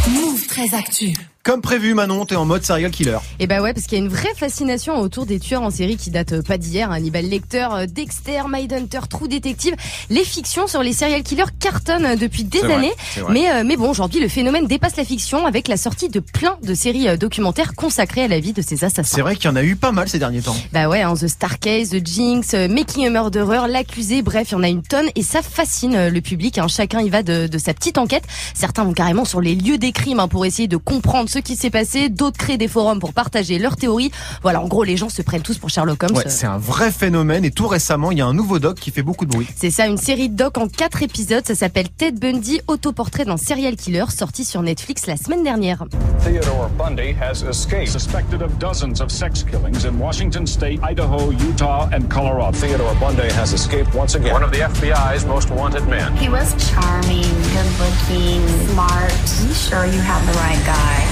Move 0.09 0.47
très 0.47 0.73
actu. 0.75 1.13
Comme 1.43 1.61
prévu, 1.61 1.95
Manon, 1.95 2.23
t'es 2.27 2.35
en 2.35 2.45
mode 2.45 2.63
serial 2.63 2.91
killer. 2.91 3.17
Et 3.39 3.47
bah 3.47 3.63
ouais, 3.63 3.73
parce 3.73 3.87
qu'il 3.87 3.97
y 3.97 4.01
a 4.01 4.03
une 4.03 4.11
vraie 4.11 4.33
fascination 4.37 4.99
autour 4.99 5.25
des 5.25 5.39
tueurs 5.39 5.63
en 5.63 5.71
série 5.71 5.97
qui 5.97 6.11
datent 6.11 6.33
euh, 6.33 6.41
pas 6.43 6.59
d'hier. 6.59 6.91
Hannibal 6.91 7.25
Lecter, 7.25 7.67
euh, 7.73 7.85
Dexter, 7.87 8.41
Mindhunter, 8.47 8.99
True 9.09 9.27
Detective. 9.27 9.73
Les 10.11 10.23
fictions 10.23 10.67
sur 10.67 10.83
les 10.83 10.93
serial 10.93 11.23
killers 11.23 11.45
cartonnent 11.59 12.05
euh, 12.05 12.15
depuis 12.15 12.43
des 12.43 12.59
C'est 12.59 12.71
années. 12.71 12.91
vrai. 13.17 13.33
Mais, 13.33 13.49
euh, 13.51 13.63
mais 13.65 13.75
bon, 13.75 13.89
aujourd'hui, 13.89 14.19
le 14.21 14.27
phénomène 14.27 14.67
dépasse 14.67 14.97
la 14.97 15.03
fiction 15.03 15.47
avec 15.47 15.67
la 15.67 15.77
sortie 15.77 16.09
de 16.09 16.19
plein 16.19 16.59
de 16.61 16.75
séries 16.75 17.17
documentaires 17.17 17.73
consacrées 17.73 18.25
à 18.25 18.27
la 18.27 18.39
vie 18.39 18.53
de 18.53 18.61
ces 18.61 18.83
assassins. 18.83 19.15
C'est 19.15 19.21
vrai 19.21 19.35
qu'il 19.35 19.45
y 19.45 19.53
en 19.53 19.55
a 19.55 19.63
eu 19.63 19.75
pas 19.75 19.91
mal 19.91 20.07
ces 20.09 20.19
derniers 20.19 20.41
temps. 20.43 20.55
Bah 20.73 20.87
ouais, 20.89 21.01
hein, 21.01 21.15
The 21.15 21.27
Star 21.27 21.57
Case, 21.57 21.89
The 21.89 22.05
Jinx, 22.05 22.53
Making 22.53 23.07
a 23.07 23.09
Murderer, 23.09 23.67
L'accusé, 23.67 24.21
bref, 24.21 24.49
il 24.51 24.51
y 24.51 24.55
en 24.57 24.63
a 24.63 24.69
une 24.69 24.83
tonne 24.83 25.07
et 25.15 25.23
ça 25.23 25.41
fascine 25.41 26.09
le 26.09 26.21
public. 26.21 26.59
hein. 26.59 26.67
Chacun 26.67 27.01
y 27.01 27.09
va 27.09 27.23
de, 27.23 27.47
de 27.47 27.57
sa 27.57 27.73
petite 27.73 27.97
enquête. 27.97 28.25
Certains 28.53 28.83
vont 28.83 28.93
carrément 28.93 29.25
sur 29.25 29.41
les 29.41 29.55
lieux 29.55 29.77
des 29.77 29.91
crimes 29.91 30.19
hein, 30.19 30.27
pour 30.27 30.45
essayer 30.45 30.67
de 30.67 30.77
comprendre 30.77 31.29
ce 31.29 31.39
qui 31.39 31.55
s'est 31.55 31.69
passé. 31.69 32.09
D'autres 32.09 32.37
créent 32.37 32.57
des 32.57 32.67
forums 32.67 32.99
pour 32.99 33.13
partager 33.13 33.59
leurs 33.59 33.75
théories. 33.75 34.11
Voilà, 34.41 34.61
en 34.61 34.67
gros, 34.67 34.83
les 34.83 34.97
gens 34.97 35.09
se 35.09 35.21
prennent 35.21 35.41
tous 35.41 35.57
pour 35.57 35.69
Sherlock 35.69 36.03
Holmes. 36.03 36.15
Ouais, 36.15 36.23
c'est 36.27 36.47
un 36.47 36.57
vrai 36.57 36.91
phénomène 36.91 37.45
et 37.45 37.51
tout 37.51 37.67
récemment, 37.67 38.11
il 38.11 38.17
y 38.17 38.21
a 38.21 38.25
un 38.25 38.33
nouveau 38.33 38.59
doc 38.59 38.79
qui 38.79 38.91
fait 38.91 39.01
beaucoup 39.01 39.25
de 39.25 39.31
bruit. 39.31 39.47
C'est 39.55 39.71
ça, 39.71 39.87
une 39.87 39.97
série 39.97 40.29
de 40.29 40.35
doc 40.35 40.57
en 40.57 40.67
quatre 40.67 41.03
épisodes. 41.03 41.45
Ça 41.45 41.55
s'appelle 41.55 41.89
Ted 41.89 42.19
Bundy, 42.19 42.61
autoportrait 42.67 43.25
d'un 43.25 43.37
serial 43.37 43.75
killer, 43.75 44.05
sorti 44.09 44.45
sur 44.45 44.61
Netflix 44.61 45.07
la 45.07 45.17
semaine 45.17 45.43
dernière. 45.43 45.85
Theodore 46.23 46.69
Bundy 46.77 47.13
has 47.19 47.43
escaped, 47.43 47.89
suspected 47.89 48.41
of 48.41 48.57
dozens 48.59 49.01
of 49.01 49.09
sex 49.11 49.43
killings 49.43 49.85
in 49.85 49.99
Washington 49.99 50.45
state, 50.45 50.79
Idaho, 50.83 51.31
Utah, 51.31 51.89
and 51.93 52.07
Colorado. 52.09 52.51
Theodore 52.57 52.95
Bundy 52.99 53.29
has 53.33 53.53
escaped 53.53 53.93
once 53.95 54.15
again. 54.15 54.33
One 54.33 54.43
of 54.43 54.51
the 54.51 54.59
FBI's 54.59 55.25
most 55.25 55.49
wanted 55.51 55.87
men. 55.87 56.15
He 56.17 56.29
was 56.29 56.53
charming, 56.71 57.23
good 57.53 57.71
looking, 57.79 58.20
smart. 58.21 59.11
Are 59.11 59.43
You 59.43 59.53
sure 59.53 59.85
you 59.85 59.99
have 59.99 60.25
the 60.27 60.33
right 60.33 60.63
guy? 60.65 61.10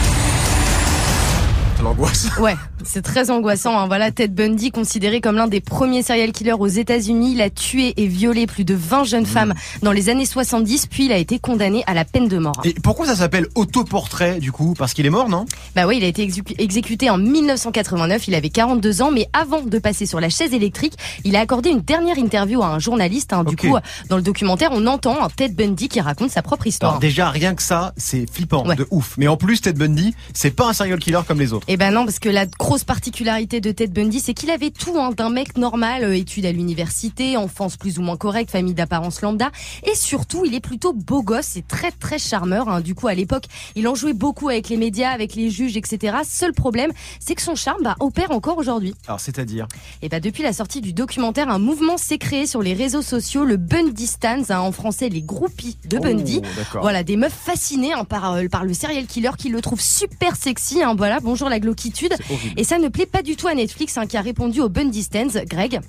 L'angoisse. 1.83 2.27
Ouais, 2.39 2.55
c'est 2.83 3.01
très 3.01 3.31
angoissant. 3.31 3.77
Hein. 3.77 3.87
Voilà, 3.87 4.11
Ted 4.11 4.33
Bundy, 4.33 4.71
considéré 4.71 5.19
comme 5.21 5.35
l'un 5.35 5.47
des 5.47 5.59
premiers 5.61 6.03
serial 6.03 6.31
killers 6.31 6.53
aux 6.53 6.67
États-Unis, 6.67 7.33
il 7.33 7.41
a 7.41 7.49
tué 7.49 7.93
et 7.97 8.07
violé 8.07 8.47
plus 8.47 8.63
de 8.63 8.73
20 8.75 9.03
jeunes 9.03 9.25
femmes 9.25 9.53
dans 9.81 9.91
les 9.91 10.09
années 10.09 10.25
70, 10.25 10.87
puis 10.87 11.05
il 11.05 11.11
a 11.11 11.17
été 11.17 11.39
condamné 11.39 11.83
à 11.87 11.93
la 11.93 12.05
peine 12.05 12.27
de 12.27 12.37
mort. 12.37 12.61
Et 12.63 12.73
pourquoi 12.81 13.05
ça 13.07 13.15
s'appelle 13.15 13.47
autoportrait 13.55 14.39
du 14.39 14.51
coup? 14.51 14.73
Parce 14.77 14.93
qu'il 14.93 15.05
est 15.05 15.09
mort, 15.09 15.27
non? 15.29 15.45
Bah 15.75 15.85
oui, 15.87 15.97
il 15.97 16.03
a 16.03 16.07
été 16.07 16.25
exécu- 16.25 16.55
exécuté 16.57 17.09
en 17.09 17.17
1989, 17.17 18.27
il 18.27 18.35
avait 18.35 18.49
42 18.49 19.01
ans, 19.01 19.11
mais 19.11 19.27
avant 19.33 19.61
de 19.61 19.79
passer 19.79 20.05
sur 20.05 20.19
la 20.19 20.29
chaise 20.29 20.53
électrique, 20.53 20.93
il 21.25 21.35
a 21.35 21.41
accordé 21.41 21.69
une 21.69 21.81
dernière 21.81 22.17
interview 22.17 22.61
à 22.61 22.67
un 22.67 22.79
journaliste. 22.79 23.33
hein. 23.33 23.43
Du 23.43 23.55
coup, 23.55 23.77
dans 24.09 24.15
le 24.17 24.21
documentaire, 24.23 24.69
on 24.73 24.85
entend 24.87 25.21
un 25.23 25.29
Ted 25.29 25.53
Bundy 25.55 25.87
qui 25.89 25.99
raconte 26.01 26.31
sa 26.31 26.41
propre 26.41 26.67
histoire. 26.67 26.91
Alors 26.93 26.99
déjà, 27.01 27.29
rien 27.29 27.53
que 27.55 27.63
ça, 27.63 27.93
c'est 27.97 28.25
flippant, 28.31 28.63
de 28.63 28.87
ouf. 28.91 29.15
Mais 29.17 29.27
en 29.27 29.37
plus, 29.37 29.59
Ted 29.61 29.77
Bundy, 29.77 30.13
c'est 30.33 30.51
pas 30.51 30.67
un 30.69 30.73
serial 30.73 30.99
killer 30.99 31.19
comme 31.27 31.39
les 31.39 31.51
autres. 31.53 31.65
Eh 31.71 31.77
ben 31.77 31.91
non, 31.91 32.03
parce 32.03 32.17
que 32.17 32.29
la 32.29 32.47
grosse 32.47 32.84
particularité 32.84 33.62
de 33.62 33.71
Ted 33.71 33.93
Bundy, 33.93 34.19
c'est 34.19 34.34
qu'il 34.34 34.49
avait 34.49 34.71
tout 34.71 34.99
hein, 34.99 35.12
d'un 35.15 35.29
mec 35.29 35.55
normal, 35.55 36.03
euh, 36.03 36.15
études 36.15 36.47
à 36.47 36.51
l'université, 36.51 37.38
enfance 37.38 37.77
plus 37.77 37.99
ou 37.99 38.01
moins 38.01 38.17
correcte, 38.17 38.49
famille 38.49 38.73
d'apparence 38.73 39.21
lambda, 39.21 39.51
et 39.84 39.93
surtout, 39.93 40.45
il 40.45 40.55
est 40.55 40.62
plutôt 40.62 40.93
beau 40.93 41.21
gosse 41.21 41.58
et 41.58 41.62
très 41.62 41.91
très 41.91 42.17
charmeur. 42.17 42.69
hein. 42.69 42.82
Du 42.82 42.95
coup, 42.95 43.08
à 43.08 43.13
l'époque, 43.13 43.43
il 43.75 43.88
en 43.88 43.93
jouait 43.93 44.13
beaucoup 44.13 44.49
avec 44.49 44.67
les 44.69 44.77
médias, 44.77 45.12
avec 45.12 45.36
les 45.36 45.51
juges, 45.51 45.77
etc. 45.77 46.17
Seul 46.27 46.53
problème, 46.53 46.91
c'est 47.19 47.36
que 47.36 47.41
son 47.43 47.53
charme 47.53 47.84
bah, 47.84 47.95
opère 47.99 48.32
encore 48.32 48.58
aujourd'hui. 48.58 48.95
Alors 49.05 49.19
c'est-à-dire? 49.19 49.67
Et 50.01 50.10
bah 50.10 50.19
depuis 50.19 50.41
la 50.41 50.53
sortie 50.53 50.82
du 50.82 50.91
documentaire, 50.91 51.49
un 51.49 51.60
mouvement 51.60 51.97
s'est 51.97 52.17
créé 52.17 52.47
sur 52.47 52.63
les 52.63 52.73
réseaux 52.73 53.03
sociaux, 53.03 53.45
le 53.45 53.58
Bundy 53.58 54.08
Stans, 54.08 54.49
hein, 54.49 54.60
en 54.60 54.71
français 54.71 55.10
les 55.10 55.21
groupies 55.21 55.77
de 55.88 55.97
Oh, 55.99 56.01
Bundy. 56.01 56.41
Voilà, 56.82 57.03
des 57.03 57.15
meufs 57.15 57.32
fascinées 57.32 57.93
hein, 57.93 58.05
par, 58.05 58.34
euh, 58.34 58.47
par 58.47 58.65
le 58.65 58.73
serial 58.73 59.05
killer 59.05 59.29
qui 59.38 59.49
le 59.49 59.62
trouve 59.62 59.82
super 59.82 60.36
sexy. 60.36 60.82
Hein, 60.82 60.95
voilà, 60.97 61.19
bonjour 61.19 61.47
la 61.47 61.59
glauquitude. 61.60 62.13
Et 62.58 62.63
ça 62.63 62.78
ne 62.80 62.88
plaît 62.88 63.06
pas 63.06 63.22
du 63.22 63.36
tout 63.36 63.48
à 63.48 63.54
Netflix 63.54 63.98
hein, 63.98 64.06
qui 64.06 64.17
a 64.17 64.22
répondu 64.22 64.62
au 64.62 64.69
Bundy 64.69 65.04
Stans. 65.04 65.43
Greg 65.45 65.80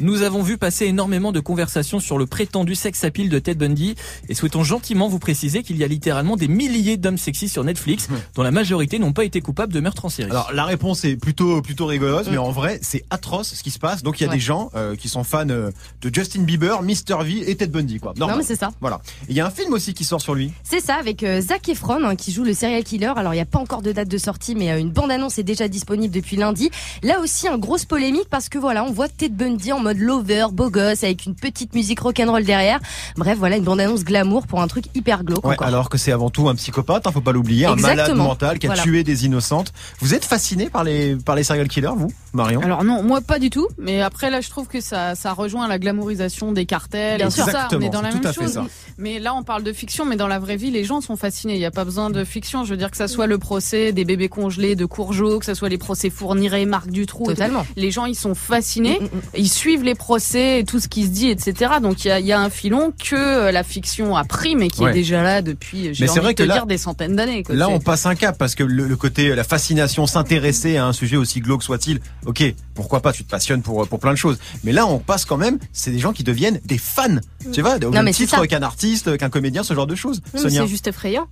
Nous 0.00 0.22
avons 0.22 0.42
vu 0.42 0.58
passer 0.58 0.86
énormément 0.86 1.30
de 1.30 1.38
conversations 1.40 2.00
sur 2.00 2.18
le 2.18 2.26
prétendu 2.26 2.74
sex 2.74 3.04
appeal 3.04 3.28
de 3.28 3.38
Ted 3.38 3.58
Bundy 3.58 3.94
et 4.28 4.34
souhaitons 4.34 4.64
gentiment 4.64 5.08
vous 5.08 5.20
préciser 5.20 5.62
qu'il 5.62 5.76
y 5.76 5.84
a 5.84 5.86
littéralement 5.86 6.36
des 6.36 6.48
milliers 6.48 6.96
d'hommes 6.96 7.18
sexy 7.18 7.48
sur 7.48 7.62
Netflix 7.62 8.08
dont 8.34 8.42
la 8.42 8.50
majorité 8.50 8.98
n'ont 8.98 9.12
pas 9.12 9.24
été 9.24 9.40
coupables 9.40 9.72
de 9.72 9.80
meurtre 9.80 10.04
en 10.04 10.08
série. 10.08 10.30
Alors 10.30 10.50
la 10.52 10.64
réponse 10.64 11.04
est 11.04 11.16
plutôt 11.16 11.62
plutôt 11.62 11.86
rigolote, 11.86 12.26
Mm. 12.26 12.30
mais 12.32 12.38
en 12.38 12.50
vrai 12.50 12.78
c'est 12.82 13.04
atroce 13.10 13.54
ce 13.54 13.62
qui 13.62 13.70
se 13.70 13.78
passe. 13.78 14.02
Donc 14.02 14.20
il 14.20 14.24
y 14.24 14.26
a 14.26 14.30
Ouais. 14.30 14.34
des 14.34 14.40
gens 14.40 14.70
euh, 14.74 14.96
qui 14.96 15.08
sont 15.08 15.22
fans 15.22 15.48
euh, 15.48 15.70
de 16.02 16.10
Justin 16.12 16.42
Bieber, 16.42 16.82
Mr 16.82 17.22
V 17.22 17.48
et 17.50 17.54
Ted 17.56 17.66
Bundy 17.70 18.00
quoi. 18.00 18.14
Normal. 18.16 18.36
Non, 18.36 18.42
mais 18.42 18.46
c'est 18.46 18.56
ça. 18.58 18.70
Voilà. 18.80 19.00
Il 19.28 19.36
y 19.36 19.40
a 19.40 19.46
un 19.46 19.50
film 19.50 19.72
aussi 19.74 19.94
qui 19.94 20.04
sort 20.04 20.20
sur 20.20 20.34
lui. 20.34 20.50
C'est 20.64 20.80
ça, 20.80 20.94
avec 20.96 21.22
euh, 21.22 21.40
Zac 21.40 21.68
Efron 21.68 22.02
hein, 22.04 22.16
qui 22.16 22.32
joue 22.32 22.42
le 22.42 22.52
serial 22.54 22.82
killer. 22.82 23.12
Alors 23.16 23.32
il 23.32 23.36
n'y 23.36 23.42
a 23.42 23.46
pas 23.46 23.58
encore 23.60 23.82
de 23.82 23.92
date 23.92 24.08
de 24.08 24.18
sortie, 24.18 24.54
mais 24.56 24.72
euh, 24.72 24.78
une 24.80 24.90
bande-annonce 24.90 25.38
est 25.38 25.42
déjà 25.44 25.68
disponible 25.68 26.12
depuis 26.12 26.36
lundi. 26.36 26.70
Là 27.02 27.20
aussi, 27.20 27.46
un 27.46 27.58
grosse 27.58 27.84
polémique 27.84 28.28
parce 28.28 28.48
que 28.48 28.58
voilà, 28.58 28.82
on 28.84 28.90
voit 28.92 29.08
Ted 29.08 29.34
Bundy 29.34 29.72
en 29.72 29.83
mode 29.84 29.98
lover, 29.98 30.46
beau 30.52 30.70
gosse, 30.70 31.04
avec 31.04 31.26
une 31.26 31.34
petite 31.34 31.74
musique 31.74 32.00
rock'n'roll 32.00 32.44
derrière. 32.44 32.80
Bref, 33.16 33.38
voilà 33.38 33.56
une 33.56 33.64
bande-annonce 33.64 34.02
glamour 34.04 34.46
pour 34.46 34.60
un 34.60 34.66
truc 34.66 34.84
hyper 34.94 35.22
glauque 35.24 35.46
Ouais, 35.46 35.56
alors 35.60 35.88
que 35.88 35.98
c'est 35.98 36.12
avant 36.12 36.30
tout 36.30 36.48
un 36.48 36.54
psychopathe, 36.54 37.06
hein, 37.06 37.12
faut 37.12 37.20
pas 37.20 37.32
l'oublier, 37.32 37.66
un 37.66 37.76
malade 37.76 38.14
mental 38.14 38.58
qui 38.58 38.66
a 38.66 38.70
Voilà. 38.70 38.82
tué 38.82 39.04
des 39.04 39.24
innocentes. 39.26 39.72
Vous 40.00 40.14
êtes 40.14 40.24
fasciné 40.24 40.68
par 40.70 40.82
les 40.84 41.16
par 41.16 41.36
les 41.36 41.44
serial 41.44 41.68
killers, 41.68 41.92
vous, 41.96 42.12
Marion? 42.32 42.60
Alors 42.62 42.82
non, 42.84 43.02
moi 43.02 43.20
pas 43.20 43.38
du 43.38 43.50
tout. 43.50 43.68
Mais 43.78 44.00
après 44.02 44.30
là, 44.30 44.40
je 44.40 44.50
trouve 44.50 44.66
que 44.66 44.80
ça, 44.80 45.14
ça 45.14 45.32
rejoint 45.32 45.68
la 45.68 45.78
glamourisation 45.78 46.52
des 46.52 46.66
cartels 46.66 47.18
Bien 47.18 47.28
et 47.28 47.30
sûr. 47.30 47.44
ça. 47.44 47.68
On 47.72 47.80
est 47.80 47.88
dans 47.90 48.02
la 48.02 48.10
même 48.12 48.32
chose. 48.32 48.60
Mais 48.98 49.18
là, 49.18 49.34
on 49.34 49.42
parle 49.42 49.62
de 49.62 49.72
fiction, 49.72 50.04
mais 50.06 50.16
dans 50.16 50.28
la 50.28 50.38
vraie 50.38 50.56
vie, 50.56 50.70
les 50.70 50.84
gens 50.84 51.00
sont 51.00 51.16
fascinés. 51.16 51.54
Il 51.54 51.58
n'y 51.58 51.64
a 51.64 51.70
pas 51.70 51.84
besoin 51.84 52.10
de 52.10 52.24
fiction. 52.24 52.64
Je 52.64 52.70
veux 52.70 52.76
dire 52.76 52.90
que 52.90 52.96
ça 52.96 53.08
soit 53.08 53.26
le 53.26 53.38
procès 53.38 53.92
des 53.92 54.04
bébés 54.04 54.28
congelés 54.28 54.76
de 54.76 54.84
Courgeot, 54.86 55.40
que 55.40 55.44
ça 55.44 55.54
soit 55.54 55.68
les 55.68 55.78
procès 55.78 56.10
Fourniret, 56.10 56.64
Marc 56.66 56.88
Dutroux. 56.90 57.26
Totalement. 57.26 57.66
Les 57.76 57.90
gens, 57.90 58.04
ils 58.06 58.14
sont 58.14 58.34
fascinés. 58.34 59.00
Ils 59.36 59.48
suivent 59.48 59.73
les 59.82 59.94
procès 59.94 60.60
et 60.60 60.64
tout 60.64 60.78
ce 60.80 60.88
qui 60.88 61.04
se 61.04 61.08
dit, 61.08 61.28
etc. 61.28 61.72
Donc 61.82 62.04
il 62.04 62.08
y 62.08 62.10
a, 62.10 62.20
il 62.20 62.26
y 62.26 62.32
a 62.32 62.40
un 62.40 62.50
filon 62.50 62.92
que 62.92 63.14
euh, 63.16 63.50
la 63.52 63.62
fiction 63.64 64.16
a 64.16 64.24
pris, 64.24 64.54
mais 64.56 64.68
qui 64.68 64.82
Ouais. 64.82 64.90
est 64.90 64.94
déjà 64.94 65.22
là 65.22 65.42
depuis, 65.42 65.94
j'ai 65.94 66.04
Mais 66.04 66.06
c'est 66.06 66.10
envie 66.12 66.20
vrai 66.20 66.32
de 66.34 66.38
te 66.38 66.42
que 66.42 66.48
là- 66.48 66.54
dire, 66.54 66.66
des 66.66 66.78
centaines 66.78 67.16
d'années. 67.16 67.42
Là, 67.48 67.68
on 67.68 67.80
passe 67.80 68.06
un 68.06 68.14
cap 68.14 68.36
parce 68.38 68.54
que 68.54 68.62
le, 68.64 68.86
le 68.86 68.96
côté, 68.96 69.34
la 69.34 69.44
fascination, 69.44 70.06
s'intéresser 70.06 70.76
à 70.76 70.86
un 70.86 70.92
sujet 70.92 71.16
aussi 71.16 71.40
glauque 71.40 71.62
soit-il, 71.62 72.00
ok, 72.26 72.42
pourquoi 72.74 73.00
pas, 73.00 73.12
tu 73.12 73.24
te 73.24 73.30
passionnes 73.30 73.62
pour, 73.62 73.86
pour 73.88 73.98
plein 73.98 74.12
de 74.12 74.18
choses. 74.18 74.38
Mais 74.64 74.72
là, 74.72 74.86
on 74.86 74.98
passe 74.98 75.24
quand 75.24 75.36
même, 75.36 75.58
c'est 75.72 75.90
des 75.90 75.98
gens 75.98 76.12
qui 76.12 76.24
deviennent 76.24 76.60
des 76.64 76.78
fans. 76.78 77.18
Tu 77.52 77.60
vois, 77.62 77.76
au 77.76 77.90
Non, 77.90 78.02
même 78.02 78.12
titre 78.14 78.44
qu'un 78.46 78.62
artiste, 78.62 79.16
qu'un 79.16 79.30
comédien, 79.30 79.62
ce 79.62 79.74
genre 79.74 79.86
de 79.86 79.94
choses. 79.94 80.20
C'est 80.34 80.66
juste 80.66 80.86
effrayant. 80.86 81.26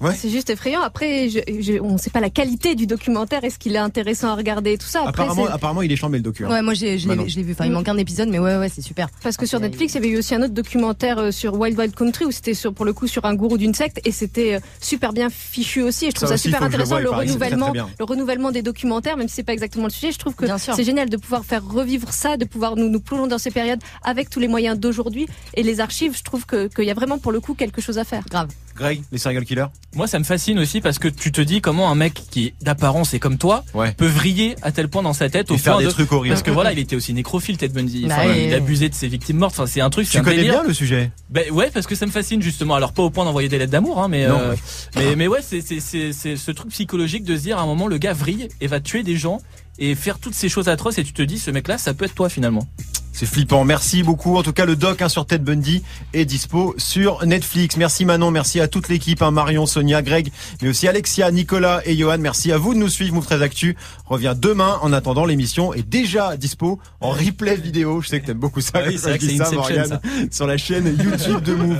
Ouais. 0.00 0.14
C'est 0.14 0.30
juste 0.30 0.50
effrayant. 0.50 0.80
Après, 0.82 1.28
je, 1.28 1.40
je- 1.60 1.80
on 1.80 1.92
ne 1.94 1.98
sait 1.98 2.10
pas 2.10 2.20
la 2.20 2.30
qualité 2.30 2.74
du 2.74 2.86
documentaire. 2.86 3.44
Est-ce 3.44 3.58
qu'il 3.58 3.74
est 3.74 3.78
intéressant 3.78 4.28
à 4.28 4.34
regarder 4.36 4.72
et 4.72 4.78
tout 4.78 4.86
ça. 4.86 5.02
Après, 5.06 5.24
Apparemment, 5.50 5.82
il 5.82 5.90
est 5.92 5.96
chambé 5.96 6.18
le 6.18 6.22
docu. 6.24 6.44
hein. 6.44 6.50
Ouais, 6.50 6.62
moi 6.62 6.74
j'ai, 6.74 6.98
je 6.98 7.08
Bah 7.08 7.14
l'ai, 7.16 7.28
je 7.28 7.36
l'ai 7.36 7.42
vu. 7.42 7.52
Enfin, 7.52 7.64
il 7.66 7.72
manque 7.72 7.88
un 7.88 7.96
épisode, 7.96 8.28
mais 8.28 8.38
ouais, 8.38 8.56
ouais, 8.56 8.68
c'est 8.68 8.82
super. 8.82 9.08
Parce 9.22 9.36
que 9.36 9.46
sur 9.46 9.60
Netflix, 9.60 9.94
il 9.94 9.96
y 9.96 9.98
avait 9.98 10.08
eu 10.08 10.18
aussi 10.18 10.34
un 10.34 10.42
autre 10.42 10.54
documentaire 10.54 11.18
euh, 11.18 11.30
sur 11.32 11.54
Wild 11.58 11.78
Wild 11.78 11.94
Country 11.94 12.24
où 12.26 12.30
c'était 12.30 12.54
sur, 12.54 12.72
pour 12.74 12.84
le 12.84 12.92
coup 12.92 13.06
sur 13.06 13.24
un 13.24 13.34
gourou 13.34 13.58
d'une 13.58 13.74
secte 13.74 14.00
et 14.04 14.12
c'était 14.12 14.54
euh, 14.54 14.60
super 14.80 15.12
bien 15.12 15.28
fichu 15.30 15.82
aussi. 15.82 16.06
Et 16.06 16.10
je 16.10 16.14
trouve 16.14 16.28
Ça 16.28 16.28
ça, 16.28 16.34
aussi, 16.34 16.44
super 16.48 16.60
le 16.60 16.66
intéressant 16.66 16.98
le 16.98 17.04
très, 17.06 17.12
très 17.16 17.26
renouvellement, 17.26 17.70
bien. 17.72 17.88
le 17.98 18.04
renouvellement 18.04 18.50
des 18.52 18.62
documentaires, 18.62 19.16
même 19.16 19.28
si 19.28 19.34
c'est 19.36 19.42
pas 19.42 19.52
exactement 19.52 19.84
le 19.84 19.90
sujet. 19.90 20.12
Je 20.12 20.18
trouve 20.18 20.34
que 20.34 20.44
Bien 20.44 20.58
sûr. 20.58 20.74
c'est 20.74 20.84
génial 20.84 21.08
de 21.08 21.16
pouvoir 21.16 21.44
faire 21.44 21.66
revivre 21.66 22.12
ça, 22.12 22.36
de 22.36 22.44
pouvoir 22.44 22.76
nous, 22.76 22.88
nous 22.88 23.00
plonger 23.00 23.28
dans 23.28 23.38
ces 23.38 23.50
périodes 23.50 23.80
avec 24.02 24.30
tous 24.30 24.38
les 24.40 24.48
moyens 24.48 24.78
d'aujourd'hui 24.78 25.26
et 25.54 25.62
les 25.62 25.80
archives. 25.80 26.16
Je 26.16 26.22
trouve 26.22 26.46
que 26.46 26.68
qu'il 26.68 26.84
y 26.84 26.90
a 26.90 26.94
vraiment 26.94 27.18
pour 27.18 27.32
le 27.32 27.40
coup 27.40 27.54
quelque 27.54 27.80
chose 27.80 27.98
à 27.98 28.04
faire. 28.04 28.24
Grave. 28.30 28.48
Greg, 28.78 29.02
les 29.12 29.18
serial 29.18 29.44
killers? 29.44 29.66
Moi, 29.94 30.06
ça 30.06 30.18
me 30.18 30.24
fascine 30.24 30.58
aussi 30.58 30.80
parce 30.80 30.98
que 30.98 31.08
tu 31.08 31.32
te 31.32 31.40
dis 31.40 31.60
comment 31.60 31.90
un 31.90 31.94
mec 31.94 32.14
qui 32.30 32.54
d'apparence 32.62 33.12
est 33.14 33.18
comme 33.18 33.36
toi 33.36 33.64
Ouais. 33.74 33.92
peut 33.92 34.06
vriller 34.06 34.54
à 34.62 34.70
tel 34.72 34.88
point 34.88 35.02
dans 35.02 35.12
sa 35.12 35.28
tête 35.28 35.50
Et 35.50 35.54
au 35.54 35.58
faire 35.58 35.74
point 35.74 35.82
des 35.82 35.86
de- 35.88 35.92
trucs 35.92 36.12
horribles. 36.12 36.34
Parce 36.34 36.42
que 36.42 36.50
voilà, 36.50 36.72
il 36.72 36.78
était 36.78 36.96
aussi 36.96 37.12
nécrophile, 37.12 37.56
Ted 37.58 37.74
Bundy. 37.74 38.06
Bah 38.06 38.14
Enfin, 38.18 38.28
ouais. 38.28 38.46
il 38.46 38.54
abusait 38.54 38.88
de 38.88 38.94
ses 38.94 39.08
victimes 39.08 39.38
mortes. 39.38 39.54
Enfin, 39.58 39.66
c'est 39.66 39.80
un 39.80 39.90
truc. 39.90 40.06
c'est 40.06 40.12
Tu 40.12 40.18
un 40.18 40.22
connais 40.22 40.36
délire. 40.36 40.52
bien 40.54 40.62
le 40.62 40.72
sujet? 40.72 41.10
Ben 41.30 41.50
ouais, 41.50 41.70
parce 41.74 41.86
que 41.86 41.94
ça 41.94 42.06
me 42.06 42.10
fascine 42.10 42.40
justement. 42.40 42.74
Alors 42.76 42.92
pas 42.92 43.02
au 43.02 43.10
point 43.10 43.24
d'envoyer 43.24 43.48
des 43.48 43.58
lettres 43.58 43.72
d'amour, 43.72 44.00
hein, 44.02 44.08
mais, 44.08 44.26
Non, 44.28 44.38
euh, 44.38 44.50
ouais. 44.52 44.56
mais 44.96 45.16
mais 45.16 45.26
ouais, 45.26 45.40
c'est 45.42 45.60
c'est 45.60 45.80
c'est 45.80 46.12
c'est 46.12 46.36
ce 46.36 46.50
truc 46.52 46.70
psychologique 46.70 47.24
de 47.24 47.36
se 47.36 47.42
dire 47.42 47.58
à 47.58 47.62
un 47.62 47.66
moment 47.66 47.86
le 47.88 47.98
gars 47.98 48.12
vrille 48.12 48.48
et 48.60 48.66
va 48.68 48.78
tuer 48.80 49.02
des 49.02 49.16
gens 49.16 49.40
et 49.80 49.94
faire 49.94 50.18
toutes 50.18 50.34
ces 50.34 50.48
choses 50.48 50.68
atroces 50.68 50.98
et 50.98 51.04
tu 51.04 51.12
te 51.12 51.22
dis 51.22 51.38
ce 51.38 51.50
mec-là, 51.50 51.78
ça 51.78 51.94
peut 51.94 52.04
être 52.04 52.14
toi 52.14 52.28
finalement. 52.28 52.66
C'est 53.12 53.26
flippant. 53.26 53.64
Merci 53.64 54.02
beaucoup. 54.02 54.36
En 54.36 54.42
tout 54.42 54.52
cas, 54.52 54.64
le 54.64 54.76
doc 54.76 55.02
hein, 55.02 55.08
sur 55.08 55.26
Ted 55.26 55.42
Bundy 55.42 55.82
est 56.12 56.24
dispo 56.24 56.74
sur 56.78 57.26
Netflix. 57.26 57.76
Merci 57.76 58.04
Manon, 58.04 58.30
merci 58.30 58.60
à 58.60 58.68
toute 58.68 58.88
l'équipe, 58.88 59.22
hein, 59.22 59.30
Marion, 59.30 59.66
Sonia, 59.66 60.02
Greg, 60.02 60.30
mais 60.62 60.68
aussi 60.68 60.86
Alexia, 60.86 61.30
Nicolas 61.30 61.80
et 61.84 61.96
Johan. 61.96 62.18
Merci 62.18 62.52
à 62.52 62.58
vous 62.58 62.74
de 62.74 62.78
nous 62.78 62.88
suivre. 62.88 63.14
Move 63.14 63.26
13 63.26 63.42
Actu 63.42 63.76
revient 64.06 64.34
demain. 64.36 64.78
En 64.82 64.92
attendant, 64.92 65.24
l'émission 65.24 65.74
est 65.74 65.88
déjà 65.88 66.36
dispo 66.36 66.78
en 67.00 67.10
replay 67.10 67.56
vidéo. 67.56 68.00
Je 68.00 68.08
sais 68.08 68.20
que 68.20 68.26
t'aimes 68.26 68.38
beaucoup 68.38 68.60
ça. 68.60 68.72
Ah 68.74 68.82
oui, 68.86 68.98
c'est 68.98 69.18
ça, 69.36 69.50
Morgane, 69.50 70.00
sur 70.30 70.46
la 70.46 70.56
chaîne 70.56 70.96
YouTube 71.02 71.42
de 71.42 71.54
Move. 71.54 71.78